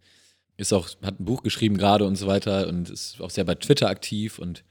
Ist 0.56 0.74
auch, 0.74 0.90
hat 1.02 1.20
ein 1.20 1.26
Buch 1.26 1.44
geschrieben 1.44 1.78
gerade 1.78 2.06
und 2.06 2.16
so 2.16 2.28
weiter 2.28 2.68
und 2.68 2.90
ist 2.90 3.20
auch 3.20 3.30
sehr 3.30 3.44
bei 3.44 3.56
Twitter 3.56 3.90
aktiv 3.90 4.40
und 4.40 4.64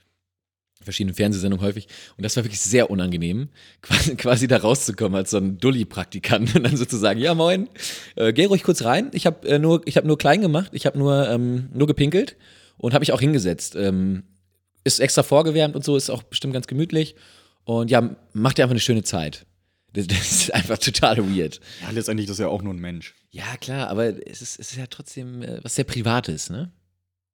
verschiedenen 0.80 1.14
Fernsehsendungen 1.14 1.64
häufig. 1.64 1.88
Und 2.16 2.24
das 2.24 2.36
war 2.36 2.44
wirklich 2.44 2.60
sehr 2.60 2.90
unangenehm, 2.90 3.48
quasi, 3.82 4.16
quasi 4.16 4.48
da 4.48 4.58
rauszukommen 4.58 5.16
als 5.16 5.30
so 5.30 5.38
ein 5.38 5.58
Dulli-Praktikant 5.58 6.54
und 6.56 6.64
dann 6.64 6.76
sozusagen, 6.76 7.20
ja 7.20 7.34
moin, 7.34 7.68
äh, 8.16 8.32
geh 8.32 8.46
ruhig 8.46 8.62
kurz 8.62 8.82
rein. 8.84 9.10
Ich 9.12 9.26
habe 9.26 9.46
äh, 9.48 9.58
nur, 9.58 9.82
ich 9.86 10.02
nur 10.02 10.18
klein 10.18 10.40
gemacht, 10.40 10.70
ich 10.72 10.86
habe 10.86 10.98
nur, 10.98 11.28
ähm, 11.28 11.68
nur 11.72 11.86
gepinkelt 11.86 12.36
und 12.78 12.94
habe 12.94 13.02
mich 13.02 13.12
auch 13.12 13.20
hingesetzt. 13.20 13.76
Ähm, 13.76 14.24
ist 14.84 14.98
extra 14.98 15.22
vorgewärmt 15.22 15.76
und 15.76 15.84
so, 15.84 15.96
ist 15.96 16.10
auch 16.10 16.22
bestimmt 16.22 16.54
ganz 16.54 16.66
gemütlich. 16.66 17.14
Und 17.64 17.90
ja, 17.90 18.16
macht 18.32 18.58
dir 18.58 18.64
einfach 18.64 18.72
eine 18.72 18.80
schöne 18.80 19.04
Zeit. 19.04 19.46
Das, 19.92 20.06
das 20.06 20.32
ist 20.32 20.54
einfach 20.54 20.78
total 20.78 21.18
weird. 21.18 21.60
Ja, 21.82 21.90
letztendlich 21.90 22.24
ist 22.24 22.30
das 22.30 22.38
ja 22.38 22.48
auch 22.48 22.62
nur 22.62 22.72
ein 22.72 22.78
Mensch. 22.80 23.14
Ja, 23.30 23.56
klar, 23.58 23.88
aber 23.88 24.26
es 24.26 24.42
ist, 24.42 24.58
es 24.58 24.72
ist 24.72 24.76
ja 24.76 24.86
trotzdem 24.86 25.42
äh, 25.42 25.62
was 25.62 25.74
sehr 25.74 25.84
Privates, 25.84 26.50
ne? 26.50 26.72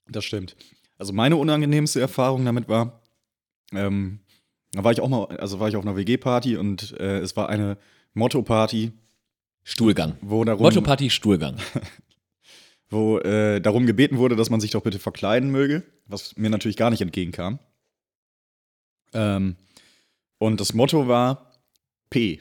Das 0.08 0.24
stimmt. 0.24 0.56
Also 0.96 1.12
meine 1.12 1.36
unangenehmste 1.36 2.00
Erfahrung 2.00 2.44
damit 2.44 2.68
war, 2.68 3.02
ähm, 3.72 4.20
da 4.72 4.84
war 4.84 4.92
ich 4.92 5.00
auch 5.00 5.08
mal, 5.08 5.26
also 5.38 5.60
war 5.60 5.68
ich 5.68 5.76
auf 5.76 5.84
einer 5.84 5.96
WG-Party 5.96 6.56
und 6.56 6.92
äh, 6.98 7.18
es 7.18 7.36
war 7.36 7.48
eine 7.48 7.78
Motto-Party, 8.14 8.92
Stuhlgang. 9.62 10.16
wo 10.20 10.44
darum, 10.44 10.62
Motto-Party, 10.62 11.10
Stuhlgang. 11.10 11.56
wo 12.90 13.18
äh, 13.18 13.60
darum 13.60 13.86
gebeten 13.86 14.18
wurde, 14.18 14.34
dass 14.34 14.50
man 14.50 14.60
sich 14.60 14.70
doch 14.70 14.82
bitte 14.82 14.98
verkleiden 14.98 15.50
möge, 15.50 15.84
was 16.06 16.36
mir 16.36 16.50
natürlich 16.50 16.76
gar 16.76 16.90
nicht 16.90 17.02
entgegenkam. 17.02 17.58
Ähm, 19.12 19.56
und 20.38 20.60
das 20.60 20.74
Motto 20.74 21.08
war 21.08 21.52
P. 22.10 22.40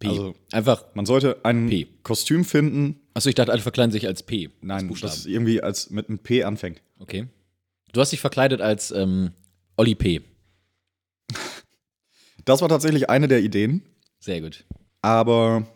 P. 0.00 0.08
Also 0.08 0.34
Einfach, 0.50 0.84
man 0.94 1.06
sollte 1.06 1.44
ein 1.44 1.68
P. 1.68 1.86
Kostüm 2.02 2.44
finden. 2.44 2.98
achso, 3.14 3.28
ich 3.28 3.36
dachte, 3.36 3.52
alle 3.52 3.62
verkleiden 3.62 3.92
sich 3.92 4.06
als 4.08 4.24
P. 4.24 4.50
Nein, 4.60 4.88
Buchstaben. 4.88 5.12
das 5.14 5.26
irgendwie 5.26 5.62
als 5.62 5.90
mit 5.90 6.08
einem 6.08 6.18
P 6.18 6.42
anfängt. 6.42 6.82
Okay. 6.98 7.28
Du 7.92 8.00
hast 8.00 8.10
dich 8.10 8.20
verkleidet 8.20 8.60
als 8.60 8.90
ähm, 8.90 9.30
Olli 9.76 9.94
P. 9.94 10.22
Das 12.44 12.62
war 12.62 12.68
tatsächlich 12.68 13.10
eine 13.10 13.28
der 13.28 13.40
Ideen, 13.40 13.82
Sehr 14.18 14.40
gut. 14.40 14.64
aber 15.02 15.66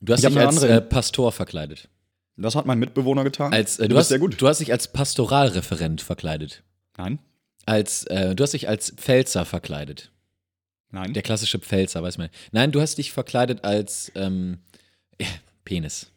Du 0.00 0.12
hast 0.12 0.24
dich 0.24 0.36
als 0.36 0.56
andere- 0.56 0.78
äh, 0.78 0.80
Pastor 0.80 1.32
verkleidet. 1.32 1.88
das 2.36 2.54
hat 2.56 2.66
mein 2.66 2.78
Mitbewohner 2.78 3.24
getan. 3.24 3.52
Als, 3.52 3.78
äh, 3.78 3.88
du, 3.88 3.96
hast, 3.96 4.08
sehr 4.08 4.18
gut. 4.18 4.40
Du 4.40 4.48
hast 4.48 4.58
dich 4.60 4.72
als 4.72 4.90
Pastoralreferent 4.92 6.00
verkleidet. 6.00 6.62
Nein, 6.96 7.18
Als, 7.66 8.04
äh, 8.04 8.34
du 8.34 8.42
hast 8.42 8.52
dich 8.54 8.68
als 8.68 8.90
Pfälzer 8.96 9.44
verkleidet. 9.44 10.10
Nein. 10.94 11.12
Der 11.12 11.22
klassische 11.22 11.58
Pfälzer, 11.58 12.02
weiß 12.02 12.18
man. 12.18 12.28
Nein, 12.52 12.72
du 12.72 12.80
hast 12.80 12.96
dich 12.98 13.12
verkleidet 13.12 13.64
als 13.64 14.10
ähm, 14.14 14.58
äh, 15.18 15.24
Penis. 15.64 16.10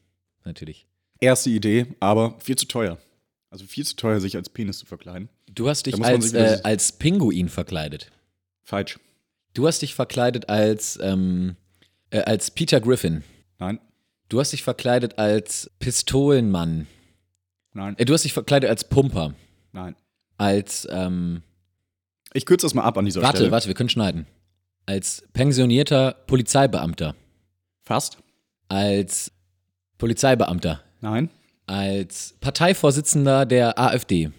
Natürlich. 0.46 0.88
Erste 1.20 1.50
Idee, 1.50 1.88
aber 2.00 2.36
viel 2.40 2.56
zu 2.56 2.68
teuer. 2.68 2.98
Also 3.50 3.66
viel 3.66 3.86
zu 3.86 3.96
teuer, 3.96 4.20
sich 4.20 4.36
als 4.36 4.50
Penis 4.50 4.78
zu 4.80 4.86
verkleiden. 4.86 5.30
Du 5.50 5.68
hast 5.70 5.86
dich 5.86 6.02
als, 6.04 6.34
äh, 6.34 6.60
als 6.64 6.92
Pinguin 6.92 7.50
verkleidet. 7.50 8.12
Falsch. 8.64 9.00
Du 9.54 9.66
hast 9.68 9.82
dich 9.82 9.96
verkleidet 9.96 10.50
als, 10.50 11.00
ähm, 11.02 11.56
äh, 12.12 12.20
als 12.22 12.52
Peter 12.52 12.80
Griffin. 12.80 13.24
Nein, 13.60 13.80
Du 14.30 14.40
hast 14.42 14.52
dich 14.52 14.62
verkleidet 14.62 15.18
als 15.18 15.72
Pistolenmann. 15.80 16.86
nein, 17.74 17.96
Äh, 17.98 18.04
du 18.06 18.14
hast 18.14 18.24
dich 18.26 18.34
verkleidet 18.34 18.70
als 18.70 18.84
Pumper. 18.84 19.34
nein. 19.72 19.96
Als, 20.38 20.88
ähm, 20.92 21.42
Ich 22.34 22.46
kürze 22.46 22.66
das 22.68 22.74
mal 22.76 22.84
ab 22.84 22.98
an 22.98 23.06
dieser 23.06 23.22
warte, 23.22 23.38
Stelle. 23.38 23.52
warte, 23.52 23.68
wir 23.68 23.74
können 23.74 23.90
schneiden. 23.90 24.28
Als 24.88 25.22
pensionierter 25.34 26.16
Polizeibeamter. 26.28 27.14
Fast? 27.84 28.18
Als 28.70 29.32
Polizeibeamter. 29.98 30.82
Nein, 31.02 31.30
Als 31.68 32.36
Parteivorsitzender 32.42 33.46
der 33.46 33.78
AfD. 33.78 34.32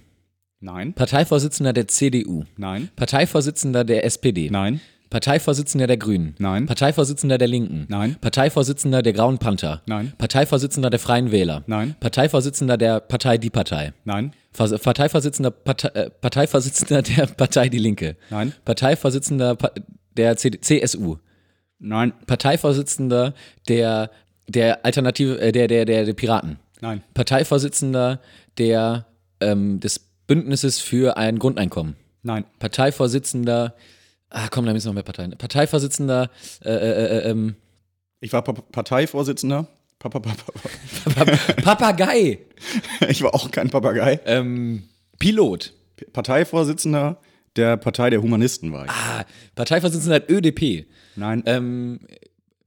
nein, 0.61 0.95
Parteivorsitzender 0.95 1.73
der 1.73 1.87
CDU. 1.89 2.45
nein, 2.57 2.89
Parteivorsitzender 2.97 3.85
der 3.85 4.05
SPD. 4.05 4.49
nein, 4.51 4.81
Parteivorsitzender 5.11 5.87
der 5.87 5.97
Grünen. 5.97 6.35
Nein. 6.39 6.67
Parteivorsitzender 6.67 7.39
der 7.39 7.49
Linken. 7.49 7.87
Nein. 7.89 8.17
Parteivorsitzender 8.21 9.01
der 9.01 9.15
Grauen 9.15 9.39
Panther. 9.39 9.81
Nein. 9.87 10.13
Parteivorsitzender 10.19 10.91
der 10.91 10.99
Freien 10.99 11.31
Wähler. 11.31 11.63
Nein. 11.67 11.97
Parteivorsitzender 11.99 12.77
der 12.77 13.01
Partei 13.01 13.39
Die 13.39 13.49
Partei. 13.49 13.95
nein, 14.05 14.33
Vers- 14.53 14.79
Parteivorsitzender, 14.83 15.51
Partei, 15.51 15.89
äh, 15.89 16.11
Parteivorsitzender 16.11 17.01
der 17.03 17.25
Partei 17.27 17.71
Die 17.71 17.79
Linke. 17.79 18.17
Nein. 18.29 18.53
Parteivorsitzender 18.67 19.55
Pa- 19.57 19.71
der 20.19 20.37
CD, 20.37 20.61
CSU. 20.61 21.17
nein, 21.79 22.13
Parteivorsitzender 22.27 23.33
der, 23.69 24.11
der 24.49 24.85
Alternative, 24.85 25.41
äh, 25.41 25.53
der, 25.53 25.69
der, 25.69 25.85
der, 25.87 26.05
der 26.05 26.13
Piraten. 26.15 26.59
nein, 26.81 27.03
Parteivorsitzender 27.15 28.21
der, 28.59 29.07
ähm, 29.41 29.81
des 29.81 30.01
Bündnisses 30.27 30.79
für 30.81 31.17
ein 31.17 31.39
Grundeinkommen. 31.39 31.97
nein, 32.23 32.45
Parteivorsitzender, 32.59 33.75
ah 34.31 34.49
komm, 34.51 34.67
da 34.67 34.73
müssen 34.73 34.89
noch 34.89 34.95
mehr 34.95 35.03
Parteien. 35.05 35.31
Parteivorsitzender, 35.39 36.29
äh, 36.65 36.71
äh, 36.71 37.19
äh, 37.19 37.31
ähm, 37.31 37.55
Ich 38.21 38.33
war 38.33 38.43
Pa- 38.43 38.53
Parteivorsitzender. 38.53 39.67
Pa- 40.01 40.09
pa- 40.11 40.21
pa- 40.21 40.31
pa- 40.35 41.25
Pa- 41.25 41.53
Papagei, 41.63 42.39
Ich 43.09 43.23
war 43.23 43.35
auch 43.35 43.51
kein 43.51 43.71
Papagei. 43.71 44.21
ähm, 44.27 44.85
Pilot, 45.19 45.73
Parteivorsitzender 46.13 47.19
der 47.57 47.77
Partei 47.77 48.11
der 48.11 48.23
Humanisten 48.23 48.73
war 48.73 48.85
ich. 48.85 48.91
ah, 48.91 49.25
Parteivorsitzender 49.55 50.21
der 50.21 50.31
ÖDP, 50.37 50.87
Nein, 51.17 51.43
ähm, 51.47 52.01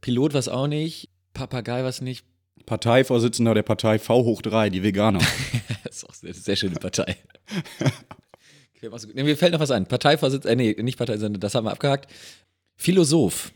Pilot 0.02 0.34
was 0.34 0.48
auch 0.48 0.67
nicht, 0.67 1.10
Papagei 1.34 1.84
was 1.84 2.02
nicht, 2.02 2.26
Parteivorsitzender 2.65 3.54
der 3.54 3.63
Partei 3.63 4.00
V 4.00 4.24
hoch 4.24 4.41
3, 4.41 4.70
die 4.70 4.84
Veganer. 4.84 5.20
das 5.84 5.98
ist 5.98 6.10
auch 6.10 6.24
eine 6.24 6.34
sehr 6.34 6.56
schöne 6.56 6.76
Partei. 6.76 7.17
Mir 9.13 9.38
fällt 9.38 9.54
noch 9.54 9.60
was 9.60 9.72
ein. 9.72 9.86
Parteivorsitzender, 9.86 10.52
äh, 10.52 10.74
nee, 10.74 10.82
nicht 10.84 10.98
Parteivorsitzender, 10.98 11.39
das 11.39 11.54
haben 11.56 11.65
wir 11.65 11.72
abgehakt. 11.72 12.12
Philosoph, 12.76 13.52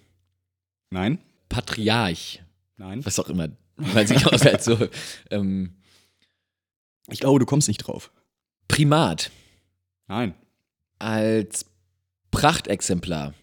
Nein, 0.91 1.19
Patriarch, 1.49 2.41
nein. 2.77 3.03
was 3.05 3.19
auch 3.19 3.27
immer, 3.29 3.49
weil 3.75 4.07
sich 4.07 4.25
aushält, 4.27 4.61
so, 4.61 4.77
ähm, 5.31 5.75
Ich 7.09 7.19
glaube, 7.19 7.39
du 7.39 7.45
kommst 7.45 7.67
nicht 7.67 7.79
drauf. 7.79 8.11
Primat, 8.67 9.31
Nein, 10.07 10.35
als 10.99 11.65
Prachtexemplar. 12.31 13.33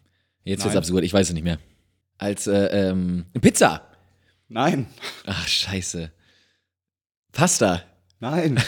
Jetzt 0.45 0.61
wird's 0.65 0.75
Nein. 0.75 0.79
absurd, 0.79 1.05
ich 1.05 1.13
weiß 1.13 1.29
es 1.29 1.35
nicht 1.35 1.45
mehr. 1.45 1.59
Als 2.19 2.47
äh, 2.47 2.67
ähm, 2.91 3.27
Pizza. 3.41 3.87
nein, 4.49 4.87
Ach, 5.27 5.47
scheiße. 5.47 6.13
Pasta. 7.33 7.83
nein, 8.21 8.61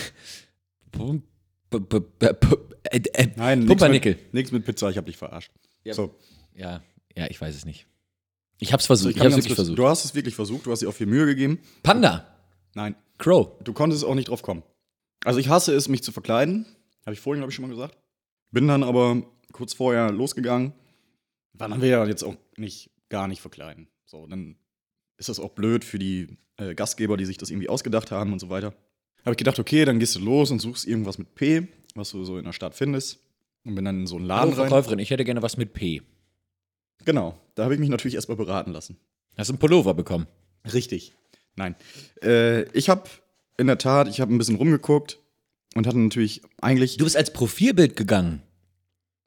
Pum- 0.92 1.22
p- 1.70 1.80
p- 1.80 2.00
p- 2.00 2.32
p- 2.34 2.56
äh, 2.90 3.00
äh, 3.14 3.28
nein. 3.36 3.58
nix 3.60 3.68
Pumpernickel. 3.68 4.14
mit- 4.14 4.34
Nix 4.34 4.52
mit 4.52 4.64
Pizza, 4.64 4.88
ich 4.90 4.96
hab 4.96 5.06
dich 5.06 5.16
verarscht. 5.16 5.52
Ja. 5.82 5.94
So, 5.94 6.14
Ja, 6.54 6.82
ja, 7.16 7.26
ich 7.28 7.40
weiß 7.40 7.54
es 7.54 7.64
nicht. 7.64 7.86
Ich 8.60 8.72
hab's 8.72 8.86
versucht, 8.86 9.10
ich, 9.10 9.16
kann 9.16 9.26
hab's 9.26 9.34
ganz 9.34 9.44
wirklich 9.44 9.56
kurz- 9.56 9.66
versucht. 9.66 9.78
Du 9.78 9.86
hast 9.88 10.04
es 10.04 10.14
wirklich 10.14 10.34
versucht, 10.34 10.66
du 10.66 10.70
hast 10.72 10.80
dir 10.80 10.88
auch 10.88 10.94
viel 10.94 11.06
Mühe 11.08 11.26
gegeben. 11.26 11.58
Panda. 11.82 12.26
Nein, 12.74 12.94
Crow. 13.18 13.52
du 13.62 13.72
konntest 13.72 14.04
auch 14.04 14.14
nicht 14.14 14.28
drauf 14.28 14.42
kommen. 14.42 14.62
Also 15.24 15.38
ich 15.40 15.48
hasse 15.48 15.74
es, 15.74 15.88
mich 15.88 16.02
zu 16.02 16.12
verkleiden. 16.12 16.66
Habe 17.04 17.14
ich 17.14 17.20
vorhin, 17.20 17.40
glaube 17.40 17.50
ich, 17.50 17.56
schon 17.56 17.64
mal 17.66 17.74
gesagt. 17.74 17.96
Bin 18.54 18.68
dann 18.68 18.84
aber 18.84 19.20
kurz 19.50 19.74
vorher 19.74 20.12
losgegangen. 20.12 20.72
Weil 21.54 21.68
man 21.68 21.80
will 21.80 21.90
ja 21.90 22.06
jetzt 22.06 22.22
auch 22.22 22.36
nicht 22.56 22.90
gar 23.08 23.26
nicht 23.26 23.40
verkleiden. 23.40 23.88
So, 24.06 24.28
dann 24.28 24.56
ist 25.16 25.28
das 25.28 25.40
auch 25.40 25.50
blöd 25.50 25.84
für 25.84 25.98
die 25.98 26.38
äh, 26.56 26.74
Gastgeber, 26.74 27.16
die 27.16 27.24
sich 27.24 27.36
das 27.36 27.50
irgendwie 27.50 27.68
ausgedacht 27.68 28.12
haben 28.12 28.32
und 28.32 28.38
so 28.38 28.50
weiter. 28.50 28.72
Habe 29.24 29.32
ich 29.32 29.38
gedacht, 29.38 29.58
okay, 29.58 29.84
dann 29.84 29.98
gehst 29.98 30.14
du 30.14 30.20
los 30.20 30.52
und 30.52 30.60
suchst 30.60 30.86
irgendwas 30.86 31.18
mit 31.18 31.34
P, 31.34 31.66
was 31.96 32.12
du 32.12 32.24
so 32.24 32.38
in 32.38 32.44
der 32.44 32.52
Stadt 32.52 32.76
findest. 32.76 33.18
Und 33.64 33.74
bin 33.74 33.84
dann 33.84 34.00
in 34.00 34.06
so 34.06 34.16
einen 34.16 34.26
Laden 34.26 34.50
Hallo 34.52 34.62
rein. 34.62 34.68
Verkäuferin, 34.68 34.98
ich 35.00 35.10
hätte 35.10 35.24
gerne 35.24 35.42
was 35.42 35.56
mit 35.56 35.72
P. 35.72 36.02
Genau, 37.04 37.36
da 37.56 37.64
habe 37.64 37.74
ich 37.74 37.80
mich 37.80 37.88
natürlich 37.88 38.14
erstmal 38.14 38.36
beraten 38.36 38.70
lassen. 38.70 38.98
Hast 39.36 39.48
du 39.48 39.54
einen 39.54 39.58
Pullover 39.58 39.94
bekommen? 39.94 40.28
Richtig. 40.72 41.12
Nein. 41.56 41.74
Äh, 42.22 42.64
ich 42.70 42.88
habe 42.88 43.08
in 43.56 43.66
der 43.66 43.78
Tat, 43.78 44.06
ich 44.06 44.20
habe 44.20 44.32
ein 44.32 44.38
bisschen 44.38 44.56
rumgeguckt 44.56 45.18
und 45.74 45.86
hatte 45.86 45.98
natürlich 45.98 46.42
eigentlich, 46.60 46.96
Du 46.96 47.04
bist 47.04 47.16
als 47.16 47.32
Profilbild 47.32 47.96
gegangen. 47.96 48.42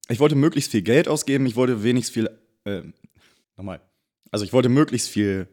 ich 0.09 0.19
wollte 0.19 0.35
möglichst 0.35 0.71
viel 0.71 0.81
Geld 0.81 1.07
ausgeben, 1.07 1.45
ich 1.45 1.55
wollte 1.55 1.83
wenigstens 1.83 2.13
viel, 2.13 2.29
äh, 2.65 2.81
nochmal, 3.57 3.81
also 4.31 4.45
ich 4.45 4.53
wollte 4.53 4.69
möglichst 4.69 5.09
viel, 5.09 5.47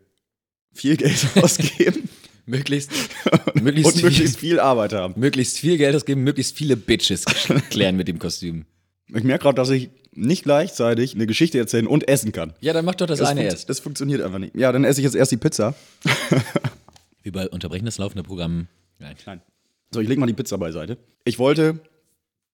viel 0.73 0.97
Geld 0.97 1.27
ausgeben 1.37 2.09
Möglichst, 2.47 2.91
und 3.55 3.63
möglichst, 3.63 4.03
möglichst 4.03 4.39
viel, 4.39 4.51
viel 4.51 4.61
Arbeit 4.61 4.93
haben. 4.93 5.15
möglichst 5.19 5.59
viel 5.59 5.79
Geld 5.79 5.97
ausgeben, 5.97 6.23
möglichst 6.25 6.57
viele 6.57 6.77
Bitches 6.77 7.25
klären 7.71 7.97
mit 7.97 8.07
dem 8.09 8.19
Kostüm. 8.19 8.67
Ich 9.09 9.23
merke 9.25 9.45
gerade, 9.45 9.57
dass 9.57 9.71
ich 9.71 9.91
nicht 10.13 10.45
gleichzeitig 10.45 11.15
eine 11.15 11.27
Geschichte 11.27 11.59
erzählen 11.59 11.87
und 11.87 12.07
essen 12.09 12.33
kann. 12.33 12.53
Ja, 12.61 12.73
dann 12.73 12.85
mach 12.85 12.95
doch 12.95 13.07
das, 13.07 13.19
Das, 13.19 13.29
eine 13.29 13.45
erst. 13.45 13.69
das 13.71 13.81
funktioniert 13.81 14.21
einfach 14.23 14.39
nicht. 14.39 14.55
Ja, 14.55 14.71
dann 14.73 14.85
esse 14.85 15.01
ich 15.01 15.05
jetzt 15.05 15.15
erst 15.17 15.33
die 15.33 15.37
Pizza. 15.39 15.75
Wie 17.23 17.31
bei 17.31 17.49
Unterbrechen 17.49 17.85
das 17.87 17.99
laufende 17.99 18.23
Programm. 18.23 18.69
Nein. 18.99 19.17
Nein. 19.27 19.41
So, 19.95 20.01
ich 20.01 20.09
lege 20.09 20.19
mal 20.21 20.27
die 20.27 20.33
Pizza 20.33 20.59
beiseite. 20.59 20.99
Ich 21.25 21.39
wollte 21.39 21.79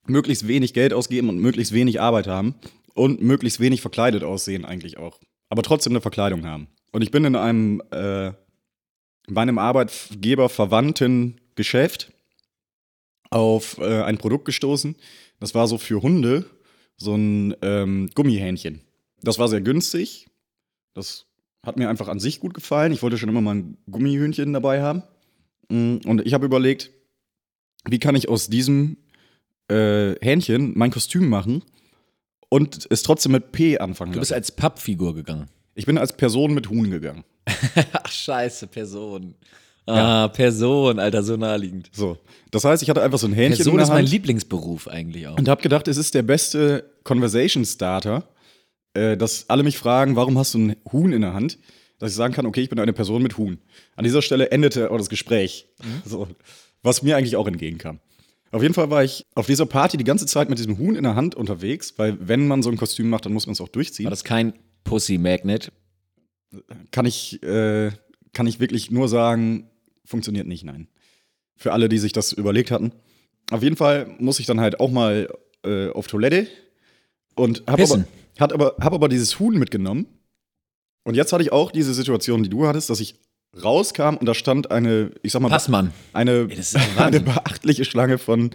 möglichst 0.07 0.46
wenig 0.46 0.74
Geld 0.74 0.92
ausgeben 0.92 1.31
und 1.31 1.38
möglichst 1.38 1.72
wenig 1.72 1.98
Arbeit 1.98 2.26
haben 2.26 2.55
und 2.92 3.22
möglichst 3.22 3.61
wenig 3.61 3.81
verkleidet 3.81 4.22
aussehen 4.22 4.66
eigentlich 4.66 4.98
auch. 4.98 5.18
Aber 5.48 5.62
trotzdem 5.62 5.94
eine 5.94 6.03
Verkleidung 6.03 6.44
haben. 6.44 6.68
Und 6.92 7.00
ich 7.00 7.11
bin 7.11 7.24
in 7.24 7.37
einem 7.37 7.83
äh, 7.92 8.33
meinem 9.26 9.57
Arbeitgeber 9.57 10.50
verwandten 10.50 11.40
Geschäft 11.55 12.12
auf 13.31 13.79
äh, 13.79 14.03
ein 14.03 14.18
Produkt 14.18 14.44
gestoßen. 14.44 14.94
Das 15.38 15.55
war 15.55 15.66
so 15.66 15.79
für 15.79 16.03
Hunde 16.03 16.44
so 16.98 17.14
ein 17.14 17.57
ähm, 17.62 18.11
Gummihähnchen. 18.14 18.83
Das 19.22 19.38
war 19.38 19.48
sehr 19.48 19.62
günstig. 19.62 20.29
Das 20.92 21.24
hat 21.64 21.79
mir 21.79 21.88
einfach 21.88 22.09
an 22.09 22.20
sich 22.20 22.38
gut 22.38 22.53
gefallen. 22.53 22.92
Ich 22.92 23.03
wollte 23.03 23.16
schon 23.16 23.31
immer 23.31 23.40
mal 23.40 23.55
ein 23.55 23.79
Gummihühnchen 23.90 24.53
dabei 24.53 24.83
haben. 24.83 25.05
Mm, 25.70 26.00
Und 26.05 26.26
ich 26.26 26.35
habe 26.35 26.44
überlegt, 26.44 26.90
wie 27.88 27.99
kann 27.99 28.14
ich 28.14 28.29
aus 28.29 28.49
diesem 28.49 28.97
äh, 29.69 30.14
Hähnchen 30.21 30.73
mein 30.77 30.90
Kostüm 30.90 31.29
machen 31.29 31.62
und 32.49 32.87
es 32.90 33.03
trotzdem 33.03 33.33
mit 33.33 33.53
P 33.53 33.79
anfangen 33.79 34.12
Du 34.12 34.19
bist 34.19 34.31
lassen. 34.31 34.40
als 34.40 34.53
Pappfigur 34.53 35.14
gegangen. 35.14 35.47
Ich 35.75 35.87
bin 35.87 35.99
als 35.99 36.16
Person 36.16 36.53
mit 36.55 36.69
Huhn 36.69 36.90
gegangen. 36.90 37.25
Ach, 37.93 38.11
scheiße, 38.11 38.66
Person. 38.66 39.35
Ah, 39.87 40.29
Person, 40.29 40.99
Alter, 40.99 41.23
so 41.23 41.37
naheliegend. 41.37 41.90
So. 41.93 42.19
Das 42.51 42.64
heißt, 42.64 42.83
ich 42.83 42.90
hatte 42.90 43.03
einfach 43.03 43.19
so 43.19 43.27
ein 43.27 43.33
Hähnchen 43.33 43.57
Person 43.57 43.73
in 43.73 43.77
der 43.79 43.85
ist 43.85 43.88
mein 43.90 43.99
Hand 44.05 44.11
Lieblingsberuf 44.11 44.87
eigentlich 44.88 45.27
auch. 45.27 45.37
und 45.38 45.49
habe 45.49 45.62
gedacht, 45.62 45.88
es 45.88 45.97
ist 45.97 46.14
der 46.14 46.23
beste 46.23 46.85
Conversation 47.03 47.64
Starter, 47.64 48.29
äh, 48.95 49.16
dass 49.16 49.49
alle 49.49 49.62
mich 49.62 49.79
fragen, 49.79 50.14
warum 50.16 50.38
hast 50.38 50.55
du 50.55 50.59
ein 50.59 50.77
Huhn 50.93 51.12
in 51.12 51.23
der 51.23 51.33
Hand? 51.33 51.59
Dass 51.99 52.11
ich 52.11 52.16
sagen 52.16 52.35
kann, 52.35 52.47
okay, 52.47 52.61
ich 52.62 52.69
bin 52.69 52.79
eine 52.79 52.93
Person 52.93 53.23
mit 53.23 53.37
Huhn. 53.37 53.59
An 53.97 54.05
dieser 54.05 54.23
Stelle 54.23 54.51
endete 54.51 54.90
auch 54.90 54.97
das 54.99 55.09
Gespräch. 55.09 55.66
So. 56.05 56.29
Was 56.83 57.03
mir 57.03 57.16
eigentlich 57.16 57.37
auch 57.37 57.47
entgegenkam. 57.47 58.01
Auf 58.53 58.62
jeden 58.62 58.75
Fall 58.75 58.90
war 58.90 59.05
ich 59.05 59.27
auf 59.35 59.47
dieser 59.47 59.66
Party 59.66 59.97
die 59.97 60.05
ganze 60.05 60.27
Zeit 60.27 60.51
mit 60.51 60.59
diesem 60.59 60.79
Huhn 60.79 60.97
in 60.97 61.05
der 61.05 61.14
Hand 61.14 61.35
unterwegs, 61.35 61.95
weil 61.99 62.16
wenn 62.21 62.49
man 62.49 62.62
so 62.62 62.71
ein 62.71 62.77
Kostüm 62.77 63.09
macht, 63.09 63.27
dann 63.27 63.33
muss 63.33 63.47
man 63.47 63.53
es 63.53 63.61
auch 63.61 63.69
durchziehen. 63.69 64.07
War 64.07 64.11
das 64.11 64.25
kein 64.25 64.55
Pussy 64.83 65.19
Magnet? 65.19 65.71
kann 66.90 67.07
ich, 67.07 67.43
äh, 67.43 67.90
kann 68.33 68.47
ich 68.47 68.61
wirklich 68.61 68.90
nur 68.90 69.09
sagen, 69.09 69.71
funktioniert 70.05 70.47
nicht, 70.47 70.64
nein. 70.64 70.88
Für 71.57 71.73
alle, 71.73 71.88
die 71.88 71.99
sich 71.99 72.12
das 72.12 72.33
überlegt 72.33 72.71
hatten. 72.71 72.93
Auf 73.51 73.62
jeden 73.62 73.77
Fall 73.77 74.14
muss 74.19 74.40
ich 74.40 74.47
dann 74.47 74.61
halt 74.61 74.81
auch 74.81 74.90
mal 74.90 75.29
äh, 75.64 75.90
auf 75.90 76.07
Toilette 76.07 76.47
und 77.35 77.64
habe 77.66 77.83
aber, 77.83 78.05
hat 78.38 78.53
aber, 78.53 78.77
hab 78.81 78.93
aber 78.93 79.09
dieses 79.09 79.38
Huhn 79.38 79.59
mitgenommen. 79.59 80.07
Und 81.05 81.14
jetzt 81.14 81.33
hatte 81.33 81.43
ich 81.43 81.53
auch 81.53 81.71
diese 81.71 81.95
Situation, 81.95 82.43
die 82.43 82.49
du 82.49 82.66
hattest, 82.66 82.90
dass 82.90 83.01
ich 83.01 83.16
rauskam 83.62 84.16
und 84.16 84.26
da 84.26 84.34
stand 84.34 84.70
eine, 84.70 85.10
ich 85.22 85.32
sag 85.32 85.42
mal, 85.42 85.48
Passmann. 85.48 85.92
eine, 86.12 86.48
Ey, 86.50 86.58
eine 86.96 87.20
beachtliche 87.20 87.84
Schlange 87.84 88.18
von, 88.18 88.50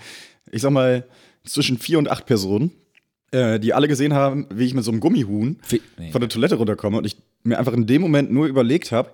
ich 0.52 0.62
sag 0.62 0.72
mal, 0.72 1.06
zwischen 1.44 1.78
vier 1.78 2.00
und 2.00 2.10
acht 2.10 2.26
Personen, 2.26 2.72
äh, 3.32 3.60
die 3.60 3.74
alle 3.74 3.88
gesehen 3.88 4.14
haben, 4.14 4.48
wie 4.54 4.66
ich 4.66 4.74
mit 4.74 4.84
so 4.84 4.92
einem 4.92 5.00
Gummihuhn 5.00 5.58
Fi- 5.64 5.82
nee. 5.98 6.12
von 6.12 6.22
der 6.22 6.30
Toilette 6.30 6.56
runterkomme 6.56 6.98
und 6.98 7.06
ich 7.06 7.18
mir 7.44 7.60
einfach 7.60 7.74
in 7.74 7.86
dem 7.88 8.02
Moment 8.02 8.32
nur 8.32 8.48
überlegt 8.48 8.92
habe, 8.92 9.12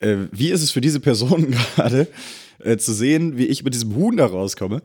äh, 0.00 0.16
wie 0.32 0.48
ist 0.50 0.62
es 0.62 0.70
für 0.70 0.80
diese 0.80 1.00
Person 1.00 1.50
gerade 1.76 2.08
äh, 2.60 2.76
zu 2.78 2.92
sehen, 2.92 3.36
wie 3.36 3.46
ich 3.46 3.62
mit 3.64 3.74
diesem 3.74 3.94
Huhn 3.94 4.16
da 4.16 4.26
rauskomme. 4.26 4.82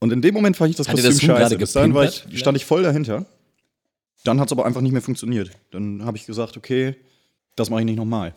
Und 0.00 0.12
in 0.12 0.22
dem 0.22 0.34
Moment 0.34 0.56
fand 0.56 0.70
ich 0.70 0.76
das 0.76 0.86
Hat 0.88 0.94
Kostüm 0.94 1.10
das 1.10 1.20
scheiße. 1.22 1.58
Bis 1.58 1.72
dahin 1.72 1.92
war 1.94 2.04
ich, 2.04 2.24
stand 2.34 2.56
ich 2.56 2.64
voll 2.64 2.82
dahinter. 2.84 3.26
Dann 4.24 4.38
hat 4.38 4.48
es 4.48 4.52
aber 4.52 4.64
einfach 4.66 4.80
nicht 4.80 4.92
mehr 4.92 5.02
funktioniert. 5.02 5.50
Dann 5.72 6.04
habe 6.04 6.16
ich 6.16 6.26
gesagt, 6.26 6.56
okay, 6.56 6.94
das 7.56 7.70
mache 7.70 7.80
ich 7.80 7.86
nicht 7.86 7.96
nochmal. 7.96 8.34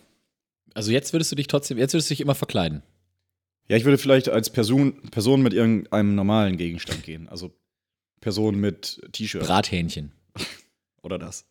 Also 0.74 0.92
jetzt 0.92 1.14
würdest 1.14 1.32
du 1.32 1.36
dich 1.36 1.48
trotzdem, 1.48 1.78
jetzt 1.78 1.94
würdest 1.94 2.10
du 2.10 2.14
dich 2.14 2.22
immer 2.22 2.36
verkleiden. 2.36 2.82
Ja, 3.68 3.78
ich 3.78 3.86
würde 3.86 3.98
vielleicht 3.98 4.30
als 4.30 4.50
Person, 4.50 5.02
Person 5.12 5.42
mit 5.42 5.54
irgendeinem 5.54 6.16
normalen 6.16 6.58
Gegenstand 6.58 7.04
gehen. 7.04 7.30
Also 7.30 7.54
Person 8.20 8.56
mit 8.60 9.02
T-Shirt 9.12 9.44
Brathähnchen. 9.44 10.12
oder 11.02 11.18
das. 11.18 11.46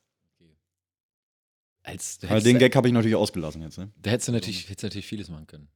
Als, 1.82 2.18
du 2.18 2.26
Weil 2.28 2.36
hättest, 2.36 2.46
den 2.46 2.58
Gag 2.58 2.76
habe 2.76 2.88
ich 2.88 2.94
natürlich 2.94 3.16
ausgelassen 3.16 3.62
jetzt. 3.62 3.78
Ne? 3.78 3.90
da 4.00 4.10
hättest 4.10 4.28
du 4.28 4.32
natürlich, 4.32 4.64
hättest 4.64 4.82
du 4.82 4.86
natürlich 4.86 5.06
vieles 5.06 5.28
machen 5.28 5.46
können. 5.46 5.68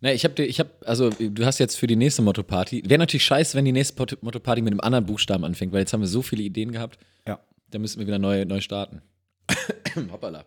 Na, 0.00 0.12
ich 0.12 0.24
habe 0.24 0.42
ich 0.44 0.58
habe, 0.60 0.70
also 0.86 1.10
du 1.10 1.44
hast 1.44 1.58
jetzt 1.58 1.76
für 1.76 1.86
die 1.86 1.96
nächste 1.96 2.22
Motto-Party, 2.22 2.84
wäre 2.86 2.98
natürlich 2.98 3.24
scheiße, 3.24 3.56
wenn 3.56 3.66
die 3.66 3.72
nächste 3.72 4.16
Motto-Party 4.22 4.62
mit 4.62 4.72
einem 4.72 4.80
anderen 4.80 5.04
Buchstaben 5.04 5.44
anfängt, 5.44 5.72
weil 5.72 5.80
jetzt 5.80 5.92
haben 5.92 6.00
wir 6.00 6.06
so 6.06 6.22
viele 6.22 6.42
Ideen 6.42 6.72
gehabt. 6.72 6.98
Ja. 7.26 7.40
Da 7.68 7.78
müssen 7.78 7.98
wir 7.98 8.06
wieder 8.06 8.18
neu, 8.18 8.44
neu 8.46 8.60
starten. 8.60 9.02
Hoppala. 10.10 10.46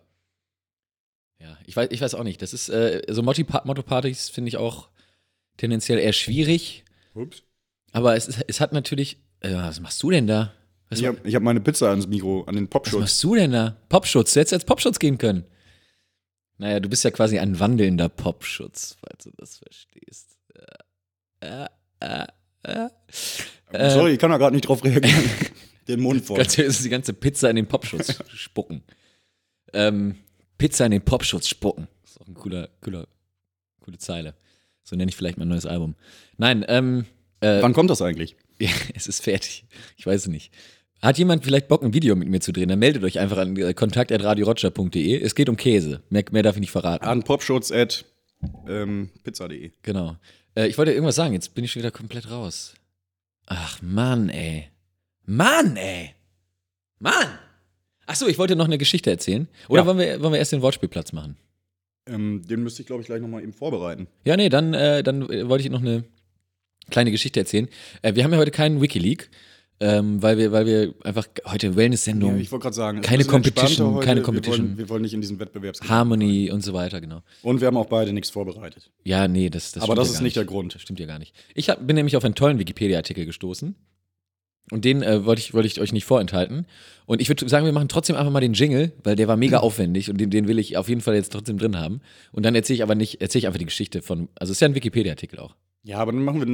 Ja, 1.43 1.57
ich 1.65 1.75
weiß, 1.75 1.89
ich 1.91 1.99
weiß 1.99 2.15
auch 2.15 2.23
nicht. 2.23 2.41
Das 2.41 2.53
ist, 2.53 2.69
äh, 2.69 3.01
so 3.09 3.21
Motto-Partys 3.21 4.29
finde 4.29 4.47
ich 4.47 4.57
auch 4.57 4.87
tendenziell 5.57 5.99
eher 5.99 6.13
schwierig. 6.13 6.85
Ups. 7.13 7.43
Aber 7.91 8.15
es, 8.15 8.27
ist, 8.29 8.45
es 8.47 8.61
hat 8.61 8.71
natürlich. 8.71 9.17
Äh, 9.41 9.53
was 9.53 9.81
machst 9.81 10.01
du 10.01 10.09
denn 10.09 10.25
da? 10.25 10.53
Was, 10.89 11.01
Ich 11.01 11.05
habe 11.05 11.19
hab 11.29 11.43
meine 11.43 11.59
Pizza 11.59 11.89
ans 11.89 12.07
Mikro, 12.07 12.43
an 12.45 12.55
den 12.55 12.65
was 12.65 12.69
Popschutz. 12.69 12.99
machst 13.01 13.23
du 13.23 13.35
denn 13.35 13.51
da? 13.51 13.75
Popschutz. 13.89 14.33
Du 14.33 14.39
hättest 14.39 14.53
als 14.53 14.63
Popschutz 14.65 14.99
gehen 14.99 15.17
können. 15.17 15.43
Naja, 16.59 16.79
du 16.79 16.87
bist 16.87 17.03
ja 17.03 17.11
quasi 17.11 17.39
ein 17.39 17.59
wandelnder 17.59 18.07
Popschutz, 18.07 18.95
falls 19.01 19.25
du 19.25 19.31
das 19.35 19.57
verstehst. 19.57 20.37
Äh, 21.41 21.65
äh, 21.99 22.25
äh. 22.63 22.87
Äh, 23.73 23.89
Sorry, 23.89 24.13
ich 24.13 24.19
kann 24.19 24.31
da 24.31 24.37
gerade 24.37 24.55
nicht 24.55 24.67
drauf 24.67 24.83
reagieren. 24.83 25.23
den 25.89 25.99
Mund 25.99 26.23
voll. 26.23 26.37
Ganz 26.37 26.57
ist 26.57 26.85
die 26.85 26.89
ganze 26.89 27.13
Pizza 27.13 27.49
in 27.49 27.57
den 27.57 27.67
Popschutz 27.67 28.23
spucken. 28.29 28.83
Ähm, 29.73 30.15
Pizza 30.63 30.85
in 30.85 30.91
den 30.91 31.01
Popschutz 31.01 31.49
spucken. 31.49 31.89
ist 32.05 32.21
auch 32.21 32.25
ein 32.25 32.35
cooler, 32.35 32.69
cooler, 32.79 33.05
coole 33.81 33.97
Zeile. 33.97 34.33
So 34.85 34.95
nenne 34.95 35.09
ich 35.09 35.15
vielleicht 35.17 35.37
mein 35.37 35.49
neues 35.49 35.65
Album. 35.65 35.95
Nein, 36.37 36.63
ähm, 36.69 37.05
äh, 37.41 37.61
Wann 37.61 37.73
kommt 37.73 37.89
das 37.89 38.01
eigentlich? 38.01 38.37
ja, 38.59 38.69
es 38.95 39.07
ist 39.07 39.21
fertig. 39.21 39.65
Ich 39.97 40.05
weiß 40.05 40.21
es 40.21 40.27
nicht. 40.27 40.53
Hat 41.01 41.17
jemand 41.17 41.43
vielleicht 41.43 41.67
Bock, 41.67 41.83
ein 41.83 41.93
Video 41.93 42.15
mit 42.15 42.29
mir 42.29 42.39
zu 42.39 42.53
drehen? 42.53 42.69
Dann 42.69 42.79
meldet 42.79 43.03
euch 43.03 43.19
einfach 43.19 43.39
an 43.39 43.57
äh, 43.57 43.73
kontakt.radioroger.de. 43.73 45.19
Es 45.19 45.35
geht 45.35 45.49
um 45.49 45.57
Käse. 45.57 46.01
Mehr, 46.09 46.23
mehr 46.31 46.43
darf 46.43 46.55
ich 46.55 46.61
nicht 46.61 46.71
verraten. 46.71 47.03
An 47.03 47.23
popschutz 47.23 47.69
at 47.69 48.05
ähm. 48.65 49.09
Genau. 49.81 50.15
Äh, 50.55 50.67
ich 50.67 50.77
wollte 50.77 50.93
irgendwas 50.93 51.15
sagen, 51.15 51.33
jetzt 51.33 51.55
bin 51.55 51.65
ich 51.65 51.73
schon 51.73 51.81
wieder 51.81 51.91
komplett 51.91 52.31
raus. 52.31 52.75
Ach, 53.47 53.81
Mann, 53.81 54.29
ey. 54.29 54.69
Mann, 55.25 55.75
ey. 55.75 56.11
Mann! 56.99 57.37
Achso, 58.05 58.27
ich 58.27 58.37
wollte 58.37 58.55
noch 58.55 58.65
eine 58.65 58.77
Geschichte 58.77 59.09
erzählen. 59.09 59.47
Oder 59.69 59.81
Ja. 59.81 59.87
wollen, 59.87 59.97
wir, 59.97 60.21
wollen 60.21 60.33
wir 60.33 60.39
erst 60.39 60.51
den 60.51 60.61
Wortspielplatz 60.61 61.13
machen? 61.13 61.37
Ähm, 62.05 62.41
den 62.45 62.63
müsste 62.63 62.81
ich, 62.81 62.87
glaube 62.87 63.01
ich, 63.01 63.07
gleich 63.07 63.21
nochmal 63.21 63.43
eben 63.43 63.53
vorbereiten. 63.53 64.07
Ja, 64.25 64.35
nee, 64.35 64.49
dann, 64.49 64.73
äh, 64.73 65.03
dann 65.03 65.29
äh, 65.29 65.47
wollte 65.47 65.63
ich 65.63 65.69
noch 65.71 65.79
eine 65.81 66.03
kleine 66.89 67.11
Geschichte 67.11 67.39
erzählen. 67.39 67.69
Äh, 68.01 68.15
wir 68.15 68.23
haben 68.25 68.33
ja 68.33 68.37
heute 68.39 68.51
keinen 68.51 68.81
Wikileak, 68.81 69.29
ähm, 69.79 70.21
weil, 70.21 70.37
wir, 70.37 70.51
weil 70.51 70.65
wir 70.65 70.93
einfach 71.05 71.27
heute 71.45 71.77
Wellness-Sendung, 71.77 72.35
Ja, 72.35 72.41
ich 72.41 72.51
wollte 72.51 72.63
gerade 72.63 72.75
sagen, 72.75 73.01
Keine 73.01 73.23
Competition, 73.23 74.01
keine 74.01 74.19
Wir 74.19 74.23
Competition. 74.25 74.59
wollen, 74.67 74.77
wir 74.77 74.89
wollen 74.89 75.01
nicht 75.01 75.13
in 75.13 75.21
diesen 75.21 75.39
Wettbewerbs. 75.39 75.81
Harmony 75.87 76.51
und 76.51 76.61
so 76.61 76.73
weiter, 76.73 76.99
genau. 76.99 77.21
Und 77.41 77.61
wir 77.61 77.67
haben 77.67 77.77
auch 77.77 77.87
beide 77.87 78.11
nichts 78.11 78.29
vorbereitet. 78.29 78.91
Ja, 79.05 79.27
nee, 79.29 79.49
das, 79.49 79.71
das 79.71 79.83
Aber 79.83 79.95
das 79.95 80.09
ja 80.09 80.15
ist 80.15 80.21
nicht 80.21 80.35
der 80.35 80.45
Grund. 80.45 80.75
Stimmt 80.77 80.99
ja 80.99 81.05
gar 81.05 81.19
nicht. 81.19 81.33
Ich 81.55 81.69
hab, 81.69 81.85
bin 81.87 81.95
nämlich 81.95 82.17
auf 82.17 82.25
einen 82.25 82.35
tollen 82.35 82.59
Wikipedia-Artikel 82.59 83.25
gestoßen. 83.25 83.75
Und 84.73 84.85
den 84.85 85.03
äh, 85.03 85.23
wollte 85.23 85.39
ich, 85.39 85.53
wollte 85.53 85.67
ich 85.67 85.79
euch 85.79 85.93
nicht 85.93 86.03
vorenthalten. 86.03 86.65
Und 87.05 87.21
ich 87.21 87.29
würde 87.29 87.47
sagen, 87.47 87.63
wir 87.63 87.73
machen 87.73 87.89
trotzdem 87.89 88.15
einfach 88.15 88.31
mal 88.31 88.39
den 88.39 88.53
Jingle, 88.53 88.91
weil 89.03 89.15
der 89.15 89.27
war 89.27 89.37
mega 89.37 89.59
aufwendig 89.59 90.09
und 90.09 90.19
den, 90.19 90.31
den 90.31 90.47
will 90.47 90.57
ich 90.57 90.77
auf 90.77 90.89
jeden 90.89 91.01
Fall 91.01 91.13
jetzt 91.13 91.31
trotzdem 91.31 91.59
drin 91.59 91.77
haben. 91.77 92.01
Und 92.31 92.43
dann 92.43 92.55
erzähle 92.55 92.77
ich 92.77 92.81
aber 92.81 92.95
nicht, 92.95 93.21
erzähle 93.21 93.41
ich 93.41 93.45
einfach 93.45 93.59
die 93.59 93.65
Geschichte 93.65 94.01
von, 94.01 94.29
also 94.33 94.49
es 94.49 94.57
ist 94.57 94.61
ja 94.61 94.67
ein 94.67 94.73
Wikipedia-Artikel 94.73 95.37
auch. 95.37 95.55
Ja, 95.83 95.99
aber 95.99 96.11
dann 96.11 96.23
machen 96.23 96.39
wir, 96.39 96.47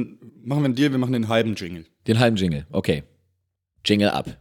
machen 0.44 0.60
wir 0.60 0.66
einen 0.66 0.74
Deal, 0.74 0.90
wir 0.90 0.98
machen 0.98 1.14
den 1.14 1.28
halben 1.28 1.54
Jingle. 1.54 1.86
Den 2.06 2.18
halben 2.18 2.36
Jingle, 2.36 2.66
okay. 2.72 3.04
Jingle 3.86 4.10
ab. 4.10 4.36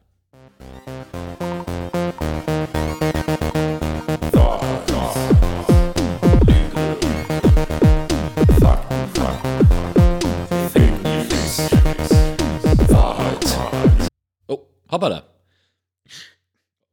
Hoppala. 14.92 15.28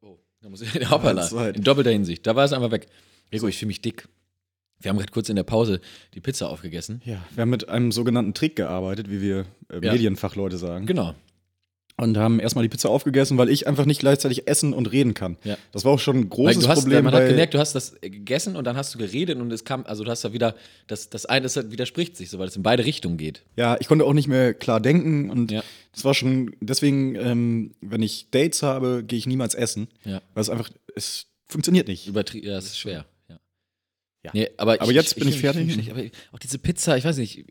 Oh, 0.00 0.18
da 0.40 0.48
muss 0.48 0.60
ich, 0.62 0.74
hoppala. 0.90 1.26
In 1.50 1.62
doppelter 1.62 1.90
Hinsicht. 1.90 2.26
Da 2.26 2.36
war 2.36 2.44
es 2.44 2.52
einfach 2.52 2.70
weg. 2.70 2.86
Rico, 3.32 3.48
ich 3.48 3.58
fühle 3.58 3.68
mich 3.68 3.80
dick. 3.82 4.08
Wir 4.78 4.90
haben 4.90 4.98
gerade 4.98 5.10
kurz 5.12 5.28
in 5.28 5.36
der 5.36 5.42
Pause 5.42 5.80
die 6.14 6.20
Pizza 6.20 6.50
aufgegessen. 6.50 7.00
Ja, 7.04 7.24
wir 7.34 7.42
haben 7.42 7.50
mit 7.50 7.68
einem 7.68 7.92
sogenannten 7.92 8.34
Trick 8.34 8.56
gearbeitet, 8.56 9.10
wie 9.10 9.20
wir 9.22 9.46
äh, 9.70 9.84
Ja. 9.84 9.92
Medienfachleute 9.92 10.58
sagen. 10.58 10.86
Genau. 10.86 11.14
Und 11.98 12.18
haben 12.18 12.40
erstmal 12.40 12.62
die 12.62 12.68
Pizza 12.68 12.90
aufgegessen, 12.90 13.38
weil 13.38 13.48
ich 13.48 13.66
einfach 13.66 13.86
nicht 13.86 14.00
gleichzeitig 14.00 14.46
essen 14.46 14.74
und 14.74 14.92
reden 14.92 15.14
kann. 15.14 15.38
Ja. 15.44 15.56
Das 15.72 15.84
war 15.84 15.92
auch 15.92 15.98
schon 15.98 16.16
ein 16.16 16.22
Weil 16.24 16.28
großes 16.28 16.62
du 16.64 16.68
hast, 16.68 16.80
Problem. 16.80 17.04
man 17.04 17.14
hat 17.14 17.26
gemerkt, 17.28 17.54
du 17.54 17.58
hast 17.58 17.74
das 17.74 17.96
gegessen 18.02 18.54
und 18.56 18.64
dann 18.64 18.76
hast 18.76 18.94
du 18.94 18.98
geredet 18.98 19.38
und 19.38 19.50
es 19.50 19.64
kam, 19.64 19.84
also 19.86 20.04
du 20.04 20.10
hast 20.10 20.22
da 20.24 20.32
wieder, 20.34 20.54
das, 20.88 21.08
das 21.08 21.24
eine 21.26 21.44
das 21.44 21.70
widerspricht 21.70 22.16
sich 22.16 22.28
so, 22.28 22.38
weil 22.38 22.48
es 22.48 22.56
in 22.56 22.62
beide 22.62 22.84
Richtungen 22.84 23.16
geht. 23.16 23.42
ja, 23.56 23.76
ich 23.80 23.88
konnte 23.88 24.04
auch 24.04 24.12
nicht 24.12 24.28
mehr 24.28 24.52
klar 24.52 24.80
denken 24.80 25.30
und 25.30 25.50
Ja. 25.50 25.62
das 25.92 26.04
war 26.04 26.12
schon, 26.14 26.54
deswegen, 26.60 27.14
ähm, 27.16 27.74
wenn 27.80 28.02
ich 28.02 28.30
Dates 28.30 28.62
habe, 28.62 29.02
gehe 29.06 29.18
ich 29.18 29.26
niemals 29.26 29.54
essen. 29.54 29.88
Ja. 30.04 30.20
Weil 30.34 30.42
es 30.42 30.50
einfach, 30.50 30.68
es 30.94 31.26
funktioniert 31.46 31.88
nicht. 31.88 32.06
Übertrie 32.08 32.44
ja, 32.44 32.54
das 32.56 32.66
ist 32.66 32.78
schwer. 32.78 33.06
Ja. 33.30 33.38
Ja. 34.24 34.30
Nee, 34.34 34.48
aber, 34.58 34.80
Aber 34.82 34.92
jetzt 34.92 35.14
bin 35.16 35.28
ich 35.28 35.36
fühl 35.38 35.48
mich- 35.54 35.54
fertig. 35.68 35.72
schlecht. 35.72 35.90
Aber 35.92 36.02
auch 36.32 36.38
diese 36.40 36.58
Pizza, 36.58 36.96
ich 36.98 37.04
weiß 37.04 37.16
nicht, 37.16 37.44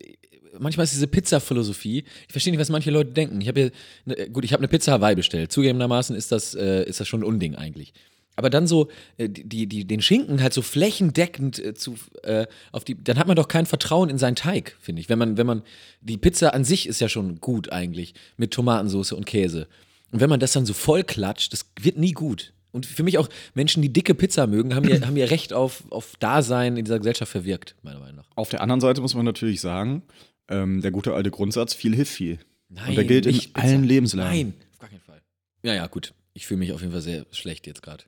manchmal 0.58 0.84
ist 0.84 0.92
diese 0.92 1.06
Pizza-Philosophie, 1.06 2.04
ich 2.26 2.32
verstehe 2.32 2.52
nicht, 2.52 2.60
was 2.60 2.68
manche 2.68 2.90
Leute 2.90 3.12
denken. 3.12 3.40
Ich 3.40 3.48
habe 3.48 3.60
hier, 3.60 3.70
ne, 4.04 4.30
gut, 4.30 4.44
ich 4.44 4.52
habe 4.52 4.60
eine 4.60 4.68
Pizza 4.68 4.92
Hawaii 4.92 5.14
bestellt. 5.14 5.52
Zugegebenermaßen 5.52 6.14
ist 6.16 6.32
das, 6.32 6.54
äh, 6.54 6.84
ist 6.84 7.00
das 7.00 7.08
schon 7.08 7.20
ein 7.20 7.24
Unding 7.24 7.54
eigentlich. 7.54 7.92
Aber 8.36 8.50
dann 8.50 8.66
so, 8.66 8.88
äh, 9.16 9.28
die, 9.28 9.66
die, 9.66 9.86
den 9.86 10.02
Schinken 10.02 10.42
halt 10.42 10.52
so 10.52 10.62
flächendeckend 10.62 11.58
äh, 11.58 11.74
zu, 11.74 11.96
äh, 12.22 12.46
auf 12.70 12.84
die, 12.84 13.02
dann 13.02 13.18
hat 13.18 13.26
man 13.26 13.36
doch 13.36 13.48
kein 13.48 13.66
Vertrauen 13.66 14.10
in 14.10 14.18
seinen 14.18 14.36
Teig, 14.36 14.76
finde 14.80 15.00
ich. 15.00 15.08
Wenn 15.08 15.18
man, 15.18 15.38
wenn 15.38 15.46
man, 15.46 15.62
die 16.02 16.18
Pizza 16.18 16.52
an 16.54 16.64
sich 16.64 16.86
ist 16.86 17.00
ja 17.00 17.08
schon 17.08 17.40
gut 17.40 17.72
eigentlich, 17.72 18.14
mit 18.36 18.52
Tomatensauce 18.52 19.12
und 19.12 19.24
Käse. 19.24 19.66
Und 20.12 20.20
wenn 20.20 20.30
man 20.30 20.38
das 20.38 20.52
dann 20.52 20.66
so 20.66 20.74
voll 20.74 21.02
klatscht, 21.02 21.52
das 21.52 21.66
wird 21.80 21.96
nie 21.96 22.12
gut. 22.12 22.52
Und 22.72 22.84
für 22.84 23.02
mich 23.02 23.16
auch 23.16 23.30
Menschen, 23.54 23.80
die 23.82 23.90
dicke 23.90 24.14
Pizza 24.14 24.46
mögen, 24.46 24.74
haben 24.74 24.86
ihr, 24.86 25.00
haben 25.06 25.16
ihr 25.16 25.30
Recht 25.30 25.54
auf, 25.54 25.84
auf 25.90 26.16
Dasein 26.20 26.76
in 26.76 26.84
dieser 26.84 26.98
Gesellschaft 26.98 27.32
verwirkt, 27.32 27.74
meiner 27.82 28.00
Meinung 28.00 28.16
nach. 28.16 28.26
Auf 28.34 28.50
der 28.50 28.60
anderen 28.60 28.82
Seite 28.82 29.00
muss 29.00 29.14
man 29.14 29.24
natürlich 29.24 29.62
sagen, 29.62 30.02
ähm, 30.48 30.80
der 30.80 30.90
gute 30.90 31.14
alte 31.14 31.30
Grundsatz, 31.30 31.74
viel 31.74 31.94
hilft 31.94 32.12
viel. 32.12 32.38
Nein, 32.68 32.88
und 32.90 32.94
der 32.96 33.04
gilt 33.04 33.26
in 33.26 33.40
allen 33.54 33.84
Lebenslagen. 33.84 34.30
Nein, 34.36 34.54
auf 34.72 34.78
gar 34.78 34.88
keinen 34.90 35.00
Fall. 35.00 35.22
Ja, 35.62 35.74
ja, 35.74 35.86
gut. 35.86 36.12
Ich 36.34 36.46
fühle 36.46 36.58
mich 36.58 36.72
auf 36.72 36.80
jeden 36.80 36.92
Fall 36.92 37.00
sehr 37.02 37.24
schlecht 37.32 37.66
jetzt 37.66 37.82
gerade. 37.82 38.04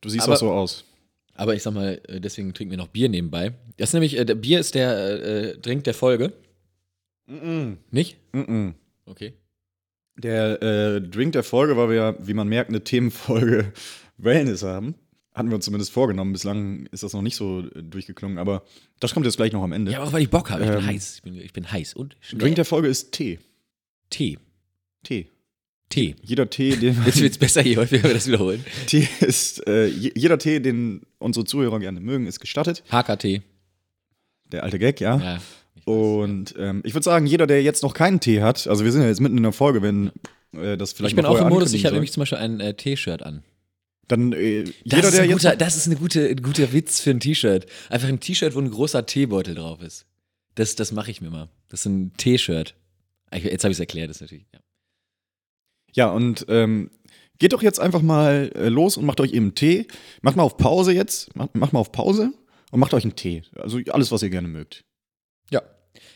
Du 0.00 0.08
siehst 0.08 0.24
Aber- 0.24 0.34
auch 0.34 0.38
so 0.38 0.50
aus. 0.52 0.84
Aber 1.34 1.54
ich 1.54 1.62
sag 1.62 1.72
mal, 1.74 2.00
äh, 2.08 2.20
deswegen 2.20 2.52
trinken 2.52 2.72
wir 2.72 2.78
noch 2.78 2.88
Bier 2.88 3.08
nebenbei. 3.08 3.52
Das 3.76 3.90
ist 3.90 3.92
nämlich, 3.94 4.18
äh, 4.18 4.24
der 4.24 4.34
Bier 4.34 4.58
ist 4.58 4.74
der 4.74 4.90
äh, 4.96 5.50
äh, 5.50 5.58
Drink 5.58 5.84
der 5.84 5.94
Folge. 5.94 6.32
Nicht? 7.90 8.16
Mm-mm. 8.32 8.74
Okay. 9.06 9.34
Der 10.16 10.60
äh, 10.62 11.00
Drink 11.00 11.32
der 11.32 11.44
Folge, 11.44 11.76
weil 11.76 11.90
wir 11.90 11.96
ja, 11.96 12.26
wie 12.26 12.34
man 12.34 12.48
merkt, 12.48 12.70
eine 12.70 12.82
Themenfolge 12.82 13.72
Wellness 14.18 14.62
haben. 14.64 14.94
Hatten 15.38 15.48
wir 15.50 15.54
uns 15.56 15.64
zumindest 15.64 15.90
vorgenommen. 15.92 16.32
Bislang 16.32 16.86
ist 16.92 17.02
das 17.02 17.12
noch 17.12 17.22
nicht 17.22 17.36
so 17.36 17.60
äh, 17.60 17.82
durchgeklungen, 17.82 18.38
aber 18.38 18.62
das 19.00 19.14
kommt 19.14 19.24
jetzt 19.26 19.36
gleich 19.36 19.52
noch 19.52 19.62
am 19.62 19.72
Ende. 19.72 19.92
Ja, 19.92 19.98
aber 19.98 20.08
auch 20.08 20.12
weil 20.12 20.22
ich 20.22 20.30
Bock 20.30 20.50
habe. 20.50 20.64
Ich 20.64 20.70
bin 20.70 20.78
Ähm, 20.80 20.86
heiß. 20.86 21.14
Ich 21.16 21.22
bin, 21.22 21.40
ich 21.40 21.52
bin 21.52 21.70
heiß. 21.72 21.94
Und 21.94 22.16
schnell. 22.20 22.40
Drink 22.40 22.56
der 22.56 22.64
Folge 22.64 22.88
ist 22.88 23.12
Tee. 23.12 23.38
Tee. 24.10 24.38
Tee. 25.04 25.28
Tee. 25.90 26.16
Jeder 26.22 26.50
Tee, 26.50 26.76
den 26.76 26.96
Jetzt 27.06 27.20
wird's 27.22 27.38
besser, 27.38 27.64
je 27.64 27.76
häufiger 27.78 28.04
wir 28.04 28.14
das 28.14 28.26
wiederholen. 28.26 28.62
Tee 28.86 29.08
ist, 29.20 29.66
äh, 29.66 29.86
je- 29.86 30.12
jeder 30.14 30.38
Tee, 30.38 30.60
den 30.60 31.00
unsere 31.18 31.46
Zuhörer 31.46 31.78
gerne 31.80 32.00
mögen, 32.00 32.26
ist 32.26 32.40
gestattet. 32.40 32.82
HKT. 32.92 33.40
Der 34.52 34.64
alte 34.64 34.78
Gag, 34.78 35.00
ja. 35.00 35.16
Ja. 35.18 35.36
ich 35.76 35.86
weiß. 35.86 35.94
Und 35.94 36.54
ähm, 36.58 36.82
ich 36.84 36.92
würde 36.94 37.04
sagen, 37.04 37.26
jeder, 37.26 37.46
der 37.46 37.62
jetzt 37.62 37.82
noch 37.82 37.94
keinen 37.94 38.20
Tee 38.20 38.42
hat, 38.42 38.66
also 38.66 38.84
wir 38.84 38.92
sind 38.92 39.00
ja 39.02 39.08
jetzt 39.08 39.20
mitten 39.20 39.36
in 39.38 39.42
der 39.42 39.52
Folge, 39.52 39.80
wenn 39.80 40.10
äh, 40.52 40.76
das 40.76 40.92
vielleicht 40.92 41.12
ich 41.12 41.16
bin 41.16 41.24
auch 41.24 41.40
im 41.40 41.48
Modus, 41.48 41.72
ich 41.72 41.84
habe 41.86 41.94
nämlich 41.94 42.12
zum 42.12 42.20
Beispiel 42.22 42.38
ein 42.38 42.60
äh, 42.60 42.74
T-Shirt 42.74 43.22
an. 43.22 43.42
Dann 44.08 44.32
äh, 44.32 44.64
Das, 44.64 44.72
jeder, 44.84 45.08
ist 45.08 45.16
der 45.16 45.24
ein 45.24 45.30
guter, 45.32 45.56
das 45.56 45.76
ist 45.76 45.86
eine 45.86 45.96
gute, 45.96 46.28
ein 46.28 46.42
guter 46.42 46.72
Witz 46.72 47.00
für 47.00 47.10
ein 47.10 47.20
T-Shirt. 47.20 47.66
Einfach 47.90 48.08
ein 48.08 48.20
T-Shirt, 48.20 48.54
wo 48.54 48.60
ein 48.60 48.70
großer 48.70 49.06
Teebeutel 49.06 49.54
drauf 49.54 49.80
ist. 49.82 50.06
Das, 50.54 50.74
das 50.74 50.92
mache 50.92 51.10
ich 51.10 51.20
mir 51.20 51.30
mal. 51.30 51.48
Das 51.68 51.80
ist 51.80 51.86
ein 51.86 52.12
T-Shirt. 52.16 52.74
Ich- 53.34 53.44
Jetzt 53.44 53.64
habe 53.64 53.70
ich 53.72 53.76
es 53.76 53.80
erklärt, 53.80 54.08
das 54.10 54.16
ist 54.16 54.20
natürlich. 54.22 54.46
Ja. 54.52 54.60
Ja, 55.94 56.10
und 56.10 56.44
ähm, 56.48 56.90
geht 57.38 57.52
doch 57.52 57.62
jetzt 57.62 57.80
einfach 57.80 58.02
mal 58.02 58.50
äh, 58.54 58.68
los 58.68 58.96
und 58.96 59.06
macht 59.06 59.20
euch 59.20 59.32
eben 59.32 59.46
einen 59.46 59.54
Tee. 59.54 59.86
Macht 60.22 60.36
mal 60.36 60.42
auf 60.42 60.56
Pause 60.56 60.92
jetzt. 60.92 61.34
Macht, 61.36 61.54
macht 61.54 61.72
mal 61.72 61.80
auf 61.80 61.92
Pause 61.92 62.32
und 62.70 62.80
macht 62.80 62.92
euch 62.94 63.04
einen 63.04 63.16
Tee. 63.16 63.42
Also 63.56 63.78
alles, 63.90 64.10
was 64.12 64.22
ihr 64.22 64.30
gerne 64.30 64.48
mögt. 64.48 64.84
ja. 65.50 65.62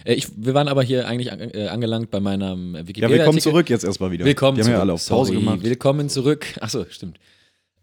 Äh, 0.04 0.14
Ich, 0.14 0.28
wir 0.36 0.54
waren 0.54 0.68
aber 0.68 0.82
hier 0.82 1.06
eigentlich 1.08 1.32
an, 1.32 1.40
äh, 1.40 1.68
angelangt 1.68 2.10
bei 2.10 2.20
meinem 2.20 2.74
Ja, 2.74 2.86
Wikipedia. 2.88 3.08
willkommen 3.18 3.40
zurück 3.40 3.70
jetzt 3.70 3.84
erstmal 3.84 4.10
wieder. 4.10 4.24
Willkommen 4.24 4.56
Die 4.56 4.60
haben 4.62 4.66
zurück. 4.66 4.76
ja 4.76 4.80
alle 4.80 4.92
auf 4.92 5.06
Pause 5.08 5.32
Sorry, 5.32 5.44
gemacht. 5.44 5.62
Willkommen 5.62 6.08
zurück. 6.08 6.46
Achso, 6.60 6.84
stimmt. 6.90 7.18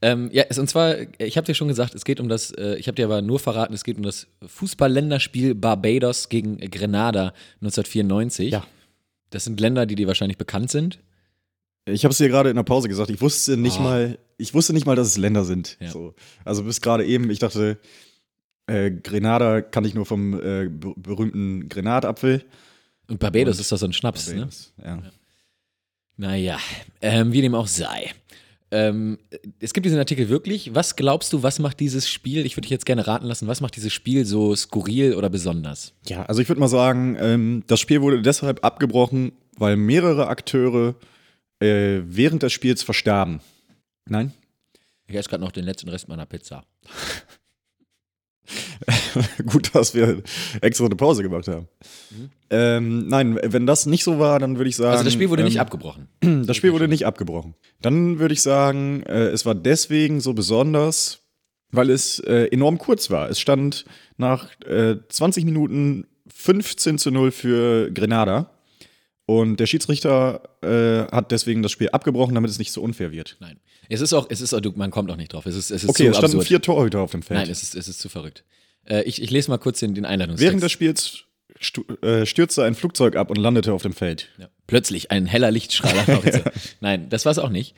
Ähm, 0.02 0.30
ja, 0.32 0.45
und 0.58 0.70
zwar, 0.70 0.95
ich 1.20 1.36
habe 1.38 1.45
dir 1.45 1.54
schon 1.56 1.68
gesagt, 1.68 1.93
es 1.93 2.06
geht 2.06 2.20
um 2.22 2.30
das, 2.30 2.52
äh, 2.52 2.76
ich 2.76 2.88
habe 2.88 2.95
dir 2.95 3.06
aber 3.06 3.22
nur 3.22 3.38
verraten, 3.39 3.74
es 3.74 3.84
geht 3.84 3.97
um 3.97 4.04
das 4.04 4.28
Fußball-Länderspiel 4.45 5.56
Barbados 5.56 6.30
gegen 6.30 6.58
Grenada 6.58 7.34
1994. 7.62 8.52
Ja. 8.52 8.66
Das 9.30 9.43
sind 9.43 9.60
Länder, 9.60 9.86
die 9.86 9.95
dir 9.95 10.08
wahrscheinlich 10.08 10.38
bekannt 10.38 10.72
sind. 10.72 11.00
Ich 11.86 12.04
habe 12.06 12.12
es 12.12 12.18
dir 12.18 12.30
gerade 12.30 12.50
in 12.50 12.56
der 12.56 12.64
Pause 12.64 12.88
gesagt. 12.88 13.10
Ich 13.10 13.20
wusste 13.22 13.58
nicht 13.58 13.78
Oh. 13.80 13.84
mal, 13.84 14.18
ich 14.38 14.54
wusste 14.54 14.74
nicht 14.74 14.86
mal, 14.86 14.95
dass 14.95 15.08
es 15.08 15.18
Länder 15.18 15.43
sind. 15.43 15.78
Ja. 15.82 15.89
So. 15.89 16.14
Also 16.45 16.64
bis 16.64 16.82
gerade 16.82 17.06
eben, 17.06 17.30
ich 17.30 17.39
dachte, 17.39 17.78
äh, 18.68 18.91
Grenada 18.91 19.62
kann 19.62 19.84
ich 19.86 19.95
nur 19.95 20.06
vom 20.06 20.34
äh, 20.39 20.70
ber- 20.70 20.93
berühmten 20.95 21.68
Grenadapfel. 21.68 22.45
Und 23.08 23.20
Barbados 23.20 23.58
Und 23.58 23.62
ist 23.62 23.72
doch 23.72 23.78
so 23.78 23.86
ein 23.88 23.93
Schnaps, 23.93 24.28
ne? 24.28 24.36
Barbados, 24.36 24.74
Ja. 24.84 25.02
Naja, 26.18 26.60
ähm, 27.02 27.32
wie 27.32 27.41
dem 27.41 27.56
auch 27.56 27.68
sei. 27.68 28.12
Ähm, 28.72 29.17
es 29.59 29.74
gibt 29.74 29.86
diesen 29.86 29.97
Artikel 29.97 30.30
wirklich. 30.30 30.76
Was 30.76 30.95
glaubst 30.95 31.34
du, 31.34 31.41
was 31.41 31.59
macht 31.59 31.80
dieses 31.80 32.07
Spiel, 32.07 32.45
ich 32.45 32.55
würde 32.55 32.63
dich 32.63 32.72
jetzt 32.72 32.86
gerne 32.86 33.07
raten 33.07 33.26
lassen, 33.26 33.47
was 33.47 33.61
macht 33.61 33.76
dieses 33.76 33.91
Spiel 33.91 34.26
so 34.26 34.55
skurril 34.55 35.15
oder 35.15 35.30
besonders? 35.30 35.93
ja, 36.07 36.24
also 36.26 36.41
ich 36.41 36.49
würde 36.49 36.59
mal 36.59 36.67
sagen, 36.67 37.17
ähm, 37.20 37.63
das 37.67 37.80
Spiel 37.80 38.01
wurde 38.01 38.22
deshalb 38.22 38.63
abgebrochen, 38.63 39.32
weil 39.57 39.76
mehrere 39.76 40.28
Akteure 40.28 40.95
äh, 41.59 42.01
während 42.05 42.43
des 42.43 42.53
Spiels 42.53 42.84
verstarben. 42.84 43.41
Nein? 44.07 44.34
Ich 45.07 45.15
esse 45.15 45.30
gerade 45.30 45.43
noch 45.43 45.51
den 45.51 45.65
letzten 45.65 45.89
Rest 45.89 46.07
meiner 46.07 46.26
Pizza. 46.28 46.63
Gut, 49.45 49.74
dass 49.74 49.93
wir 49.93 50.22
extra 50.62 50.86
eine 50.86 50.95
Pause 50.95 51.24
gemacht 51.24 51.47
haben. 51.47 51.68
Ähm, 52.50 53.08
nein, 53.08 53.39
wenn 53.43 53.66
das 53.66 53.86
nicht 53.86 54.04
so 54.04 54.20
war, 54.20 54.39
dann 54.39 54.58
würde 54.58 54.70
ich 54.70 54.76
sagen. 54.76 54.89
Mhm. 54.89 54.93
Also 54.93 55.04
das 55.04 55.14
Spiel 55.14 55.30
wurde 55.30 55.43
nicht 55.43 55.56
ähm, 55.56 55.62
abgebrochen. 55.62 56.08
Das 56.45 56.58
Spiel 56.58 56.74
wurde 56.74 56.88
nicht 56.88 57.06
abgebrochen. 57.06 57.56
Dann 57.82 58.20
würde 58.20 58.34
ich 58.34 58.41
sagen, 58.41 59.04
äh, 59.04 59.28
es 59.28 59.45
war 59.45 59.56
deswegen 59.56 60.22
so 60.22 60.34
besonders, 60.34 61.22
weil 61.72 61.89
es 61.89 62.20
äh, 62.20 62.45
enorm 62.52 62.78
kurz 62.78 63.10
war. 63.10 63.30
Es 63.30 63.39
stand 63.39 63.86
nach 64.18 64.50
äh, 64.62 64.95
20 65.08 65.45
Minuten 65.45 66.08
15 66.34 66.97
zu 66.97 67.12
0 67.12 67.32
für 67.32 67.91
Grenada. 67.91 68.52
Und 69.26 69.60
der 69.60 69.68
Schiedsrichter 69.68 70.41
äh, 70.64 71.12
hat 71.16 71.32
deswegen 71.32 71.62
das 71.62 71.72
Spiel 71.72 71.89
abgebrochen, 71.89 72.34
damit 72.34 72.50
es 72.50 72.58
nicht 72.58 72.72
so 72.72 72.82
unfair 72.82 73.12
wird. 73.12 73.38
Nein. 73.39 73.60
Es 73.90 74.02
ist 74.02 74.14
auch, 74.14 74.28
es 74.30 74.40
ist, 74.42 74.54
auch- 74.54 74.62
man 74.76 74.92
kommt 74.92 75.12
auch 75.12 75.16
nicht 75.18 75.34
drauf. 75.34 75.46
Es 75.46 75.56
ist, 75.56 75.72
es 75.72 75.84
ist 75.84 75.90
Okay, 75.90 76.08
es 76.08 76.16
standen 76.18 76.38
absurd. 76.38 76.48
vier 76.48 76.62
Torhüter 76.62 77.00
auf 77.02 77.12
dem 77.12 77.22
Feld. 77.24 77.40
Nein, 77.42 77.50
es 77.50 77.62
ist, 77.64 77.76
es 77.76 77.88
ist 77.88 78.00
zu 78.00 78.08
verrückt. 78.08 78.44
Äh, 78.88 79.04
ich, 79.04 79.22
ich 79.22 79.32
lese 79.32 79.50
mal 79.50 79.58
kurz 79.58 79.80
den, 79.80 79.94
den 79.96 80.06
Einladungstext. 80.06 80.46
Während 80.48 80.64
des 80.64 80.72
Spiels 80.72 81.24
äh, 82.04 82.26
stürzte 82.26 82.64
ein 82.64 82.76
Flugzeug 82.76 83.16
ab 83.16 83.30
und 83.32 83.38
landete 83.38 83.74
auf 83.74 83.82
dem 83.82 83.94
Feld. 83.94 84.30
Ja. 84.38 84.48
Plötzlich 84.68 85.12
ein 85.12 85.26
heller 85.26 85.52
Lichtstrahl. 85.52 86.22
Nein, 86.80 87.10
das 87.10 87.26
war 87.26 87.32
es 87.32 87.40
auch 87.40 87.50
nicht. 87.50 87.76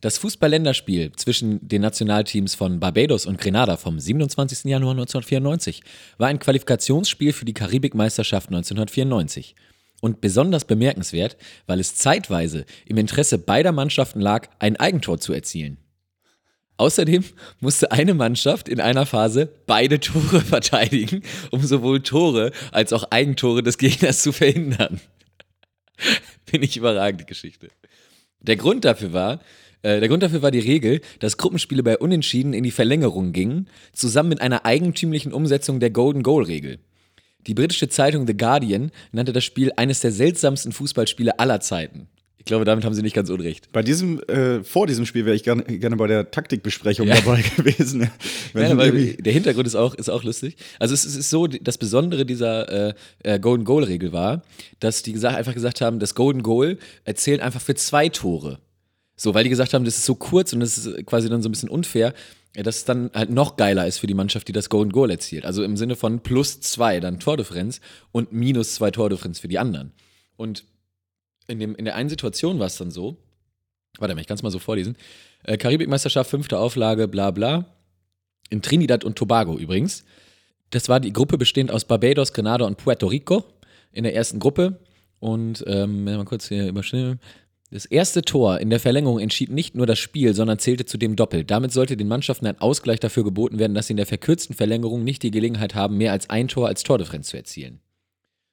Das 0.00 0.18
Fußball-Länderspiel 0.18 1.10
zwischen 1.16 1.66
den 1.66 1.82
Nationalteams 1.82 2.54
von 2.54 2.78
Barbados 2.78 3.26
und 3.26 3.40
Grenada 3.40 3.76
vom 3.76 3.98
27. 3.98 4.64
Januar 4.70 4.92
1994 4.92 5.82
war 6.18 6.28
ein 6.28 6.38
Qualifikationsspiel 6.38 7.32
für 7.32 7.44
die 7.44 7.54
Karibikmeisterschaft 7.54 8.48
1994. 8.50 9.56
Und 10.00 10.20
besonders 10.20 10.64
bemerkenswert, 10.64 11.36
weil 11.66 11.80
es 11.80 11.96
zeitweise 11.96 12.64
im 12.86 12.98
Interesse 12.98 13.38
beider 13.38 13.72
Mannschaften 13.72 14.20
lag, 14.20 14.48
ein 14.60 14.76
Eigentor 14.76 15.18
zu 15.18 15.32
erzielen. 15.32 15.78
Außerdem 16.78 17.24
musste 17.58 17.90
eine 17.90 18.14
Mannschaft 18.14 18.68
in 18.68 18.80
einer 18.80 19.04
Phase 19.04 19.52
beide 19.66 19.98
Tore 19.98 20.40
verteidigen, 20.46 21.22
um 21.50 21.62
sowohl 21.62 22.02
Tore 22.02 22.52
als 22.70 22.92
auch 22.92 23.10
Eigentore 23.10 23.64
des 23.64 23.78
Gegners 23.78 24.22
zu 24.22 24.30
verhindern. 24.30 25.00
Finde 26.46 26.66
ich 26.66 26.76
überragend, 26.76 27.22
die 27.22 27.26
Geschichte. 27.26 27.68
Der 28.40 28.56
Grund 28.56 28.84
dafür 28.84 29.12
war, 29.12 29.40
äh, 29.82 29.98
der 29.98 30.08
Grund 30.08 30.22
dafür 30.22 30.42
war 30.42 30.52
die 30.52 30.60
Regel, 30.60 31.00
dass 31.18 31.36
Gruppenspiele 31.36 31.82
bei 31.82 31.98
Unentschieden 31.98 32.52
in 32.52 32.62
die 32.62 32.70
Verlängerung 32.70 33.32
gingen, 33.32 33.68
zusammen 33.92 34.28
mit 34.28 34.40
einer 34.40 34.64
eigentümlichen 34.64 35.32
Umsetzung 35.32 35.80
der 35.80 35.90
Golden 35.90 36.22
Goal 36.22 36.44
Regel. 36.44 36.78
Die 37.46 37.54
britische 37.54 37.88
Zeitung 37.88 38.26
The 38.26 38.36
Guardian 38.36 38.90
nannte 39.12 39.32
das 39.32 39.44
Spiel 39.44 39.72
eines 39.76 40.00
der 40.00 40.12
seltsamsten 40.12 40.72
Fußballspiele 40.72 41.38
aller 41.38 41.60
Zeiten. 41.60 42.08
Ich 42.36 42.44
glaube, 42.44 42.64
damit 42.64 42.84
haben 42.84 42.94
sie 42.94 43.02
nicht 43.02 43.14
ganz 43.14 43.28
unrecht. 43.30 43.68
Bei 43.72 43.82
diesem, 43.82 44.20
äh, 44.22 44.64
vor 44.64 44.86
diesem 44.86 45.04
Spiel 45.06 45.26
wäre 45.26 45.36
ich 45.36 45.42
gerne, 45.44 45.62
gerne 45.64 45.96
bei 45.96 46.06
der 46.06 46.30
Taktikbesprechung 46.30 47.06
Ja. 47.06 47.16
dabei 47.16 47.42
gewesen. 47.56 48.10
Irgendwie- 48.54 49.16
der 49.22 49.32
Hintergrund 49.34 49.66
ist 49.66 49.74
auch, 49.74 49.94
ist 49.94 50.08
auch 50.08 50.24
lustig. 50.24 50.56
Also 50.78 50.94
es 50.94 51.04
ist, 51.04 51.12
es 51.12 51.18
ist 51.18 51.30
so, 51.30 51.46
das 51.46 51.76
Besondere 51.78 52.24
dieser 52.24 52.88
äh, 52.88 52.94
äh, 53.22 53.38
Golden 53.38 53.64
Goal 53.64 53.84
Regel 53.84 54.12
war, 54.12 54.42
dass 54.80 55.02
die 55.02 55.12
gesagt, 55.12 55.36
einfach 55.36 55.52
gesagt 55.54 55.80
haben, 55.82 55.98
das 55.98 56.14
Golden 56.14 56.42
Goal 56.42 56.78
erzählt 57.04 57.40
einfach 57.42 57.60
für 57.60 57.74
zwei 57.74 58.08
Tore. 58.08 58.58
So, 59.16 59.34
weil 59.34 59.42
die 59.44 59.50
gesagt 59.50 59.74
haben, 59.74 59.84
das 59.84 59.96
ist 59.98 60.04
so 60.06 60.14
kurz 60.14 60.52
und 60.52 60.60
das 60.60 60.78
ist 60.78 61.06
quasi 61.06 61.28
dann 61.28 61.42
so 61.42 61.48
ein 61.48 61.52
bisschen 61.52 61.68
unfair, 61.68 62.14
ja, 62.58 62.64
dass 62.64 62.78
es 62.78 62.84
dann 62.84 63.12
halt 63.14 63.30
noch 63.30 63.56
geiler 63.56 63.86
ist 63.86 63.98
für 63.98 64.08
die 64.08 64.14
Mannschaft, 64.14 64.48
die 64.48 64.52
das 64.52 64.68
Golden 64.68 64.90
Goal 64.90 65.12
erzielt. 65.12 65.46
Also 65.46 65.62
im 65.62 65.76
Sinne 65.76 65.94
von 65.94 66.24
plus 66.24 66.60
zwei 66.60 66.98
dann 66.98 67.20
Tordifferenz 67.20 67.80
und 68.10 68.32
minus 68.32 68.74
zwei 68.74 68.90
Tordifferenz 68.90 69.38
für 69.38 69.46
die 69.46 69.60
anderen. 69.60 69.92
Und 70.36 70.64
in, 71.46 71.60
dem, 71.60 71.76
in 71.76 71.84
der 71.84 71.94
einen 71.94 72.08
Situation 72.08 72.58
war 72.58 72.66
es 72.66 72.76
dann 72.76 72.90
so, 72.90 73.16
warte 74.00 74.16
mal, 74.16 74.20
ich 74.20 74.26
kann 74.26 74.34
es 74.34 74.42
mal 74.42 74.50
so 74.50 74.58
vorlesen. 74.58 74.96
Äh, 75.44 75.56
Karibikmeisterschaft, 75.56 76.30
fünfte 76.30 76.58
Auflage, 76.58 77.06
bla 77.06 77.30
bla. 77.30 77.64
In 78.50 78.60
Trinidad 78.60 79.04
und 79.04 79.14
Tobago 79.14 79.56
übrigens. 79.56 80.04
Das 80.70 80.88
war 80.88 80.98
die 80.98 81.12
Gruppe 81.12 81.38
bestehend 81.38 81.70
aus 81.70 81.84
Barbados, 81.84 82.32
Grenada 82.32 82.64
und 82.64 82.76
Puerto 82.76 83.06
Rico 83.06 83.44
in 83.92 84.02
der 84.02 84.16
ersten 84.16 84.40
Gruppe. 84.40 84.80
Und 85.20 85.62
ähm, 85.68 86.02
mal 86.02 86.24
kurz 86.24 86.48
hier 86.48 86.66
überschneiden. 86.66 87.20
Das 87.70 87.84
erste 87.84 88.22
Tor 88.22 88.60
in 88.60 88.70
der 88.70 88.80
Verlängerung 88.80 89.18
entschied 89.18 89.50
nicht 89.50 89.74
nur 89.74 89.86
das 89.86 89.98
Spiel, 89.98 90.34
sondern 90.34 90.58
zählte 90.58 90.86
zudem 90.86 91.16
doppelt. 91.16 91.50
Damit 91.50 91.70
sollte 91.70 91.98
den 91.98 92.08
Mannschaften 92.08 92.46
ein 92.46 92.60
Ausgleich 92.60 92.98
dafür 92.98 93.24
geboten 93.24 93.58
werden, 93.58 93.74
dass 93.74 93.88
sie 93.88 93.92
in 93.92 93.98
der 93.98 94.06
verkürzten 94.06 94.56
Verlängerung 94.56 95.04
nicht 95.04 95.22
die 95.22 95.30
Gelegenheit 95.30 95.74
haben, 95.74 95.98
mehr 95.98 96.12
als 96.12 96.30
ein 96.30 96.48
Tor 96.48 96.66
als 96.66 96.82
Tordifferenz 96.82 97.28
zu 97.28 97.36
erzielen. 97.36 97.80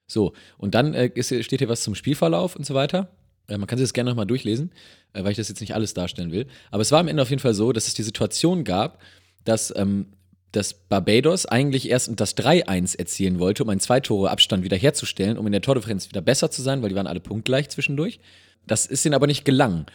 So, 0.08 0.34
und 0.58 0.76
dann 0.76 0.94
äh, 0.94 1.10
ist, 1.16 1.34
steht 1.44 1.60
hier 1.60 1.70
was 1.70 1.82
zum 1.82 1.96
Spielverlauf 1.96 2.56
und 2.58 2.66
so 2.66 2.74
weiter. 2.74 3.10
Äh, 3.48 3.58
man 3.58 3.68
kann 3.68 3.78
sich 3.78 3.86
das 3.86 3.94
gerne 3.94 4.10
nochmal 4.10 4.28
durchlesen, 4.28 4.72
äh, 5.14 5.24
weil 5.24 5.32
ich 5.32 5.38
das 5.38 5.48
jetzt 5.48 5.62
nicht 5.62 5.74
alles 5.74 5.94
darstellen 5.94 6.32
will. 6.32 6.48
Aber 6.70 6.82
es 6.82 6.92
war 6.92 7.00
am 7.00 7.08
Ende 7.08 7.22
auf 7.22 7.30
jeden 7.30 7.42
Fall 7.42 7.54
so, 7.54 7.72
dass 7.72 7.88
es 7.88 7.94
die 7.94 8.04
Situation 8.04 8.66
gab, 8.66 9.02
dass, 9.46 9.74
ähm, 9.78 10.08
dass 10.52 10.74
Barbados 10.74 11.46
eigentlich 11.46 11.90
erst 11.90 12.12
das 12.20 12.36
3-1 12.38 12.98
erzielen 12.98 13.40
wollte, 13.40 13.64
um 13.64 13.70
einen 13.70 13.80
Zwei-Tore-Abstand 13.80 14.64
wiederherzustellen, 14.64 15.38
um 15.38 15.46
in 15.46 15.54
der 15.54 15.62
Tordifferenz 15.62 16.10
wieder 16.10 16.22
besser 16.22 16.52
zu 16.52 16.62
sein, 16.62 16.82
weil 16.82 16.90
die 16.90 16.96
waren 16.96 17.08
alle 17.08 17.22
punktgleich 17.22 17.70
zwischendurch. 17.70 18.20
Das 18.68 18.86
ist 18.86 19.06
ihnen 19.06 19.16
aber 19.16 19.28
nicht 19.28 19.46
gelangen. 19.46 19.86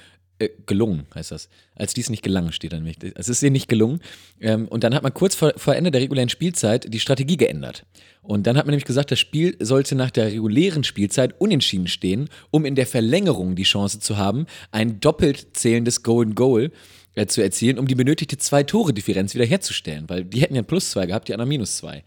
Äh, 0.40 0.48
gelungen 0.64 1.06
heißt 1.14 1.32
das. 1.32 1.50
Als 1.74 1.92
dies 1.92 2.08
nicht 2.08 2.22
gelangen 2.22 2.52
steht 2.52 2.72
dann 2.72 2.82
nicht. 2.82 3.04
Es 3.04 3.28
ist 3.28 3.42
ihnen 3.42 3.52
nicht 3.52 3.68
gelungen. 3.68 4.00
Ähm, 4.40 4.68
und 4.68 4.84
dann 4.84 4.94
hat 4.94 5.02
man 5.02 5.12
kurz 5.12 5.34
vor, 5.34 5.52
vor 5.56 5.76
Ende 5.76 5.90
der 5.90 6.00
regulären 6.00 6.30
Spielzeit 6.30 6.92
die 6.92 7.00
Strategie 7.00 7.36
geändert. 7.36 7.84
Und 8.22 8.46
dann 8.46 8.56
hat 8.56 8.64
man 8.64 8.70
nämlich 8.70 8.86
gesagt, 8.86 9.10
das 9.10 9.18
Spiel 9.18 9.56
sollte 9.60 9.94
nach 9.94 10.10
der 10.10 10.26
regulären 10.26 10.82
Spielzeit 10.82 11.38
unentschieden 11.38 11.88
stehen, 11.88 12.30
um 12.50 12.64
in 12.64 12.74
der 12.74 12.86
Verlängerung 12.86 13.54
die 13.54 13.64
Chance 13.64 14.00
zu 14.00 14.16
haben, 14.16 14.46
ein 14.72 14.98
doppelt 14.98 15.48
zählendes 15.52 16.02
Golden 16.02 16.34
Goal 16.34 16.72
äh, 17.14 17.26
zu 17.26 17.42
erzielen, 17.42 17.78
um 17.78 17.86
die 17.86 17.94
benötigte 17.94 18.38
Zwei-Tore-Differenz 18.38 19.34
wiederherzustellen. 19.34 20.08
Weil 20.08 20.24
die 20.24 20.40
hätten 20.40 20.54
ja 20.54 20.62
plus 20.62 20.90
zwei 20.90 21.04
gehabt, 21.04 21.28
die 21.28 21.34
anderen 21.34 21.50
minus 21.50 21.76
zwei. 21.76 22.02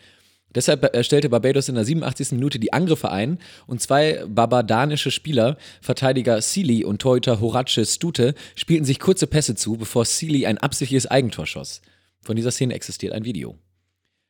Deshalb 0.55 0.95
äh, 0.95 1.03
stellte 1.03 1.29
Barbados 1.29 1.69
in 1.69 1.75
der 1.75 1.85
87. 1.85 2.33
Minute 2.33 2.59
die 2.59 2.73
Angriffe 2.73 3.11
ein 3.11 3.39
und 3.67 3.81
zwei 3.81 4.23
barbadanische 4.27 5.11
Spieler, 5.11 5.57
Verteidiger 5.81 6.41
Sealy 6.41 6.83
und 6.83 7.01
Torhüter 7.01 7.41
Horace 7.41 7.93
Stute, 7.93 8.35
spielten 8.55 8.85
sich 8.85 8.99
kurze 8.99 9.27
Pässe 9.27 9.55
zu, 9.55 9.77
bevor 9.77 10.05
Sealy 10.05 10.45
ein 10.45 10.57
absichtliches 10.57 11.07
Eigentor 11.07 11.45
schoss. 11.45 11.81
Von 12.21 12.35
dieser 12.35 12.51
Szene 12.51 12.73
existiert 12.73 13.13
ein 13.13 13.25
Video. 13.25 13.57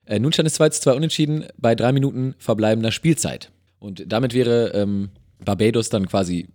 Äh, 0.05 0.19
nun 0.19 0.33
stand 0.33 0.47
es 0.47 0.55
2 0.55 0.69
zu 0.69 0.81
2 0.81 0.93
unentschieden 0.93 1.45
bei 1.57 1.75
drei 1.75 1.91
Minuten 1.91 2.35
verbleibender 2.37 2.91
Spielzeit. 2.91 3.51
Und 3.79 4.03
damit 4.07 4.33
wäre 4.33 4.71
ähm, 4.73 5.09
Barbados 5.43 5.89
dann 5.89 6.07
quasi 6.07 6.47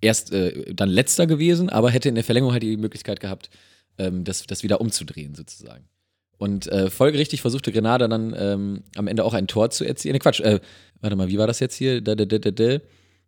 erst 0.00 0.32
äh, 0.32 0.74
dann 0.74 0.88
letzter 0.88 1.26
gewesen, 1.26 1.68
aber 1.68 1.90
hätte 1.90 2.08
in 2.08 2.14
der 2.14 2.24
Verlängerung 2.24 2.52
halt 2.52 2.62
die 2.62 2.76
Möglichkeit 2.76 3.20
gehabt, 3.20 3.50
ähm, 3.98 4.24
das, 4.24 4.46
das 4.46 4.62
wieder 4.62 4.80
umzudrehen 4.80 5.34
sozusagen. 5.34 5.84
Und 6.38 6.66
äh, 6.66 6.90
folgerichtig 6.90 7.40
versuchte 7.40 7.72
Grenada 7.72 8.08
dann 8.08 8.34
ähm, 8.38 8.82
am 8.94 9.06
Ende 9.06 9.24
auch 9.24 9.34
ein 9.34 9.46
Tor 9.46 9.70
zu 9.70 9.84
erzielen. 9.84 10.14
Ne, 10.14 10.18
Quatsch, 10.18 10.40
äh, 10.40 10.60
warte 11.00 11.16
mal, 11.16 11.28
wie 11.28 11.38
war 11.38 11.46
das 11.46 11.60
jetzt 11.60 11.74
hier? 11.74 12.00
Da, 12.00 12.14
da, 12.14 12.24
da, 12.24 12.38
da, 12.38 12.50
da. 12.50 12.78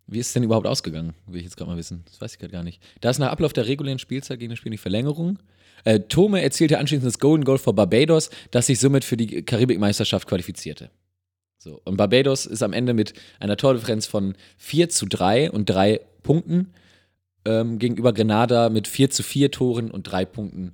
Wie 0.05 0.19
ist 0.19 0.27
es 0.27 0.33
denn 0.33 0.43
überhaupt 0.43 0.67
ausgegangen? 0.67 1.13
Will 1.27 1.37
ich 1.37 1.43
jetzt 1.43 1.57
gerade 1.57 1.69
mal 1.69 1.77
wissen. 1.77 2.03
Das 2.05 2.19
weiß 2.19 2.33
ich 2.33 2.39
gerade 2.39 2.51
gar 2.51 2.63
nicht. 2.63 2.81
Da 3.01 3.09
ist 3.09 3.19
nach 3.19 3.31
Ablauf 3.31 3.53
der 3.53 3.67
regulären 3.67 3.99
Spielzeit 3.99 4.39
gegen 4.39 4.49
das 4.51 4.59
Spiel 4.59 4.71
die 4.71 4.77
Verlängerung. 4.77 5.39
Äh, 5.83 6.01
Tome 6.01 6.41
erzielte 6.41 6.79
anschließend 6.79 7.07
das 7.07 7.19
Golden 7.19 7.45
Goal 7.45 7.57
für 7.57 7.73
Barbados, 7.73 8.29
das 8.51 8.67
sich 8.67 8.79
somit 8.79 9.03
für 9.03 9.17
die 9.17 9.43
Karibikmeisterschaft 9.43 10.27
qualifizierte. 10.27 10.89
So, 11.57 11.81
und 11.83 11.97
Barbados 11.97 12.45
ist 12.45 12.63
am 12.63 12.73
Ende 12.73 12.93
mit 12.93 13.13
einer 13.39 13.57
Tordifferenz 13.57 14.07
von 14.07 14.35
4 14.57 14.89
zu 14.89 15.05
3 15.05 15.51
und 15.51 15.65
3 15.65 15.99
Punkten 16.23 16.73
ähm, 17.45 17.79
gegenüber 17.79 18.13
Grenada 18.13 18.69
mit 18.69 18.87
4 18.87 19.09
zu 19.09 19.23
4 19.23 19.51
Toren 19.51 19.91
und 19.91 20.03
3 20.03 20.25
Punkten 20.25 20.71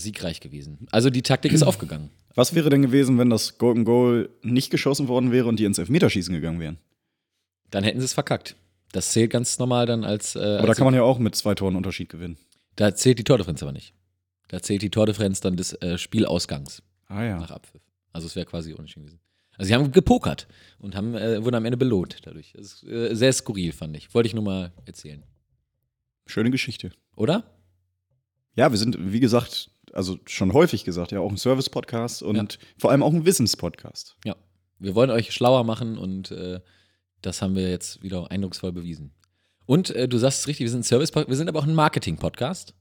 siegreich 0.00 0.40
gewesen. 0.40 0.86
Also 0.90 1.10
die 1.10 1.22
Taktik 1.22 1.52
ist 1.52 1.62
aufgegangen. 1.64 2.10
Was 2.34 2.54
wäre 2.54 2.70
denn 2.70 2.82
gewesen, 2.82 3.18
wenn 3.18 3.30
das 3.30 3.58
Golden 3.58 3.84
Goal 3.84 4.30
nicht 4.42 4.70
geschossen 4.70 5.08
worden 5.08 5.30
wäre 5.32 5.46
und 5.48 5.56
die 5.58 5.64
ins 5.64 5.78
Elfmeterschießen 5.78 6.32
gegangen 6.34 6.60
wären? 6.60 6.78
Dann 7.70 7.84
hätten 7.84 8.00
sie 8.00 8.04
es 8.04 8.12
verkackt. 8.14 8.56
Das 8.92 9.10
zählt 9.12 9.30
ganz 9.30 9.58
normal 9.58 9.86
dann 9.86 10.02
als. 10.04 10.34
Äh, 10.34 10.40
Aber 10.58 10.66
da 10.66 10.74
kann 10.74 10.84
man 10.84 10.94
ja 10.94 11.02
auch 11.02 11.18
mit 11.18 11.34
zwei 11.36 11.54
Toren 11.54 11.76
Unterschied 11.76 12.08
gewinnen. 12.08 12.36
Da 12.76 12.94
zählt 12.94 13.18
die 13.18 13.24
Tordifferenz 13.24 13.62
aber 13.62 13.72
nicht. 13.72 13.94
Da 14.48 14.60
zählt 14.60 14.82
die 14.82 14.90
Tordifferenz 14.90 15.40
dann 15.40 15.56
des 15.56 15.74
äh, 15.74 15.96
Spielausgangs 15.98 16.82
Ah 17.06 17.22
ja. 17.24 17.38
nach 17.38 17.50
Abpfiff. 17.52 17.80
Also 18.12 18.26
es 18.26 18.34
wäre 18.34 18.46
quasi 18.46 18.72
unentschieden 18.72 19.06
gewesen. 19.06 19.20
Also 19.56 19.68
sie 19.68 19.74
haben 19.74 19.92
gepokert 19.92 20.48
und 20.78 20.96
haben, 20.96 21.14
äh, 21.14 21.44
wurden 21.44 21.54
am 21.56 21.64
Ende 21.64 21.76
belohnt 21.76 22.16
dadurch. 22.24 22.52
Das 22.56 22.82
ist 22.82 22.84
äh, 22.84 23.14
sehr 23.14 23.32
skurril, 23.32 23.72
fand 23.72 23.96
ich. 23.96 24.12
Wollte 24.14 24.26
ich 24.28 24.34
nur 24.34 24.42
mal 24.42 24.72
erzählen. 24.86 25.22
Schöne 26.26 26.50
Geschichte. 26.50 26.90
Oder? 27.14 27.44
Ja, 28.56 28.70
wir 28.70 28.78
sind, 28.78 28.96
wie 29.12 29.20
gesagt, 29.20 29.70
also 29.92 30.18
schon 30.26 30.52
häufig 30.52 30.84
gesagt, 30.84 31.12
ja, 31.12 31.20
auch 31.20 31.30
ein 31.30 31.36
Service-Podcast 31.36 32.22
und 32.22 32.36
Ja. 32.36 32.46
vor 32.78 32.90
allem 32.90 33.02
auch 33.02 33.12
ein 33.12 33.24
Wissenspodcast. 33.24 34.16
Ja. 34.24 34.36
Wir 34.78 34.94
wollen 34.94 35.10
euch 35.10 35.32
schlauer 35.32 35.64
machen 35.64 35.98
und 35.98 36.30
äh, 36.30 36.60
das 37.22 37.42
haben 37.42 37.54
wir 37.54 37.68
jetzt 37.70 38.02
wieder 38.02 38.30
eindrucksvoll 38.30 38.72
bewiesen. 38.72 39.12
Und 39.66 39.90
äh, 39.90 40.08
du 40.08 40.18
sagst 40.18 40.40
es 40.40 40.46
richtig, 40.48 40.64
wir 40.64 40.70
sind 40.70 40.80
ein 40.80 40.84
Service, 40.84 41.14
wir 41.14 41.36
sind 41.36 41.48
aber 41.48 41.58
auch 41.60 41.66
ein 41.66 41.74
Marketing-Podcast. 41.74 42.74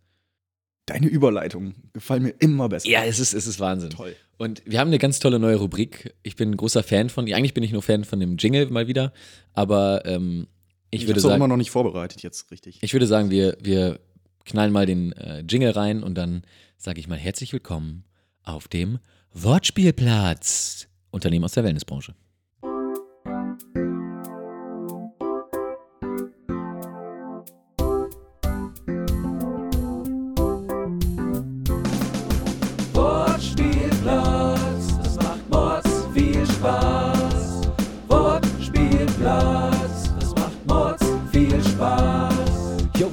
Deine 0.86 1.08
Überleitungen 1.08 1.76
gefallen 1.94 2.24
mir 2.24 2.34
immer 2.40 2.68
besser. 2.70 2.88
Ja, 2.90 3.04
es 3.04 3.20
ist, 3.20 3.34
es 3.34 3.46
ist 3.46 3.60
Wahnsinn. 3.60 3.92
Toll. 3.92 4.16
Und 4.38 4.64
wir 4.66 4.80
haben 4.80 4.88
eine 4.88 4.98
ganz 4.98 5.20
tolle 5.20 5.38
neue 5.38 5.58
Rubrik. 5.58 6.16
Ich 6.24 6.36
bin 6.36 6.52
ein 6.52 6.58
großer 6.58 6.82
Fan 6.82 7.10
von, 7.10 7.32
eigentlich 7.32 7.54
bin 7.54 7.64
ich 7.64 7.72
nur 7.72 7.84
Fan 7.84 8.06
von 8.06 8.20
dem 8.20 8.38
Jingle 8.38 8.70
mal 8.72 8.88
wieder, 8.88 9.14
aber 9.54 10.04
ähm, 10.06 10.48
ich, 10.90 11.02
Ich, 11.02 11.08
würde 11.08 11.20
sagen, 11.20 11.36
immer 11.36 11.48
noch 11.48 11.58
nicht 11.58 11.70
vorbereitet 11.70 12.24
jetzt 12.24 12.50
richtig. 12.50 12.80
ich 12.82 12.94
würde 12.94 13.06
sagen, 13.06 13.30
wir, 13.30 13.58
wir 13.62 14.00
knallen 14.46 14.72
mal 14.72 14.86
den 14.88 15.12
äh, 15.12 15.42
Jingle 15.42 15.72
rein 15.72 16.02
und 16.02 16.16
dann 16.16 16.44
sage 16.82 17.02
ich 17.02 17.10
mal 17.10 17.20
herzlich 17.20 17.52
willkommen 17.52 18.06
auf 18.42 18.70
dem 18.70 19.00
Wortspielplatz. 19.34 20.88
Unternehmen 21.12 21.44
aus 21.44 21.52
der 21.52 21.66
Wellnessbranche. 21.66 22.16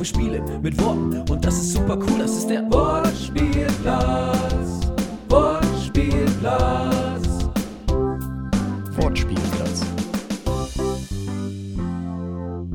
Wir 0.06 0.14
spielen 0.22 0.62
mit 0.62 0.80
Worten 0.80 1.28
und 1.30 1.44
das 1.44 1.56
ist 1.56 1.72
super 1.72 1.98
cool, 1.98 2.20
das 2.20 2.36
ist 2.36 2.48
der 2.48 2.62
Wortspielplatz. 2.70 4.86
Wortspielplatz. 5.28 7.26
Wortspielplatz. 8.96 9.80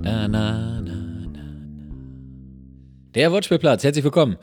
Na, 0.01 0.27
na, 0.27 0.29
na, 0.81 0.81
na, 0.81 1.25
na. 1.31 1.39
Der 3.15 3.31
Wortspielplatz, 3.31 3.85
herzlich 3.85 4.03
willkommen 4.03 4.35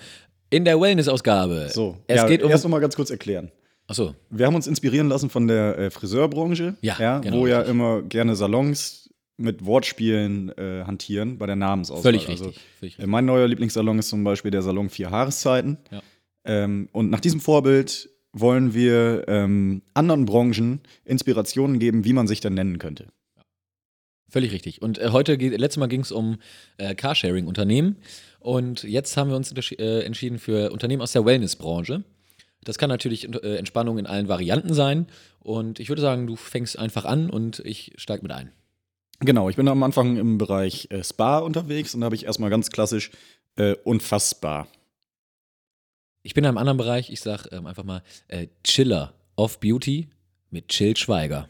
in 0.49 0.65
der 0.65 0.81
Wellness-Ausgabe. 0.81 1.69
So, 1.71 1.99
es 2.07 2.17
ja, 2.17 2.27
geht 2.27 2.43
um. 2.43 2.51
erst 2.51 2.65
noch 2.65 2.71
mal 2.71 2.81
ganz 2.81 2.97
kurz 2.97 3.11
erklären. 3.11 3.51
Achso, 3.87 4.15
Wir 4.31 4.47
haben 4.47 4.55
uns 4.55 4.67
inspirieren 4.67 5.11
lassen 5.11 5.29
von 5.29 5.47
der 5.47 5.79
äh, 5.79 5.91
Friseurbranche, 5.91 6.77
Ja, 6.81 7.19
genau, 7.19 7.37
wo 7.39 7.47
ja 7.47 7.59
richtig. 7.59 7.75
immer 7.75 8.01
gerne 8.03 8.35
Salons 8.35 9.08
mit 9.39 9.65
Wortspielen 9.65 10.51
äh, 10.59 10.85
hantieren 10.85 11.39
bei 11.39 11.47
der 11.47 11.57
Namensauswahl. 11.57 12.03
völlig 12.03 12.29
Also, 12.29 12.47
richtig. 12.47 12.63
Völlig 12.79 12.93
äh, 12.95 12.97
richtig. 12.97 13.07
mein 13.07 13.25
neuer 13.25 13.49
Lieblingssalon 13.49 13.99
ist 13.99 14.09
zum 14.09 14.25
Beispiel 14.25 14.51
der 14.51 14.63
Salon 14.63 14.91
Vier 14.91 15.11
Haareszeiten. 15.11 15.79
Ja. 15.91 16.03
Ähm, 16.45 16.89
und 16.93 17.09
nach 17.11 17.21
diesem 17.21 17.41
Vorbild 17.41 18.11
wollen 18.33 18.75
wir 18.75 19.25
ähm, 19.29 19.83
anderen 19.95 20.27
Branchen 20.27 20.81
Inspirationen 21.05 21.79
geben, 21.79 22.05
wie 22.05 22.13
man 22.13 22.27
sich 22.27 22.41
dann 22.41 22.55
nennen 22.55 22.79
könnte. 22.79 23.07
Völlig 24.29 24.53
richtig. 24.53 24.83
Und 24.83 24.99
äh, 24.99 25.09
heute, 25.11 25.39
geht, 25.39 25.59
letztes 25.59 25.79
Mal 25.79 25.87
ging 25.87 26.03
es 26.03 26.13
um 26.13 26.39
äh, 26.77 26.95
Carsharing-Unternehmen. 26.95 27.97
Und 28.41 28.83
jetzt 28.83 29.17
haben 29.17 29.31
wir 29.31 29.37
uns 29.37 29.53
äh, 29.53 30.01
entschieden 30.03 30.39
für 30.39 30.71
Unternehmen 30.71 31.01
aus 31.01 31.13
der 31.13 31.25
Wellnessbranche. 31.25 32.05
Das 32.63 32.77
kann 32.77 32.91
natürlich 32.91 33.33
äh, 33.33 33.57
Entspannung 33.57 33.99
in 33.99 34.07
allen 34.07 34.29
Varianten 34.29 34.75
sein. 34.75 35.07
Und 35.41 35.81
ich 35.81 35.89
würde 35.89 36.03
sagen, 36.03 36.27
du 36.27 36.37
fängst 36.37 36.79
einfach 36.79 37.05
an 37.05 37.31
und 37.31 37.61
ich 37.65 37.93
steige 37.97 38.23
mit 38.23 38.33
ein. 38.33 38.53
Genau, 39.21 39.49
ich 39.49 39.57
bin 39.57 39.67
am 39.69 39.83
Anfang 39.83 40.17
im 40.17 40.39
Bereich 40.39 40.89
äh, 40.91 41.03
Spa 41.03 41.39
unterwegs 41.39 41.95
und 41.95 42.01
da 42.01 42.07
habe 42.07 42.15
ich 42.15 42.25
erstmal 42.25 42.51
ganz 42.51 42.71
klassisch 42.71 43.11
äh, 43.57 43.75
unfassbar. 43.85 44.69
Ich 46.23 46.35
bin 46.35 46.45
in 46.45 46.49
einem 46.49 46.59
anderen 46.59 46.79
Bereich. 46.79 47.11
Ich 47.11 47.21
sage 47.21 47.49
ähm, 47.53 47.67
einfach 47.67 47.85
mal 47.85 48.03
äh, 48.29 48.49
Chiller 48.63 49.15
of 49.37 49.61
Beauty 49.61 50.09
mit 50.51 50.69
Chill 50.69 50.97
Schweiger. 50.97 51.49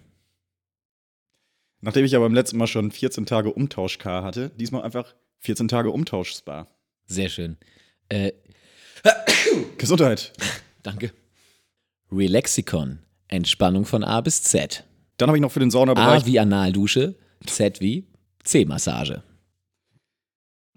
Nachdem 1.81 2.05
ich 2.05 2.17
aber 2.17 2.25
beim 2.25 2.35
letzten 2.35 2.57
Mal 2.57 2.67
schon 2.67 2.91
14 2.91 3.27
Tage 3.27 3.53
Umtausch-K 3.53 4.23
hatte, 4.23 4.51
diesmal 4.51 4.83
einfach 4.83 5.15
14 5.39 5.69
Tage 5.69 5.91
Umtausch-Spa. 5.91 6.67
Sehr 7.07 7.29
schön. 7.29 7.57
Äh, 8.09 8.33
Gesundheit. 9.79 10.33
danke. 10.83 11.13
Relaxicon. 12.11 13.01
Entspannung 13.29 13.85
von 13.85 14.03
A 14.03 14.21
bis 14.23 14.43
Z. 14.43 14.85
Dann 15.19 15.29
habe 15.29 15.37
ich 15.37 15.43
noch 15.43 15.53
für 15.53 15.61
den 15.61 15.69
A 15.69 15.73
Saunabereich 15.73 16.25
wie 16.25 16.39
Analdusche, 16.39 17.15
Z 17.47 17.81
wie 17.81 18.07
C-Massage. 18.45 19.23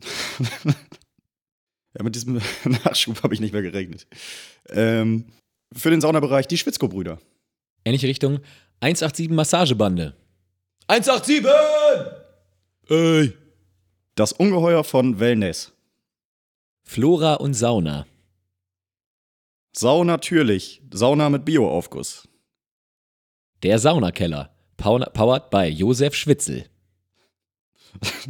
Ja, 1.98 2.04
mit 2.04 2.16
diesem 2.16 2.36
Nachschub 2.64 3.22
habe 3.24 3.34
ich 3.34 3.40
nicht 3.40 3.52
mehr 3.54 3.62
gerechnet. 3.62 4.08
Ähm, 4.70 5.26
für 5.74 5.90
den 5.90 6.02
Saunabereich 6.02 6.48
die 6.48 6.58
Schwitzko-Brüder. 6.58 7.20
Ähnliche 7.86 8.08
Richtung. 8.08 8.40
187 8.80 9.30
Massagebande. 9.30 10.16
187! 10.88 11.46
Ey! 12.90 13.38
Das 14.16 14.32
Ungeheuer 14.34 14.84
von 14.84 15.20
Wellness. 15.20 15.72
Flora 16.84 17.36
und 17.36 17.54
Sauna. 17.54 18.06
Sau 19.76 20.04
natürlich. 20.04 20.82
Sauna 20.94 21.30
mit 21.30 21.46
Bioaufguss. 21.46 22.28
Der 23.64 23.80
Saunakeller. 23.80 24.54
Power- 24.82 25.10
Powered 25.14 25.50
by 25.50 25.66
Josef 25.68 26.16
Schwitzel. 26.16 26.66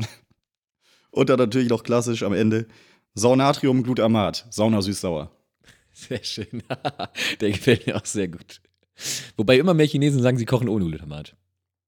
Und 1.12 1.30
dann 1.30 1.40
natürlich 1.40 1.70
noch 1.70 1.84
klassisch 1.84 2.24
am 2.24 2.34
Ende 2.34 2.68
Saunatrium 3.14 3.84
Glutamat. 3.84 4.48
Sauna 4.50 4.82
süß-sauer. 4.82 5.32
Sehr 5.94 6.24
schön. 6.24 6.64
Der 7.42 7.52
gefällt 7.52 7.86
mir 7.86 7.98
auch 7.98 8.06
sehr 8.06 8.30
gut. 8.30 8.62
Wobei 9.36 9.58
immer 9.58 9.74
mehr 9.74 9.88
Chinesen 9.88 10.22
sagen, 10.22 10.38
sie 10.38 10.46
kochen 10.46 10.70
ohne 10.70 10.86
Glutamat. 10.86 11.36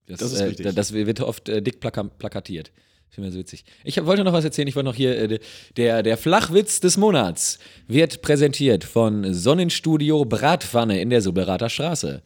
Das, 0.08 0.20
Das 0.20 0.34
ist 0.34 0.40
äh, 0.42 0.44
richtig. 0.46 0.76
Das 0.76 0.92
wird 0.94 1.22
oft 1.22 1.48
äh, 1.48 1.62
dick 1.62 1.80
plaka 1.80 2.04
plakatiert. 2.04 2.72
Finde 3.10 3.30
ich 3.30 3.34
so 3.34 3.40
witzig. 3.40 3.64
Ich 3.86 3.98
hab, 3.98 4.06
wollte 4.06 4.24
noch 4.24 4.34
was 4.34 4.44
erzählen. 4.44 4.68
Ich 4.68 4.76
wollte 4.76 4.90
noch 4.90 4.96
hier, 4.96 5.18
äh, 5.18 5.40
der, 5.78 6.04
der 6.04 6.18
Flachwitz 6.18 6.80
des 6.82 6.98
Monats 6.98 7.60
wird 7.88 8.22
präsentiert 8.22 8.84
von 8.84 9.34
Sonnenstudio 9.34 10.26
Bratpfanne 10.26 11.00
in 11.00 11.10
der 11.10 11.22
Suberater 11.22 11.70
Straße. 11.70 12.24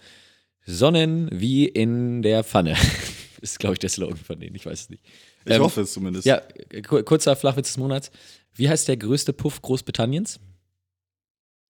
Sonnen 0.69 1.29
wie 1.31 1.65
in 1.65 2.21
der 2.21 2.43
Pfanne. 2.43 2.75
ist, 3.41 3.57
glaube 3.59 3.73
ich, 3.73 3.79
der 3.79 3.89
Slogan 3.89 4.17
von 4.17 4.39
denen. 4.39 4.55
Ich 4.55 4.65
weiß 4.65 4.81
es 4.81 4.89
nicht. 4.89 5.03
Ich 5.45 5.53
Ähm, 5.53 5.61
hoffe 5.61 5.81
es 5.81 5.93
zumindest. 5.93 6.25
Ja, 6.25 6.41
ku- 6.85 7.01
kurzer 7.03 7.35
Flachwitz 7.35 7.67
des 7.69 7.77
Monats. 7.77 8.11
Wie 8.53 8.67
heißt 8.67 8.87
der 8.87 8.97
größte 8.97 9.31
Puff 9.33 9.61
Großbritanniens? 9.61 10.39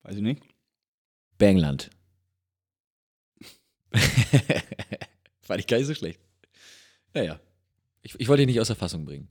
Weiß 0.03 0.15
ich 0.15 0.21
nicht. 0.21 0.41
Bangland. 1.37 1.89
Fand 5.41 5.59
ich 5.59 5.67
gar 5.67 5.77
nicht 5.77 5.87
so 5.87 5.93
schlecht. 5.93 6.19
Naja. 7.13 7.39
Ich, 8.01 8.15
ich 8.19 8.27
wollte 8.27 8.41
dich 8.41 8.47
nicht 8.55 8.61
aus 8.61 8.67
der 8.67 8.75
Fassung 8.75 9.05
bringen. 9.05 9.27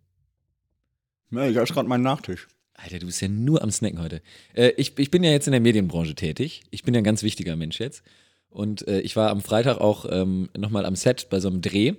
Ja, 1.30 1.48
ich 1.48 1.56
habe 1.56 1.66
gerade 1.66 1.88
meinen 1.88 2.02
Nachtisch. 2.02 2.46
Alter, 2.74 2.98
du 2.98 3.06
bist 3.06 3.20
ja 3.22 3.28
nur 3.28 3.62
am 3.62 3.70
Snacken 3.70 4.00
heute. 4.00 4.22
Äh, 4.54 4.68
ich, 4.76 4.98
ich 4.98 5.10
bin 5.10 5.24
ja 5.24 5.30
jetzt 5.30 5.46
in 5.48 5.52
der 5.52 5.60
Medienbranche 5.60 6.14
tätig. 6.14 6.62
Ich 6.70 6.82
bin 6.82 6.94
ja 6.94 7.00
ein 7.00 7.04
ganz 7.04 7.22
wichtiger 7.22 7.56
Mensch 7.56 7.80
jetzt. 7.80 8.02
Und 8.56 8.88
äh, 8.88 9.00
ich 9.00 9.16
war 9.16 9.28
am 9.28 9.42
Freitag 9.42 9.82
auch 9.82 10.06
ähm, 10.08 10.48
nochmal 10.56 10.86
am 10.86 10.96
Set 10.96 11.28
bei 11.28 11.40
so 11.40 11.48
einem 11.48 11.60
Dreh. 11.60 11.92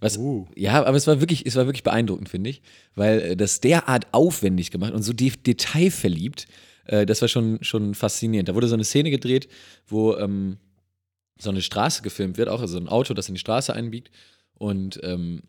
Was, 0.00 0.18
Uh. 0.18 0.48
Ja, 0.56 0.84
aber 0.84 0.96
es 0.96 1.06
war 1.06 1.20
wirklich, 1.20 1.46
es 1.46 1.54
war 1.54 1.66
wirklich 1.66 1.84
beeindruckend, 1.84 2.28
finde 2.28 2.50
ich. 2.50 2.62
Weil 2.96 3.20
äh, 3.20 3.36
das 3.36 3.60
derart 3.60 4.08
aufwendig 4.10 4.72
gemacht 4.72 4.92
und 4.92 5.04
so 5.04 5.12
de 5.12 5.30
detailverliebt, 5.30 6.48
äh, 6.86 7.06
das 7.06 7.20
war 7.20 7.28
schon, 7.28 7.62
schon 7.62 7.94
faszinierend. 7.94 8.48
Da 8.48 8.56
wurde 8.56 8.66
so 8.66 8.74
eine 8.74 8.82
Szene 8.82 9.12
gedreht, 9.12 9.46
wo 9.86 10.16
ähm, 10.16 10.56
so 11.38 11.50
eine 11.50 11.62
Straße 11.62 12.02
gefilmt 12.02 12.38
wird, 12.38 12.48
auch 12.48 12.60
also 12.60 12.76
ein 12.76 12.88
Auto, 12.88 13.14
das 13.14 13.28
in 13.28 13.36
die 13.36 13.40
Straße 13.40 13.72
einbiegt. 13.72 14.10
Und 14.54 14.98
ähm, 15.04 15.44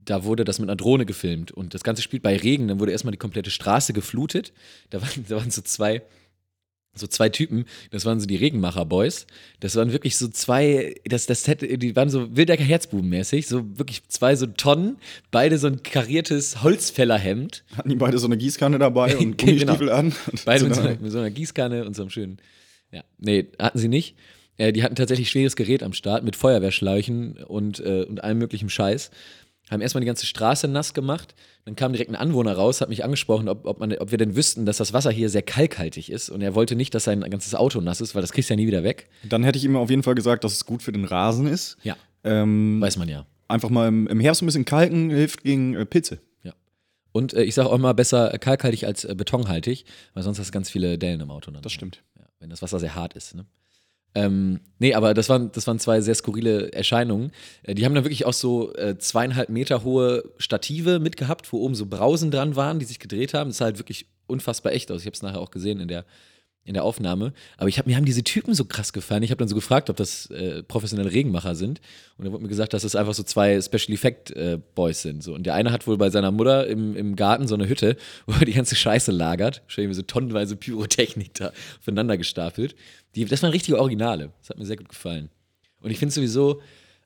da 0.00 0.24
wurde 0.24 0.42
das 0.44 0.58
mit 0.58 0.68
einer 0.68 0.76
Drohne 0.76 1.06
gefilmt. 1.06 1.52
Und 1.52 1.74
das 1.74 1.84
Ganze 1.84 2.02
spielt 2.02 2.24
bei 2.24 2.36
Regen. 2.36 2.66
Dann 2.66 2.80
wurde 2.80 2.90
erstmal 2.90 3.12
die 3.12 3.18
komplette 3.18 3.52
Straße 3.52 3.92
geflutet. 3.92 4.52
Da 4.90 5.00
waren, 5.00 5.24
da 5.28 5.36
waren 5.36 5.52
so 5.52 5.62
zwei, 5.62 6.02
so 6.94 7.06
zwei 7.06 7.28
Typen, 7.30 7.64
das 7.90 8.04
waren 8.04 8.20
so 8.20 8.26
die 8.26 8.36
Regenmacher-Boys. 8.36 9.26
Das 9.60 9.76
waren 9.76 9.92
wirklich 9.92 10.16
so 10.16 10.28
zwei, 10.28 10.94
das, 11.04 11.26
das 11.26 11.46
hätte, 11.48 11.78
die 11.78 11.96
waren 11.96 12.10
so 12.10 12.36
Wildecker 12.36 12.64
Herzbuben-mäßig, 12.64 13.46
so 13.46 13.78
wirklich 13.78 14.06
zwei 14.08 14.36
so 14.36 14.46
Tonnen, 14.46 14.96
beide 15.30 15.56
so 15.58 15.68
ein 15.68 15.82
kariertes 15.82 16.62
Holzfällerhemd. 16.62 17.64
Hatten 17.76 17.88
die 17.88 17.96
beide 17.96 18.18
so 18.18 18.26
eine 18.26 18.36
Gießkanne 18.36 18.78
dabei 18.78 19.16
und 19.18 19.38
Genau. 19.38 19.52
Gummistiefel 19.52 19.90
an? 19.90 20.12
Und 20.30 20.44
Beide 20.44 20.64
mit 20.64 20.74
so, 20.74 20.80
eine- 20.82 20.90
einer, 20.90 21.00
mit 21.00 21.12
so 21.12 21.18
einer 21.18 21.30
Gießkanne 21.30 21.84
und 21.86 21.96
so 21.96 22.02
einem 22.02 22.10
schönen. 22.10 22.38
Ja, 22.90 23.02
nee, 23.18 23.46
hatten 23.58 23.78
sie 23.78 23.88
nicht. 23.88 24.14
Äh, 24.58 24.72
die 24.74 24.82
hatten 24.82 24.94
tatsächlich 24.96 25.30
schweres 25.30 25.56
Gerät 25.56 25.82
am 25.82 25.94
Start 25.94 26.24
mit 26.24 26.36
Feuerwehrschläuchen 26.36 27.38
und, 27.38 27.80
äh, 27.80 28.04
und 28.06 28.22
allem 28.22 28.36
möglichen 28.38 28.68
Scheiß. 28.68 29.10
Haben 29.72 29.80
erstmal 29.80 30.00
die 30.00 30.06
ganze 30.06 30.26
Straße 30.26 30.68
nass 30.68 30.94
gemacht. 30.94 31.34
Dann 31.64 31.74
kam 31.76 31.92
direkt 31.92 32.10
ein 32.10 32.16
Anwohner 32.16 32.54
raus, 32.54 32.80
hat 32.80 32.88
mich 32.88 33.04
angesprochen, 33.04 33.48
ob, 33.48 33.66
ob, 33.66 33.80
man, 33.80 33.92
ob 33.96 34.10
wir 34.10 34.18
denn 34.18 34.36
wüssten, 34.36 34.66
dass 34.66 34.76
das 34.76 34.92
Wasser 34.92 35.10
hier 35.10 35.28
sehr 35.30 35.42
kalkhaltig 35.42 36.10
ist. 36.10 36.28
Und 36.30 36.42
er 36.42 36.54
wollte 36.54 36.76
nicht, 36.76 36.94
dass 36.94 37.04
sein 37.04 37.20
ganzes 37.22 37.54
Auto 37.54 37.80
nass 37.80 38.00
ist, 38.00 38.14
weil 38.14 38.22
das 38.22 38.32
kriegst 38.32 38.50
du 38.50 38.54
ja 38.54 38.56
nie 38.56 38.66
wieder 38.66 38.84
weg. 38.84 39.08
Dann 39.24 39.42
hätte 39.44 39.58
ich 39.58 39.64
ihm 39.64 39.74
auf 39.76 39.90
jeden 39.90 40.02
Fall 40.02 40.14
gesagt, 40.14 40.44
dass 40.44 40.52
es 40.52 40.66
gut 40.66 40.82
für 40.82 40.92
den 40.92 41.04
Rasen 41.04 41.46
ist. 41.46 41.76
Ja, 41.82 41.96
Ähm, 42.24 42.80
weiß 42.80 42.98
man 42.98 43.08
ja. 43.08 43.26
einfach 43.48 43.70
mal 43.70 43.88
im, 43.88 44.06
im 44.06 44.20
Herbst 44.20 44.42
ein 44.42 44.46
bisschen 44.46 44.64
kalken 44.64 45.10
hilft 45.10 45.42
gegen 45.42 45.74
äh, 45.74 45.84
Pilze. 45.86 46.20
ja. 46.42 46.52
Und 47.12 47.34
äh, 47.34 47.42
ich 47.42 47.54
sage 47.54 47.68
auch 47.68 47.74
immer 47.74 47.94
besser 47.94 48.36
kalkhaltig 48.38 48.86
als 48.86 49.04
äh, 49.04 49.14
betonhaltig, 49.14 49.84
weil 50.14 50.22
sonst 50.22 50.38
hast 50.38 50.48
du 50.48 50.52
ganz 50.52 50.70
viele 50.70 50.98
Dellen 50.98 51.20
im 51.20 51.30
Auto. 51.30 51.50
Dann. 51.50 51.62
Das 51.62 51.72
stimmt. 51.72 52.02
Ja, 52.18 52.24
wenn 52.40 52.50
das 52.50 52.62
Wasser 52.62 52.78
sehr 52.78 52.94
hart 52.94 53.14
ist. 53.14 53.34
Ne? 53.34 53.44
Ähm, 54.14 54.60
nee, 54.78 54.94
aber 54.94 55.14
das 55.14 55.28
waren, 55.28 55.50
das 55.52 55.66
waren 55.66 55.78
zwei 55.78 56.00
sehr 56.00 56.14
skurrile 56.14 56.72
Erscheinungen. 56.72 57.32
Äh, 57.62 57.74
die 57.74 57.84
haben 57.84 57.94
dann 57.94 58.04
wirklich 58.04 58.26
auch 58.26 58.32
so 58.32 58.74
äh, 58.74 58.98
zweieinhalb 58.98 59.48
Meter 59.48 59.84
hohe 59.84 60.24
Stative 60.38 60.98
mitgehabt, 60.98 61.52
wo 61.52 61.58
oben 61.58 61.74
so 61.74 61.86
Brausen 61.86 62.30
dran 62.30 62.56
waren, 62.56 62.78
die 62.78 62.84
sich 62.84 62.98
gedreht 62.98 63.34
haben. 63.34 63.50
Das 63.50 63.58
sah 63.58 63.66
halt 63.66 63.78
wirklich 63.78 64.06
unfassbar 64.26 64.72
echt 64.72 64.90
aus. 64.90 65.00
Ich 65.00 65.06
habe 65.06 65.14
es 65.14 65.22
nachher 65.22 65.40
auch 65.40 65.50
gesehen 65.50 65.80
in 65.80 65.88
der, 65.88 66.04
in 66.64 66.74
der 66.74 66.84
Aufnahme. 66.84 67.32
Aber 67.56 67.68
ich 67.68 67.78
hab, 67.78 67.86
mir 67.86 67.96
haben 67.96 68.04
diese 68.04 68.22
Typen 68.22 68.54
so 68.54 68.64
krass 68.64 68.92
gefallen. 68.92 69.22
Ich 69.22 69.30
habe 69.30 69.38
dann 69.38 69.48
so 69.48 69.54
gefragt, 69.54 69.88
ob 69.88 69.96
das 69.96 70.26
äh, 70.30 70.62
professionelle 70.62 71.10
Regenmacher 71.10 71.54
sind. 71.54 71.80
Und 72.18 72.26
da 72.26 72.32
wurde 72.32 72.42
mir 72.42 72.48
gesagt, 72.48 72.72
dass 72.74 72.82
das 72.82 72.94
einfach 72.94 73.14
so 73.14 73.22
zwei 73.22 73.60
Special 73.60 73.94
Effect 73.94 74.30
äh, 74.32 74.58
Boys 74.74 75.02
sind. 75.02 75.22
So. 75.22 75.34
Und 75.34 75.44
der 75.44 75.54
eine 75.54 75.72
hat 75.72 75.86
wohl 75.86 75.96
bei 75.96 76.10
seiner 76.10 76.30
Mutter 76.30 76.66
im, 76.66 76.94
im 76.96 77.16
Garten 77.16 77.48
so 77.48 77.54
eine 77.54 77.68
Hütte, 77.68 77.96
wo 78.26 78.34
er 78.34 78.44
die 78.44 78.52
ganze 78.52 78.76
Scheiße 78.76 79.10
lagert. 79.10 79.62
Stell 79.66 79.88
mir 79.88 79.94
so 79.94 80.02
tonnenweise 80.02 80.56
Pyrotechnik 80.56 81.34
da 81.34 81.52
aufeinander 81.80 82.16
gestapelt. 82.16 82.74
Die, 83.14 83.24
das 83.24 83.42
waren 83.42 83.50
richtige 83.50 83.78
Originale. 83.78 84.32
Das 84.40 84.50
hat 84.50 84.58
mir 84.58 84.66
sehr 84.66 84.76
gut 84.76 84.88
gefallen. 84.88 85.30
Und 85.80 85.90
ich 85.90 85.98
finde 85.98 86.14
sowieso, 86.14 86.60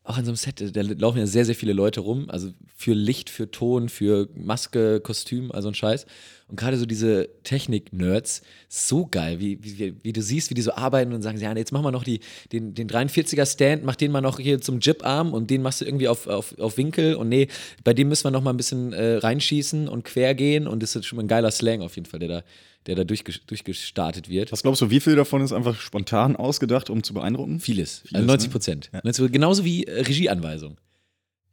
auch 0.04 0.16
an 0.16 0.24
so 0.24 0.30
einem 0.30 0.36
Set, 0.36 0.76
da 0.76 0.82
laufen 0.82 1.18
ja 1.18 1.26
sehr, 1.26 1.44
sehr 1.44 1.54
viele 1.54 1.72
Leute 1.72 2.00
rum. 2.00 2.30
Also 2.30 2.52
für 2.74 2.94
Licht, 2.94 3.28
für 3.28 3.50
Ton, 3.50 3.88
für 3.88 4.28
Maske, 4.34 5.00
Kostüm, 5.00 5.50
also 5.50 5.68
ein 5.68 5.74
Scheiß. 5.74 6.06
Und 6.48 6.56
gerade 6.56 6.76
so 6.78 6.86
diese 6.86 7.28
Technik-Nerds, 7.42 8.42
so 8.68 9.06
geil, 9.06 9.40
wie, 9.40 9.58
wie, 9.62 9.94
wie 10.00 10.12
du 10.12 10.22
siehst, 10.22 10.48
wie 10.50 10.54
die 10.54 10.62
so 10.62 10.72
arbeiten 10.72 11.12
und 11.12 11.22
sagen, 11.22 11.38
ja, 11.38 11.52
jetzt 11.56 11.72
machen 11.72 11.84
wir 11.84 11.90
noch 11.90 12.04
die, 12.04 12.20
den, 12.52 12.72
den 12.72 12.88
43er-Stand, 12.88 13.84
mach 13.84 13.96
den 13.96 14.12
mal 14.12 14.20
noch 14.20 14.38
hier 14.38 14.60
zum 14.60 14.78
Jib-Arm 14.78 15.32
und 15.32 15.50
den 15.50 15.62
machst 15.62 15.80
du 15.80 15.84
irgendwie 15.84 16.06
auf, 16.06 16.28
auf, 16.28 16.56
auf 16.60 16.76
Winkel 16.76 17.16
und 17.16 17.28
nee, 17.28 17.48
bei 17.82 17.94
dem 17.94 18.08
müssen 18.08 18.24
wir 18.24 18.30
noch 18.30 18.42
mal 18.42 18.50
ein 18.50 18.56
bisschen 18.56 18.92
äh, 18.92 19.16
reinschießen 19.16 19.88
und 19.88 20.04
quer 20.04 20.36
gehen 20.36 20.68
und 20.68 20.84
das 20.84 20.94
ist 20.94 21.04
schon 21.06 21.16
mal 21.16 21.24
ein 21.24 21.28
geiler 21.28 21.50
Slang 21.50 21.82
auf 21.82 21.96
jeden 21.96 22.06
Fall, 22.06 22.20
der 22.20 22.28
da, 22.28 22.42
der 22.86 22.94
da 22.94 23.02
durchge 23.02 23.32
durchgestartet 23.48 24.28
wird. 24.28 24.52
Was 24.52 24.62
glaubst 24.62 24.80
du, 24.82 24.90
wie 24.90 25.00
viel 25.00 25.16
davon 25.16 25.42
ist 25.42 25.52
einfach 25.52 25.80
spontan 25.80 26.36
ausgedacht, 26.36 26.90
um 26.90 27.02
zu 27.02 27.12
beeindrucken? 27.12 27.58
Vieles. 27.58 28.02
Vieles, 28.06 28.14
also 28.14 28.26
90 28.26 28.48
ne? 28.48 28.52
Prozent. 28.52 28.90
Ja. 28.92 29.00
Also 29.00 29.28
genauso 29.28 29.64
wie 29.64 29.82
äh, 29.82 30.02
Regieanweisung. 30.02 30.76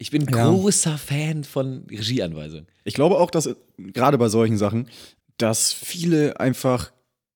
Ich 0.04 0.10
bin 0.10 0.26
Ja. 0.30 0.50
großer 0.50 0.98
Fan 0.98 1.44
von 1.44 1.84
Regieanweisung. 1.90 2.66
Ich 2.84 2.92
glaube 2.92 3.18
auch, 3.18 3.30
dass 3.30 3.46
äh, 3.46 3.54
gerade 3.78 4.18
bei 4.18 4.28
solchen 4.28 4.58
Sachen, 4.58 4.86
dass 5.38 5.72
viele 5.72 6.38
einfach 6.38 6.92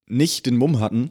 nicht 0.07 0.45
den 0.45 0.59
Mumm 0.59 0.79
hatten, 0.79 1.11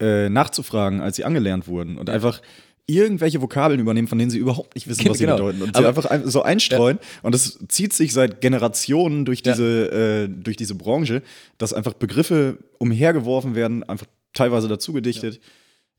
äh, 0.00 0.28
nachzufragen, 0.28 1.00
als 1.00 1.14
sie 1.14 1.22
angelernt 1.24 1.68
wurden 1.68 1.96
und 1.96 2.10
einfach 2.10 2.42
irgendwelche 2.88 3.40
Vokabeln 3.40 3.78
übernehmen, 3.78 4.08
von 4.08 4.18
denen 4.18 4.32
sie 4.32 4.38
überhaupt 4.38 4.74
nicht 4.74 4.88
wissen, 4.88 5.08
was 5.08 5.18
sie 5.18 5.24
Genau. 5.26 5.36
bedeuten. 5.36 5.62
Und 5.62 5.76
sie 5.76 5.78
Aber- 5.78 5.88
einfach 5.90 6.06
ein- 6.06 6.28
so 6.28 6.42
einstreuen. 6.42 6.98
Und 7.22 7.36
das 7.36 7.56
zieht 7.68 7.92
sich 7.92 8.12
seit 8.12 8.40
Generationen 8.40 9.24
durch 9.24 9.42
Ja. 9.44 9.52
diese, 9.52 9.92
äh, 9.92 10.28
durch 10.28 10.56
diese 10.56 10.74
Branche, 10.74 11.22
dass 11.56 11.72
einfach 11.72 11.92
Begriffe 11.94 12.58
umhergeworfen 12.78 13.54
werden, 13.54 13.84
einfach 13.84 14.06
teilweise 14.34 14.66
dazu 14.66 14.92
gedichtet. 14.92 15.38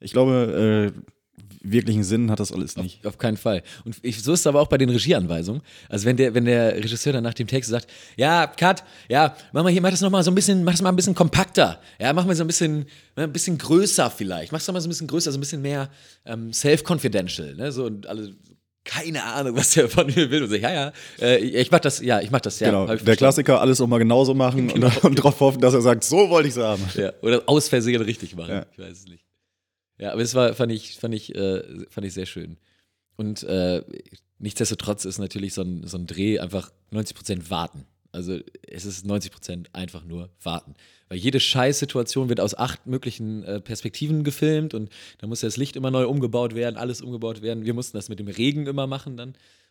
Ich 0.02 0.12
glaube, 0.12 0.92
äh, 0.94 1.00
wirklichen 1.62 2.04
Sinn 2.04 2.32
hat 2.32 2.40
das 2.40 2.52
alles 2.52 2.78
nicht. 2.78 3.06
Auf 3.06 3.18
keinen 3.18 3.38
Fall. 3.38 3.64
Und 3.86 3.96
ich, 4.02 4.22
so 4.22 4.34
ist 4.34 4.42
es 4.42 4.48
aber 4.48 4.62
auch 4.62 4.68
bei 4.68 4.78
den 4.78 4.90
Regieanweisungen. 4.90 5.62
Also 5.90 6.06
wenn 6.06 6.18
der, 6.18 6.34
wenn 6.34 6.46
der 6.46 6.76
Regisseur 6.76 7.14
dann 7.14 7.24
nach 7.24 7.34
dem 7.34 7.48
Text 7.48 7.70
sagt, 7.70 7.88
ja, 8.16 8.48
Cut, 8.48 8.84
ja, 9.10 9.36
mach 9.54 9.64
mal 9.64 9.72
hier, 9.72 9.82
mach 9.82 9.92
das 9.92 10.02
noch 10.02 10.10
mal 10.10 10.24
so 10.24 10.32
ein 10.32 10.36
bisschen, 10.36 10.64
mach 10.64 10.74
das 10.74 10.82
mal 10.82 10.90
ein 10.90 10.96
bisschen 10.96 11.16
kompakter. 11.16 11.80
Ja, 12.00 12.14
mach 12.14 12.26
mal 12.26 12.36
so 12.36 12.44
ein 12.44 12.48
bisschen, 12.48 12.86
ne, 13.16 13.24
ein 13.24 13.34
bisschen 13.34 13.58
größer 13.58 14.10
vielleicht. 14.10 14.52
Mach 14.52 14.60
es 14.60 14.68
mal 14.72 14.80
so 14.82 14.88
ein 14.88 14.90
bisschen 14.90 15.08
größer, 15.08 15.32
so 15.32 15.38
ein 15.38 15.42
bisschen 15.42 15.62
mehr 15.62 15.90
ähm, 16.26 16.54
self-confidential. 16.54 17.56
Ne? 17.56 17.72
So 17.72 17.86
und 17.86 18.08
alle, 18.08 18.34
keine 18.88 19.24
Ahnung, 19.24 19.56
was 19.56 19.72
der 19.72 19.90
von 19.90 20.08
mir 20.08 20.32
will. 20.32 20.44
Und 20.44 20.50
so, 20.50 20.56
ja, 20.56 20.72
ja, 20.72 20.94
äh, 21.20 21.38
ich 21.38 21.70
mach 21.70 21.80
das, 21.80 22.00
ja, 22.00 22.22
ich 22.22 22.32
mach 22.32 22.42
das, 22.42 22.60
ja. 22.60 22.68
genau, 22.68 22.88
der. 22.88 23.16
Klassiker, 23.16 23.62
alles 23.62 23.82
auch 23.82 23.88
mal 23.88 23.98
genauso 24.00 24.34
machen 24.34 24.68
Genau, 24.74 24.88
und, 24.88 25.04
und 25.04 25.20
darauf 25.20 25.40
hoffen, 25.40 25.62
dass 25.62 25.74
er 25.74 25.82
sagt, 25.82 26.04
so 26.04 26.30
wollte 26.30 26.48
ich 26.48 26.56
es 26.56 26.62
haben. 26.62 26.84
Ja, 26.96 27.12
oder 27.22 27.44
aus 27.46 27.68
Versehen 27.68 28.02
richtig 28.02 28.36
machen. 28.36 28.52
Ja. 28.52 28.66
Ich 28.72 28.80
weiß 28.80 28.92
es 28.92 29.06
nicht. 29.08 29.27
Ja, 29.98 30.12
aber 30.12 30.22
es 30.22 30.36
war, 30.36 30.54
fand 30.54 30.72
ich, 30.72 30.98
fand 30.98 31.14
ich, 31.14 31.36
äh, 31.36 31.64
fand 31.90 32.06
ich 32.06 32.14
sehr 32.14 32.26
schön. 32.26 32.58
Und 33.16 33.44
äh, 33.44 33.84
nichtsdestotrotz 34.40 35.06
ist 35.06 35.18
natürlich 35.18 35.54
so 35.54 35.64
ein, 35.64 35.86
so 35.86 35.98
ein 35.98 36.06
Dreh 36.06 36.40
einfach 36.40 36.72
90% 36.92 37.50
warten. 37.50 37.86
Also 38.12 38.40
es 38.68 38.86
ist 38.86 39.06
90% 39.06 39.68
einfach 39.74 40.04
nur 40.04 40.30
warten. 40.42 40.76
Weil 41.10 41.18
jede 41.18 41.40
Scheißsituation 41.40 42.30
wird 42.30 42.40
aus 42.40 42.56
acht 42.56 42.86
möglichen 42.88 43.44
äh, 43.44 43.60
Perspektiven 43.60 44.24
gefilmt 44.24 44.74
und 44.74 44.90
da 45.20 45.28
muss 45.28 45.42
das 45.42 45.58
Licht 45.58 45.76
immer 45.76 45.92
neu 45.92 46.08
umgebaut 46.08 46.56
werden, 46.56 46.78
alles 46.78 47.02
umgebaut 47.02 47.42
werden. 47.42 47.66
Wir 47.66 47.74
mussten 47.74 47.98
das 47.98 48.10
mit 48.10 48.20
dem 48.20 48.28
Regen 48.28 48.68
immer 48.68 48.88
machen 48.88 49.18
dann. 49.18 49.30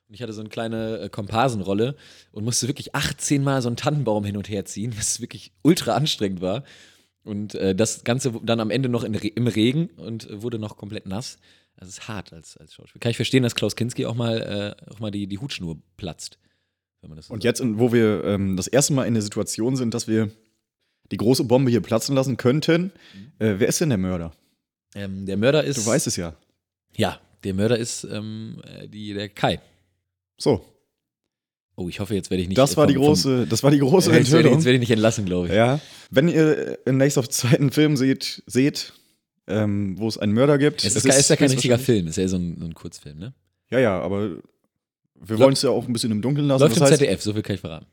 Und 0.08 0.14
ich 0.14 0.22
hatte 0.22 0.32
so 0.32 0.40
eine 0.40 0.48
kleine 0.48 0.98
äh, 1.00 1.08
Komparsenrolle 1.08 1.96
und 2.32 2.44
musste 2.44 2.68
wirklich 2.68 2.94
18 2.94 3.42
Mal 3.42 3.62
so 3.62 3.68
einen 3.68 3.76
Tannenbaum 3.76 4.24
hin 4.24 4.36
und 4.36 4.48
her 4.48 4.64
ziehen, 4.64 4.94
was 4.96 5.20
wirklich 5.20 5.52
ultra 5.62 5.94
anstrengend 5.94 6.40
war. 6.40 6.62
Und 7.26 7.54
äh, 7.56 7.74
das 7.74 8.04
Ganze 8.04 8.32
dann 8.42 8.60
am 8.60 8.70
Ende 8.70 8.88
noch 8.88 9.02
Re- 9.02 9.26
im 9.26 9.46
Regen 9.48 9.88
und 9.96 10.30
äh, 10.30 10.42
wurde 10.42 10.58
noch 10.58 10.76
komplett 10.76 11.06
nass. 11.06 11.38
Das 11.76 11.88
ist 11.88 12.08
hart 12.08 12.32
als, 12.32 12.56
als 12.56 12.72
Schauspieler. 12.72 13.00
Kann 13.00 13.10
ich 13.10 13.16
verstehen, 13.16 13.42
dass 13.42 13.54
Klaus 13.54 13.76
Kinski 13.76 14.06
auch 14.06 14.14
mal, 14.14 14.76
äh, 14.88 14.90
auch 14.90 15.00
mal 15.00 15.10
die, 15.10 15.26
die 15.26 15.38
Hutschnur 15.38 15.76
platzt. 15.96 16.38
Wenn 17.02 17.10
man 17.10 17.16
das 17.16 17.26
so 17.26 17.34
Und 17.34 17.42
sagt. 17.42 17.58
jetzt, 17.58 17.78
wo 17.78 17.92
wir 17.92 18.24
ähm, 18.24 18.56
das 18.56 18.68
erste 18.68 18.92
Mal 18.94 19.04
in 19.04 19.14
der 19.14 19.22
Situation 19.22 19.76
sind, 19.76 19.92
dass 19.92 20.08
wir 20.08 20.30
die 21.10 21.16
große 21.18 21.44
Bombe 21.44 21.70
hier 21.70 21.82
platzen 21.82 22.14
lassen 22.14 22.36
könnten, 22.36 22.92
äh, 23.38 23.54
wer 23.58 23.68
ist 23.68 23.80
denn 23.80 23.90
der 23.90 23.98
Mörder? 23.98 24.32
Ähm, 24.94 25.26
der 25.26 25.36
Mörder 25.36 25.64
ist. 25.64 25.76
Du 25.78 25.84
weißt 25.86 26.06
es 26.06 26.16
ja. 26.16 26.34
Ja, 26.96 27.20
der 27.44 27.54
Mörder 27.54 27.76
ist 27.76 28.04
ähm, 28.04 28.62
äh, 28.64 28.88
die, 28.88 29.12
der 29.12 29.28
Kai. 29.28 29.60
So, 30.38 30.64
Oh, 31.78 31.88
ich 31.90 32.00
hoffe, 32.00 32.14
jetzt 32.14 32.30
werde 32.30 32.42
ich 32.42 32.48
nicht. 32.48 32.56
das 32.58 32.72
äh, 32.72 32.76
war 32.78 32.86
die 32.86 32.94
vom- 32.94 33.02
vom- 33.04 33.08
große, 33.12 33.46
das 33.46 33.62
war 33.62 33.70
die 33.70 33.78
große 33.78 34.10
Jetzt 34.10 34.30
werde, 34.32 34.36
Enthüllung. 34.38 34.52
jetzt 34.54 34.64
werde 34.64 34.74
ich 34.76 34.80
nicht 34.80 34.90
entlassen, 34.90 35.24
glaube 35.26 35.48
ich. 35.48 35.52
Ja, 35.54 35.78
wenn 36.10 36.28
ihr 36.28 36.78
in 36.86 36.96
nächster 36.96 37.28
Zeit 37.28 37.60
einen 37.60 37.70
Film 37.70 37.96
seht, 37.96 38.42
seht 38.46 38.94
ähm, 39.48 39.96
wo 39.98 40.08
es 40.08 40.18
einen 40.18 40.32
Mörder 40.32 40.58
gibt. 40.58 40.84
Es 40.84 40.96
ist, 40.96 41.06
ist, 41.06 41.18
ist 41.18 41.30
ja 41.30 41.36
kein 41.36 41.50
richtiger 41.50 41.78
Film, 41.78 42.06
ist 42.08 42.16
ja 42.16 42.26
so 42.28 42.36
ein, 42.36 42.56
so 42.58 42.64
ein 42.66 42.74
Kurzfilm, 42.74 43.18
ne? 43.18 43.32
Ja, 43.70 43.78
ja, 43.78 44.00
aber 44.00 44.38
wir 45.14 45.38
wollen 45.38 45.52
es 45.52 45.62
ja 45.62 45.70
auch 45.70 45.86
ein 45.86 45.92
bisschen 45.92 46.10
im 46.10 46.20
Dunkeln 46.22 46.46
lassen. 46.48 46.62
Läuft 46.62 46.72
das 46.72 46.78
im 46.80 46.86
heißt, 46.86 46.98
ZDF, 46.98 47.22
so 47.22 47.32
viel 47.32 47.42
kann 47.42 47.54
ich 47.54 47.60
verraten. 47.60 47.86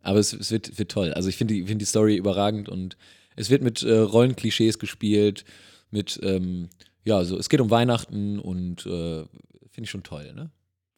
Aber 0.00 0.18
es, 0.18 0.32
es 0.32 0.50
wird, 0.50 0.78
wird 0.78 0.90
toll. 0.90 1.12
Also 1.12 1.28
ich 1.28 1.36
finde 1.36 1.54
die, 1.54 1.66
find 1.66 1.80
die 1.80 1.84
Story 1.86 2.16
überragend 2.16 2.68
und 2.68 2.96
es 3.36 3.50
wird 3.50 3.62
mit 3.62 3.82
äh, 3.82 3.96
Rollenklischees 3.98 4.78
gespielt, 4.78 5.44
mit, 5.90 6.18
ähm, 6.22 6.68
ja, 7.04 7.22
so, 7.24 7.38
es 7.38 7.48
geht 7.48 7.60
um 7.60 7.70
Weihnachten 7.70 8.38
und 8.38 8.86
äh, 8.86 9.24
finde 9.70 9.82
ich 9.84 9.90
schon 9.90 10.02
toll, 10.04 10.32
ne? 10.34 10.50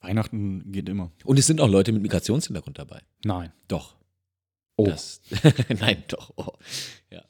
Weihnachten 0.07 0.73
geht 0.73 0.89
immer. 0.89 1.11
Und 1.25 1.39
es 1.39 1.47
sind 1.47 1.61
auch 1.61 1.69
Leute 1.69 1.93
mit 1.93 2.03
Migrationshintergrund 2.03 2.79
dabei. 2.79 3.03
Nein. 3.25 3.53
Doch. 3.69 3.97
Oh. 4.77 4.93
Nein, 5.81 6.05
doch. 6.09 6.33
Oh. 6.37 6.53
Ja. 7.11 7.25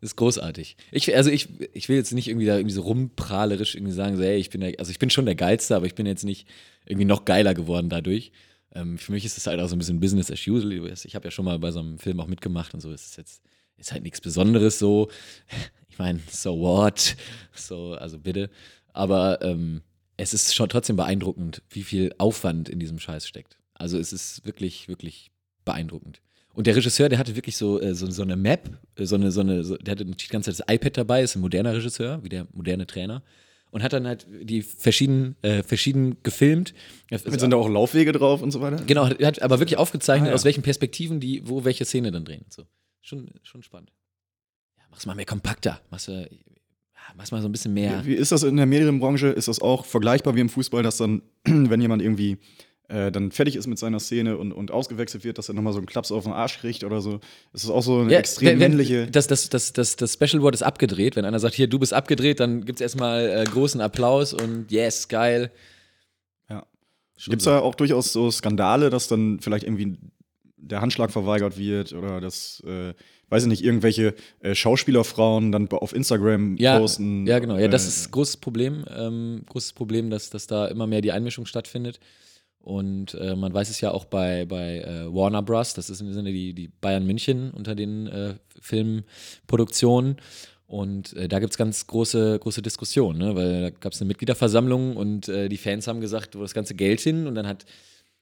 Das 0.00 0.12
ist 0.12 0.16
großartig. 0.16 0.76
Ich, 0.92 1.14
also 1.14 1.30
ich, 1.30 1.48
ich 1.74 1.88
will 1.88 1.96
jetzt 1.96 2.12
nicht 2.12 2.28
irgendwie 2.28 2.46
da 2.46 2.56
irgendwie 2.56 2.74
so 2.74 2.82
rumprahlerisch 2.82 3.74
irgendwie 3.74 3.92
sagen, 3.92 4.16
so, 4.16 4.22
hey, 4.22 4.38
ich 4.38 4.50
bin 4.50 4.62
der, 4.62 4.78
also 4.78 4.90
ich 4.90 4.98
bin 4.98 5.10
schon 5.10 5.26
der 5.26 5.34
Geilste, 5.34 5.76
aber 5.76 5.86
ich 5.86 5.94
bin 5.94 6.06
jetzt 6.06 6.24
nicht 6.24 6.48
irgendwie 6.86 7.04
noch 7.04 7.26
geiler 7.26 7.54
geworden 7.54 7.90
dadurch. 7.90 8.32
Ähm, 8.72 8.98
für 8.98 9.12
mich 9.12 9.24
ist 9.24 9.36
es 9.36 9.46
halt 9.46 9.60
auch 9.60 9.68
so 9.68 9.76
ein 9.76 9.78
bisschen 9.78 10.00
Business 10.00 10.30
as 10.30 10.46
usual. 10.46 10.92
Ich 11.04 11.14
habe 11.14 11.26
ja 11.26 11.30
schon 11.30 11.44
mal 11.44 11.58
bei 11.58 11.70
so 11.70 11.80
einem 11.80 11.98
Film 11.98 12.18
auch 12.20 12.28
mitgemacht 12.28 12.72
und 12.72 12.80
so. 12.80 12.90
Es 12.90 13.04
ist 13.04 13.16
jetzt 13.18 13.42
ist 13.76 13.92
halt 13.92 14.02
nichts 14.02 14.20
Besonderes 14.20 14.78
so. 14.78 15.10
Ich 15.88 15.98
meine, 15.98 16.20
so 16.30 16.58
what? 16.58 17.16
So, 17.54 17.92
also 17.94 18.18
bitte. 18.18 18.48
Aber 18.92 19.42
ähm, 19.42 19.82
es 20.20 20.34
ist 20.34 20.54
schon 20.54 20.68
trotzdem 20.68 20.96
beeindruckend, 20.96 21.62
wie 21.70 21.82
viel 21.82 22.14
Aufwand 22.18 22.68
in 22.68 22.78
diesem 22.78 22.98
Scheiß 22.98 23.26
steckt. 23.26 23.58
Also 23.74 23.98
es 23.98 24.12
ist 24.12 24.44
wirklich, 24.44 24.88
wirklich 24.88 25.30
beeindruckend. 25.64 26.20
Und 26.52 26.66
der 26.66 26.76
Regisseur, 26.76 27.08
der 27.08 27.18
hatte 27.18 27.36
wirklich 27.36 27.56
so, 27.56 27.80
äh, 27.80 27.94
so, 27.94 28.10
so 28.10 28.22
eine 28.22 28.36
Map, 28.36 28.78
äh, 28.96 29.06
so 29.06 29.14
eine, 29.14 29.30
so 29.30 29.40
eine, 29.40 29.64
so, 29.64 29.76
der 29.76 29.92
hatte 29.92 30.04
die 30.04 30.26
ganze 30.28 30.52
Zeit 30.52 30.66
das 30.68 30.74
iPad 30.74 30.96
dabei, 30.98 31.22
ist 31.22 31.36
ein 31.36 31.40
moderner 31.40 31.74
Regisseur, 31.74 32.22
wie 32.22 32.28
der 32.28 32.46
moderne 32.52 32.86
Trainer. 32.86 33.22
Und 33.70 33.84
hat 33.84 33.92
dann 33.92 34.06
halt 34.06 34.26
die 34.28 34.62
verschiedenen, 34.62 35.36
äh, 35.42 35.62
verschieden 35.62 36.16
gefilmt. 36.24 36.74
Sind 37.08 37.52
da 37.52 37.56
auch 37.56 37.68
Laufwege 37.68 38.10
drauf 38.10 38.42
und 38.42 38.50
so 38.50 38.60
weiter? 38.60 38.82
Genau, 38.84 39.06
hat, 39.06 39.22
hat 39.22 39.42
aber 39.42 39.60
wirklich 39.60 39.78
aufgezeichnet, 39.78 40.26
Ah, 40.26 40.30
ja. 40.30 40.34
aus 40.34 40.44
welchen 40.44 40.62
Perspektiven 40.62 41.20
die, 41.20 41.48
wo 41.48 41.64
welche 41.64 41.84
Szene 41.84 42.10
dann 42.10 42.24
drehen. 42.24 42.44
So. 42.48 42.64
Schon, 43.00 43.30
schon 43.44 43.62
spannend. 43.62 43.92
Ja, 44.76 44.84
mach's 44.90 45.06
mal 45.06 45.14
mehr 45.14 45.24
kompakter. 45.24 45.80
Mach's, 45.90 46.08
äh, 46.08 46.26
ja, 47.10 47.14
mach's 47.16 47.32
mal 47.32 47.42
so 47.42 47.48
ein 47.48 47.52
bisschen 47.52 47.74
mehr. 47.74 48.04
Wie 48.04 48.14
ist 48.14 48.30
das 48.32 48.42
in 48.44 48.56
der 48.56 48.66
Medienbranche? 48.66 49.28
Ist 49.28 49.48
das 49.48 49.60
auch 49.60 49.84
vergleichbar 49.84 50.36
wie 50.36 50.40
im 50.40 50.48
Fußball, 50.48 50.82
dass 50.82 50.96
dann, 50.98 51.22
wenn 51.44 51.80
jemand 51.80 52.02
irgendwie 52.02 52.38
äh, 52.88 53.10
dann 53.12 53.30
fertig 53.30 53.56
ist 53.56 53.66
mit 53.66 53.78
seiner 53.78 54.00
Szene 54.00 54.36
und, 54.36 54.52
und 54.52 54.70
ausgewechselt 54.70 55.22
wird, 55.24 55.38
dass 55.38 55.48
er 55.48 55.54
nochmal 55.54 55.72
so 55.72 55.78
einen 55.78 55.86
Klaps 55.86 56.10
auf 56.12 56.24
den 56.24 56.32
Arsch 56.32 56.58
kriegt 56.58 56.82
oder 56.84 57.00
so? 57.00 57.20
Ist 57.52 57.64
das 57.64 57.70
auch 57.70 57.82
so 57.82 58.00
eine 58.00 58.12
Ja, 58.12 58.18
extrem 58.18 58.46
wenn- 58.48 58.60
wenn- 58.60 58.70
männliche. 58.72 59.06
Das, 59.10 59.26
das, 59.26 59.48
das, 59.48 59.72
das, 59.72 59.96
das 59.96 60.12
Special 60.14 60.42
Word 60.42 60.54
ist 60.54 60.62
abgedreht. 60.62 61.16
Wenn 61.16 61.24
einer 61.24 61.38
sagt, 61.40 61.54
hier, 61.54 61.68
du 61.68 61.78
bist 61.78 61.92
abgedreht, 61.94 62.40
dann 62.40 62.64
gibt's 62.64 62.80
erstmal 62.80 63.28
äh, 63.28 63.44
großen 63.44 63.80
Applaus 63.80 64.32
und 64.32 64.70
yes, 64.70 65.08
geil. 65.08 65.50
Ja. 66.48 66.66
Gibt 67.26 67.42
es 67.42 67.44
da 67.44 67.60
auch 67.60 67.74
durchaus 67.74 68.12
so 68.12 68.30
Skandale, 68.30 68.90
dass 68.90 69.08
dann 69.08 69.38
vielleicht 69.40 69.64
irgendwie 69.64 69.96
der 70.56 70.80
Handschlag 70.80 71.10
verweigert 71.10 71.56
wird 71.58 71.92
oder 71.92 72.20
dass, 72.20 72.60
äh, 72.66 72.92
weiß 73.30 73.44
ich 73.44 73.48
nicht, 73.48 73.64
irgendwelche 73.64 74.14
äh, 74.40 74.54
Schauspielerfrauen 74.54 75.52
dann 75.52 75.68
auf 75.70 75.94
Instagram 75.94 76.56
ja, 76.58 76.78
posten? 76.78 77.26
Ja, 77.26 77.38
genau. 77.38 77.56
Ja, 77.56 77.68
das 77.68 77.86
äh, 77.86 77.88
ist 77.88 78.08
ein 78.08 78.10
großes 78.10 78.36
Problem. 78.36 78.84
Ähm, 78.94 79.42
großes 79.48 79.72
Problem, 79.72 80.10
dass, 80.10 80.28
dass 80.30 80.46
da 80.46 80.66
immer 80.66 80.86
mehr 80.86 81.00
die 81.00 81.12
Einmischung 81.12 81.46
stattfindet. 81.46 82.00
Und 82.60 83.14
äh, 83.14 83.34
man 83.36 83.54
weiß 83.54 83.70
es 83.70 83.80
ja 83.80 83.90
auch 83.92 84.04
bei, 84.04 84.44
bei 84.44 84.80
äh, 84.80 85.14
Warner 85.14 85.42
Bros., 85.42 85.72
das 85.72 85.88
ist 85.88 86.02
im 86.02 86.12
Sinne 86.12 86.30
die, 86.30 86.52
die 86.52 86.68
Bayern 86.68 87.06
München 87.06 87.52
unter 87.52 87.74
den 87.74 88.06
äh, 88.06 88.34
Filmproduktionen. 88.60 90.16
Und 90.66 91.14
äh, 91.14 91.26
da 91.26 91.38
gibt 91.38 91.52
es 91.52 91.58
ganz 91.58 91.86
große, 91.86 92.38
große 92.38 92.60
Diskussionen, 92.60 93.18
ne? 93.18 93.34
weil 93.34 93.62
da 93.62 93.70
gab 93.70 93.92
es 93.92 94.00
eine 94.00 94.08
Mitgliederversammlung 94.08 94.96
und 94.96 95.26
die 95.26 95.56
Fans 95.56 95.88
haben 95.88 96.00
gesagt, 96.00 96.36
wo 96.36 96.42
das 96.42 96.54
ganze 96.54 96.74
Geld 96.74 97.00
hin? 97.00 97.26
Und 97.26 97.34
dann 97.34 97.46
hat, 97.46 97.64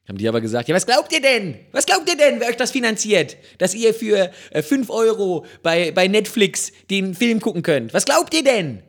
haben 0.08 0.16
die 0.16 0.26
aber 0.26 0.40
gesagt, 0.40 0.68
ja, 0.68 0.74
was 0.74 0.86
glaubt 0.86 1.12
ihr 1.12 1.20
denn? 1.20 1.56
Was 1.72 1.84
glaubt 1.84 2.08
ihr 2.08 2.16
denn, 2.16 2.40
wer 2.40 2.48
euch 2.48 2.56
das 2.56 2.70
finanziert? 2.70 3.36
Dass 3.58 3.74
ihr 3.74 3.92
für 3.92 4.32
äh, 4.50 4.62
5 4.62 4.88
Euro 4.88 5.44
bei, 5.62 5.92
bei 5.92 6.08
Netflix 6.08 6.72
den 6.90 7.14
Film 7.14 7.40
gucken 7.40 7.62
könnt. 7.62 7.92
Was 7.92 8.06
glaubt 8.06 8.32
ihr 8.34 8.42
denn? 8.42 8.82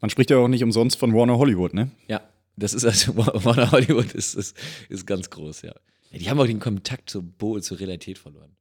Man 0.00 0.10
spricht 0.10 0.30
ja 0.30 0.36
auch 0.36 0.48
nicht 0.48 0.62
umsonst 0.62 0.98
von 0.98 1.14
Warner 1.14 1.38
Hollywood, 1.38 1.72
ne? 1.72 1.90
Ja, 2.06 2.20
das 2.56 2.74
ist 2.74 2.84
also 2.84 3.16
Warner 3.16 3.72
Hollywood 3.72 4.12
ist, 4.12 4.34
ist, 4.34 4.56
ist 4.90 5.06
ganz 5.06 5.30
groß, 5.30 5.62
ja. 5.62 5.74
ja. 6.10 6.18
Die 6.18 6.28
haben 6.28 6.38
auch 6.38 6.46
den 6.46 6.60
Kontakt 6.60 7.08
zur 7.08 7.22
Bo 7.22 7.58
zur 7.60 7.80
Realität 7.80 8.18
verloren. 8.18 8.54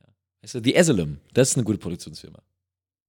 Ja. 0.00 0.06
Du, 0.52 0.62
The 0.62 0.78
Asylum, 0.78 1.18
das 1.34 1.50
ist 1.50 1.56
eine 1.56 1.64
gute 1.64 1.78
Produktionsfirma. 1.78 2.40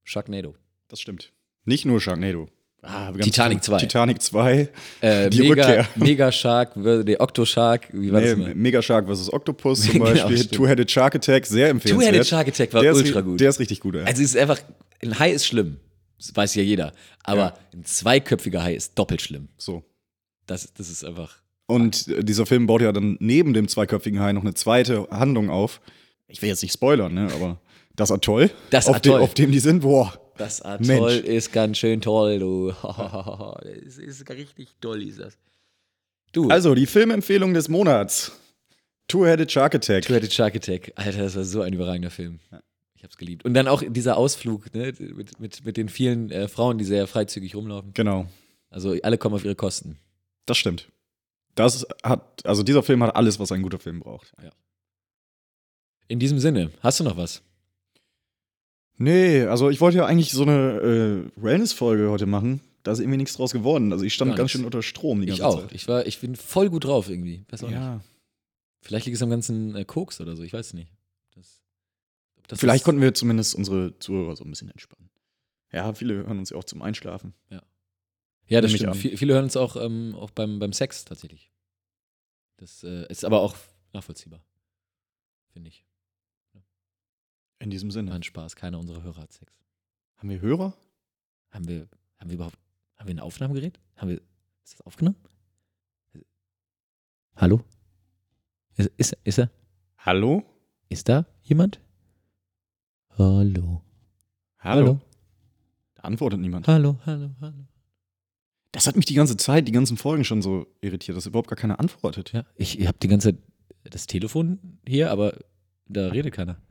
Sharknado. 0.03 0.55
Das 0.87 0.99
stimmt. 0.99 1.33
Nicht 1.65 1.85
nur 1.85 2.01
Sharknado. 2.01 2.49
Ah, 2.81 3.11
Titanic 3.11 3.57
gut. 3.57 3.65
2. 3.65 3.77
Titanic 3.79 4.21
2. 4.21 4.69
Äh, 5.01 5.29
Die 5.29 5.39
Mega, 5.41 5.49
Rückkehr. 5.65 5.87
Mega 5.95 6.31
Shark, 6.31 6.71
der 6.75 7.19
Octo 7.19 7.43
Shark, 7.45 7.89
wie 7.91 8.11
war 8.11 8.21
Nee, 8.21 8.27
das 8.29 8.37
mal? 8.37 8.55
Mega 8.55 8.81
Shark 8.81 9.05
vs. 9.09 9.31
Octopus 9.33 9.81
zum 9.81 9.91
Genau, 9.93 10.05
Beispiel. 10.05 10.45
Two-Headed 10.45 10.89
Shark 10.89 11.15
Attack, 11.15 11.45
sehr 11.45 11.69
empfehlenswert. 11.69 12.09
Two-Headed 12.11 12.27
Shark 12.27 12.47
Attack 12.47 12.73
war 12.73 12.81
der 12.81 12.95
ultra 12.95 13.19
ist, 13.19 13.25
gut. 13.25 13.39
Der 13.41 13.49
ist 13.49 13.59
richtig 13.59 13.81
gut, 13.81 13.95
ey. 13.95 14.05
Also 14.05 14.23
es 14.23 14.29
ist 14.29 14.37
einfach, 14.37 14.59
ein 15.03 15.19
Hai 15.19 15.31
ist 15.31 15.45
schlimm, 15.45 15.77
das 16.17 16.33
weiß 16.33 16.55
ja 16.55 16.63
jeder. 16.63 16.93
Aber 17.23 17.41
Ja. 17.41 17.53
ein 17.73 17.83
zweiköpfiger 17.83 18.63
Hai 18.63 18.75
ist 18.75 18.97
doppelt 18.97 19.21
schlimm. 19.21 19.49
so. 19.57 19.83
Das, 20.47 20.71
das 20.73 20.89
ist 20.89 21.03
einfach. 21.03 21.35
Und 21.67 22.07
äh, 22.07 22.23
dieser 22.23 22.45
Film 22.45 22.65
baut 22.65 22.81
ja 22.81 22.91
dann 22.93 23.17
neben 23.19 23.53
dem 23.53 23.67
zweiköpfigen 23.67 24.19
Hai 24.21 24.31
noch 24.33 24.41
eine 24.41 24.53
zweite 24.55 25.05
Handlung 25.11 25.49
auf. 25.49 25.81
Ich 26.27 26.41
will 26.41 26.49
jetzt 26.49 26.63
nicht 26.63 26.73
spoilern, 26.73 27.13
ne, 27.13 27.27
aber 27.35 27.59
das 27.95 28.09
Atoll, 28.11 28.49
Das 28.69 28.87
auf, 28.87 28.95
Atoll. 28.95 29.19
Dem, 29.19 29.23
auf 29.23 29.33
dem 29.33 29.51
die 29.51 29.59
sind, 29.59 29.81
boah. 29.81 30.13
Das 30.39 30.61
Atoll 30.61 30.85
Mensch. 30.87 31.27
ist 31.27 31.51
ganz 31.51 31.77
schön 31.77 32.01
toll, 32.01 32.39
du. 32.39 32.71
das 32.81 33.97
ist 33.97 34.27
richtig 34.29 34.69
toll, 34.81 35.03
ist 35.03 35.19
das. 35.19 35.37
Du, 36.31 36.49
Also, 36.49 36.73
die 36.75 36.85
Filmempfehlung 36.85 37.53
des 37.53 37.69
Monats. 37.69 38.31
Two-Headed 39.07 39.51
Shark 39.51 39.75
Attack. 39.75 40.05
Two-Headed 40.05 40.33
Shark 40.33 40.55
Attack. 40.55 40.93
Alter, 40.95 41.23
das 41.23 41.35
war 41.35 41.43
so 41.43 41.61
ein 41.61 41.73
überragender 41.73 42.09
Film. 42.11 42.39
Ich 42.95 43.03
hab's 43.03 43.17
geliebt. 43.17 43.43
Und 43.45 43.53
dann 43.53 43.67
auch 43.67 43.83
dieser 43.85 44.17
Ausflug 44.17 44.73
ne, 44.73 44.93
mit, 44.97 45.39
mit, 45.39 45.65
mit 45.65 45.77
den 45.77 45.89
vielen 45.89 46.31
äh, 46.31 46.47
Frauen, 46.47 46.77
die 46.77 46.83
sehr 46.85 47.07
freizügig 47.07 47.55
rumlaufen. 47.55 47.93
Genau, 47.93 48.27
Also 48.69 48.95
alle 49.03 49.17
kommen 49.17 49.35
auf 49.35 49.43
ihre 49.45 49.55
Kosten. 49.55 49.97
das 50.45 50.57
stimmt. 50.57 50.89
Das 51.55 51.85
hat, 52.03 52.45
also 52.45 52.63
dieser 52.63 52.83
Film 52.83 53.03
hat 53.03 53.15
alles, 53.15 53.39
was 53.39 53.51
ein 53.51 53.61
guter 53.61 53.79
Film 53.79 53.99
braucht. 53.99 54.31
In 56.07 56.19
diesem 56.19 56.39
Sinne, 56.39 56.71
hast 56.81 56.99
du 56.99 57.03
noch 57.03 57.17
was? 57.17 57.41
Nee, 58.99 59.43
also 59.43 59.69
ich 59.69 59.79
wollte 59.81 59.97
ja 59.97 60.05
eigentlich 60.05 60.31
so 60.31 60.43
eine 60.43 61.29
äh, 61.35 61.41
Wellness-Folge 61.41 62.09
heute 62.09 62.25
machen. 62.25 62.59
Da 62.83 62.91
ist 62.91 62.99
irgendwie 62.99 63.17
nichts 63.17 63.33
draus 63.35 63.51
geworden. 63.53 63.91
Also 63.93 64.03
ich 64.03 64.13
stand 64.13 64.31
Gar 64.31 64.37
ganz 64.37 64.45
nichts. 64.47 64.51
schön 64.57 64.65
unter 64.65 64.83
Strom 64.83 65.21
die 65.21 65.29
Ich 65.29 65.39
ganze 65.39 65.45
auch. 65.45 65.61
Zeit. 65.61 65.71
Ich, 65.73 65.87
war, 65.87 66.05
ich 66.05 66.19
bin 66.19 66.35
voll 66.35 66.69
gut 66.69 66.83
drauf 66.83 67.09
irgendwie. 67.09 67.45
Weiß 67.49 67.63
auch 67.63 67.69
nicht. 67.69 67.77
Ja. 67.77 68.01
Vielleicht 68.81 69.05
liegt 69.05 69.15
es 69.15 69.21
am 69.23 69.29
ganzen 69.29 69.75
äh, 69.75 69.85
Koks 69.85 70.19
oder 70.21 70.35
so, 70.35 70.43
ich 70.43 70.53
weiß 70.53 70.73
nicht. 70.73 70.91
Das, 71.35 71.61
das 72.47 72.59
Vielleicht 72.59 72.83
konnten 72.83 73.01
wir 73.01 73.13
zumindest 73.13 73.55
unsere 73.55 73.97
Zuhörer 73.99 74.35
so 74.35 74.43
ein 74.43 74.49
bisschen 74.49 74.69
entspannen. 74.69 75.09
Ja, 75.71 75.93
viele 75.93 76.15
hören 76.15 76.39
uns 76.39 76.49
ja 76.49 76.57
auch 76.57 76.63
zum 76.63 76.81
Einschlafen. 76.81 77.33
Ja, 77.49 78.61
das 78.61 78.71
Nehme 78.71 78.91
ich 78.91 78.97
stimmt. 78.99 79.17
Viele 79.19 79.33
hören 79.33 79.43
uns 79.43 79.55
auch, 79.55 79.75
ähm, 79.75 80.15
auch 80.15 80.31
beim, 80.31 80.57
beim 80.59 80.73
Sex 80.73 81.05
tatsächlich. 81.05 81.51
Das 82.57 82.83
äh, 82.83 83.05
ist 83.07 83.23
aber 83.23 83.41
auch 83.41 83.55
nachvollziehbar. 83.93 84.43
Finde 85.53 85.69
ich. 85.69 85.85
In 87.59 87.69
diesem 87.69 87.91
Sinne. 87.91 88.13
Ein 88.13 88.23
Spaß. 88.23 88.55
Keiner 88.55 88.79
unserer 88.79 89.03
Hörer 89.03 89.21
hat 89.21 89.33
Sex. 89.33 89.53
Haben 90.17 90.29
wir 90.29 90.41
Hörer? 90.41 90.73
Haben 91.51 91.67
wir, 91.67 91.87
haben 92.17 92.29
wir 92.29 92.35
überhaupt, 92.35 92.57
haben 92.95 93.07
wir 93.07 93.15
ein 93.15 93.19
Aufnahmegerät? 93.19 93.79
Haben 93.97 94.09
wir, 94.09 94.17
ist 94.63 94.73
das 94.73 94.81
aufgenommen? 94.81 95.17
Hallo? 97.35 97.63
Ist, 98.75 98.91
ist, 98.97 99.17
ist 99.23 99.39
er? 99.39 99.49
Hallo? 99.97 100.43
Ist 100.89 101.09
da 101.09 101.25
jemand? 101.41 101.79
Hallo. 103.17 103.81
Hallo? 104.59 104.99
Da 105.95 106.03
antwortet 106.03 106.39
niemand. 106.39 106.67
Hallo, 106.67 106.97
hallo, 107.05 107.31
hallo. 107.41 107.65
Das 108.71 108.87
hat 108.87 108.95
mich 108.95 109.05
die 109.05 109.13
ganze 109.13 109.35
Zeit, 109.35 109.67
die 109.67 109.71
ganzen 109.71 109.97
Folgen 109.97 110.23
schon 110.23 110.41
so 110.41 110.67
irritiert, 110.81 111.17
dass 111.17 111.25
überhaupt 111.25 111.49
gar 111.49 111.57
keiner 111.57 111.79
antwortet. 111.79 112.31
Ja, 112.33 112.45
ich, 112.55 112.79
ich 112.79 112.87
habe 112.87 112.97
die 112.99 113.07
ganze 113.07 113.33
Zeit 113.33 113.43
das 113.83 114.07
Telefon 114.07 114.79
hier, 114.87 115.11
aber 115.11 115.37
da 115.85 116.09
redet 116.09 116.33
keiner. 116.33 116.61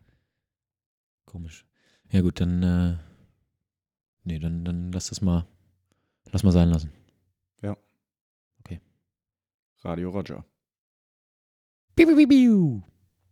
Komisch. 1.28 1.66
Ja 2.10 2.22
gut, 2.22 2.40
dann 2.40 2.62
äh, 2.62 2.96
nee, 4.24 4.38
dann, 4.38 4.64
dann 4.64 4.92
lass 4.92 5.08
das 5.08 5.20
mal 5.20 5.46
lass 6.32 6.42
mal 6.42 6.52
sein 6.52 6.70
lassen. 6.70 6.90
Radio 9.84 10.10
Roger. 10.10 10.44
Piu, 11.94 12.06
piu, 12.06 12.26
piu. 12.26 12.82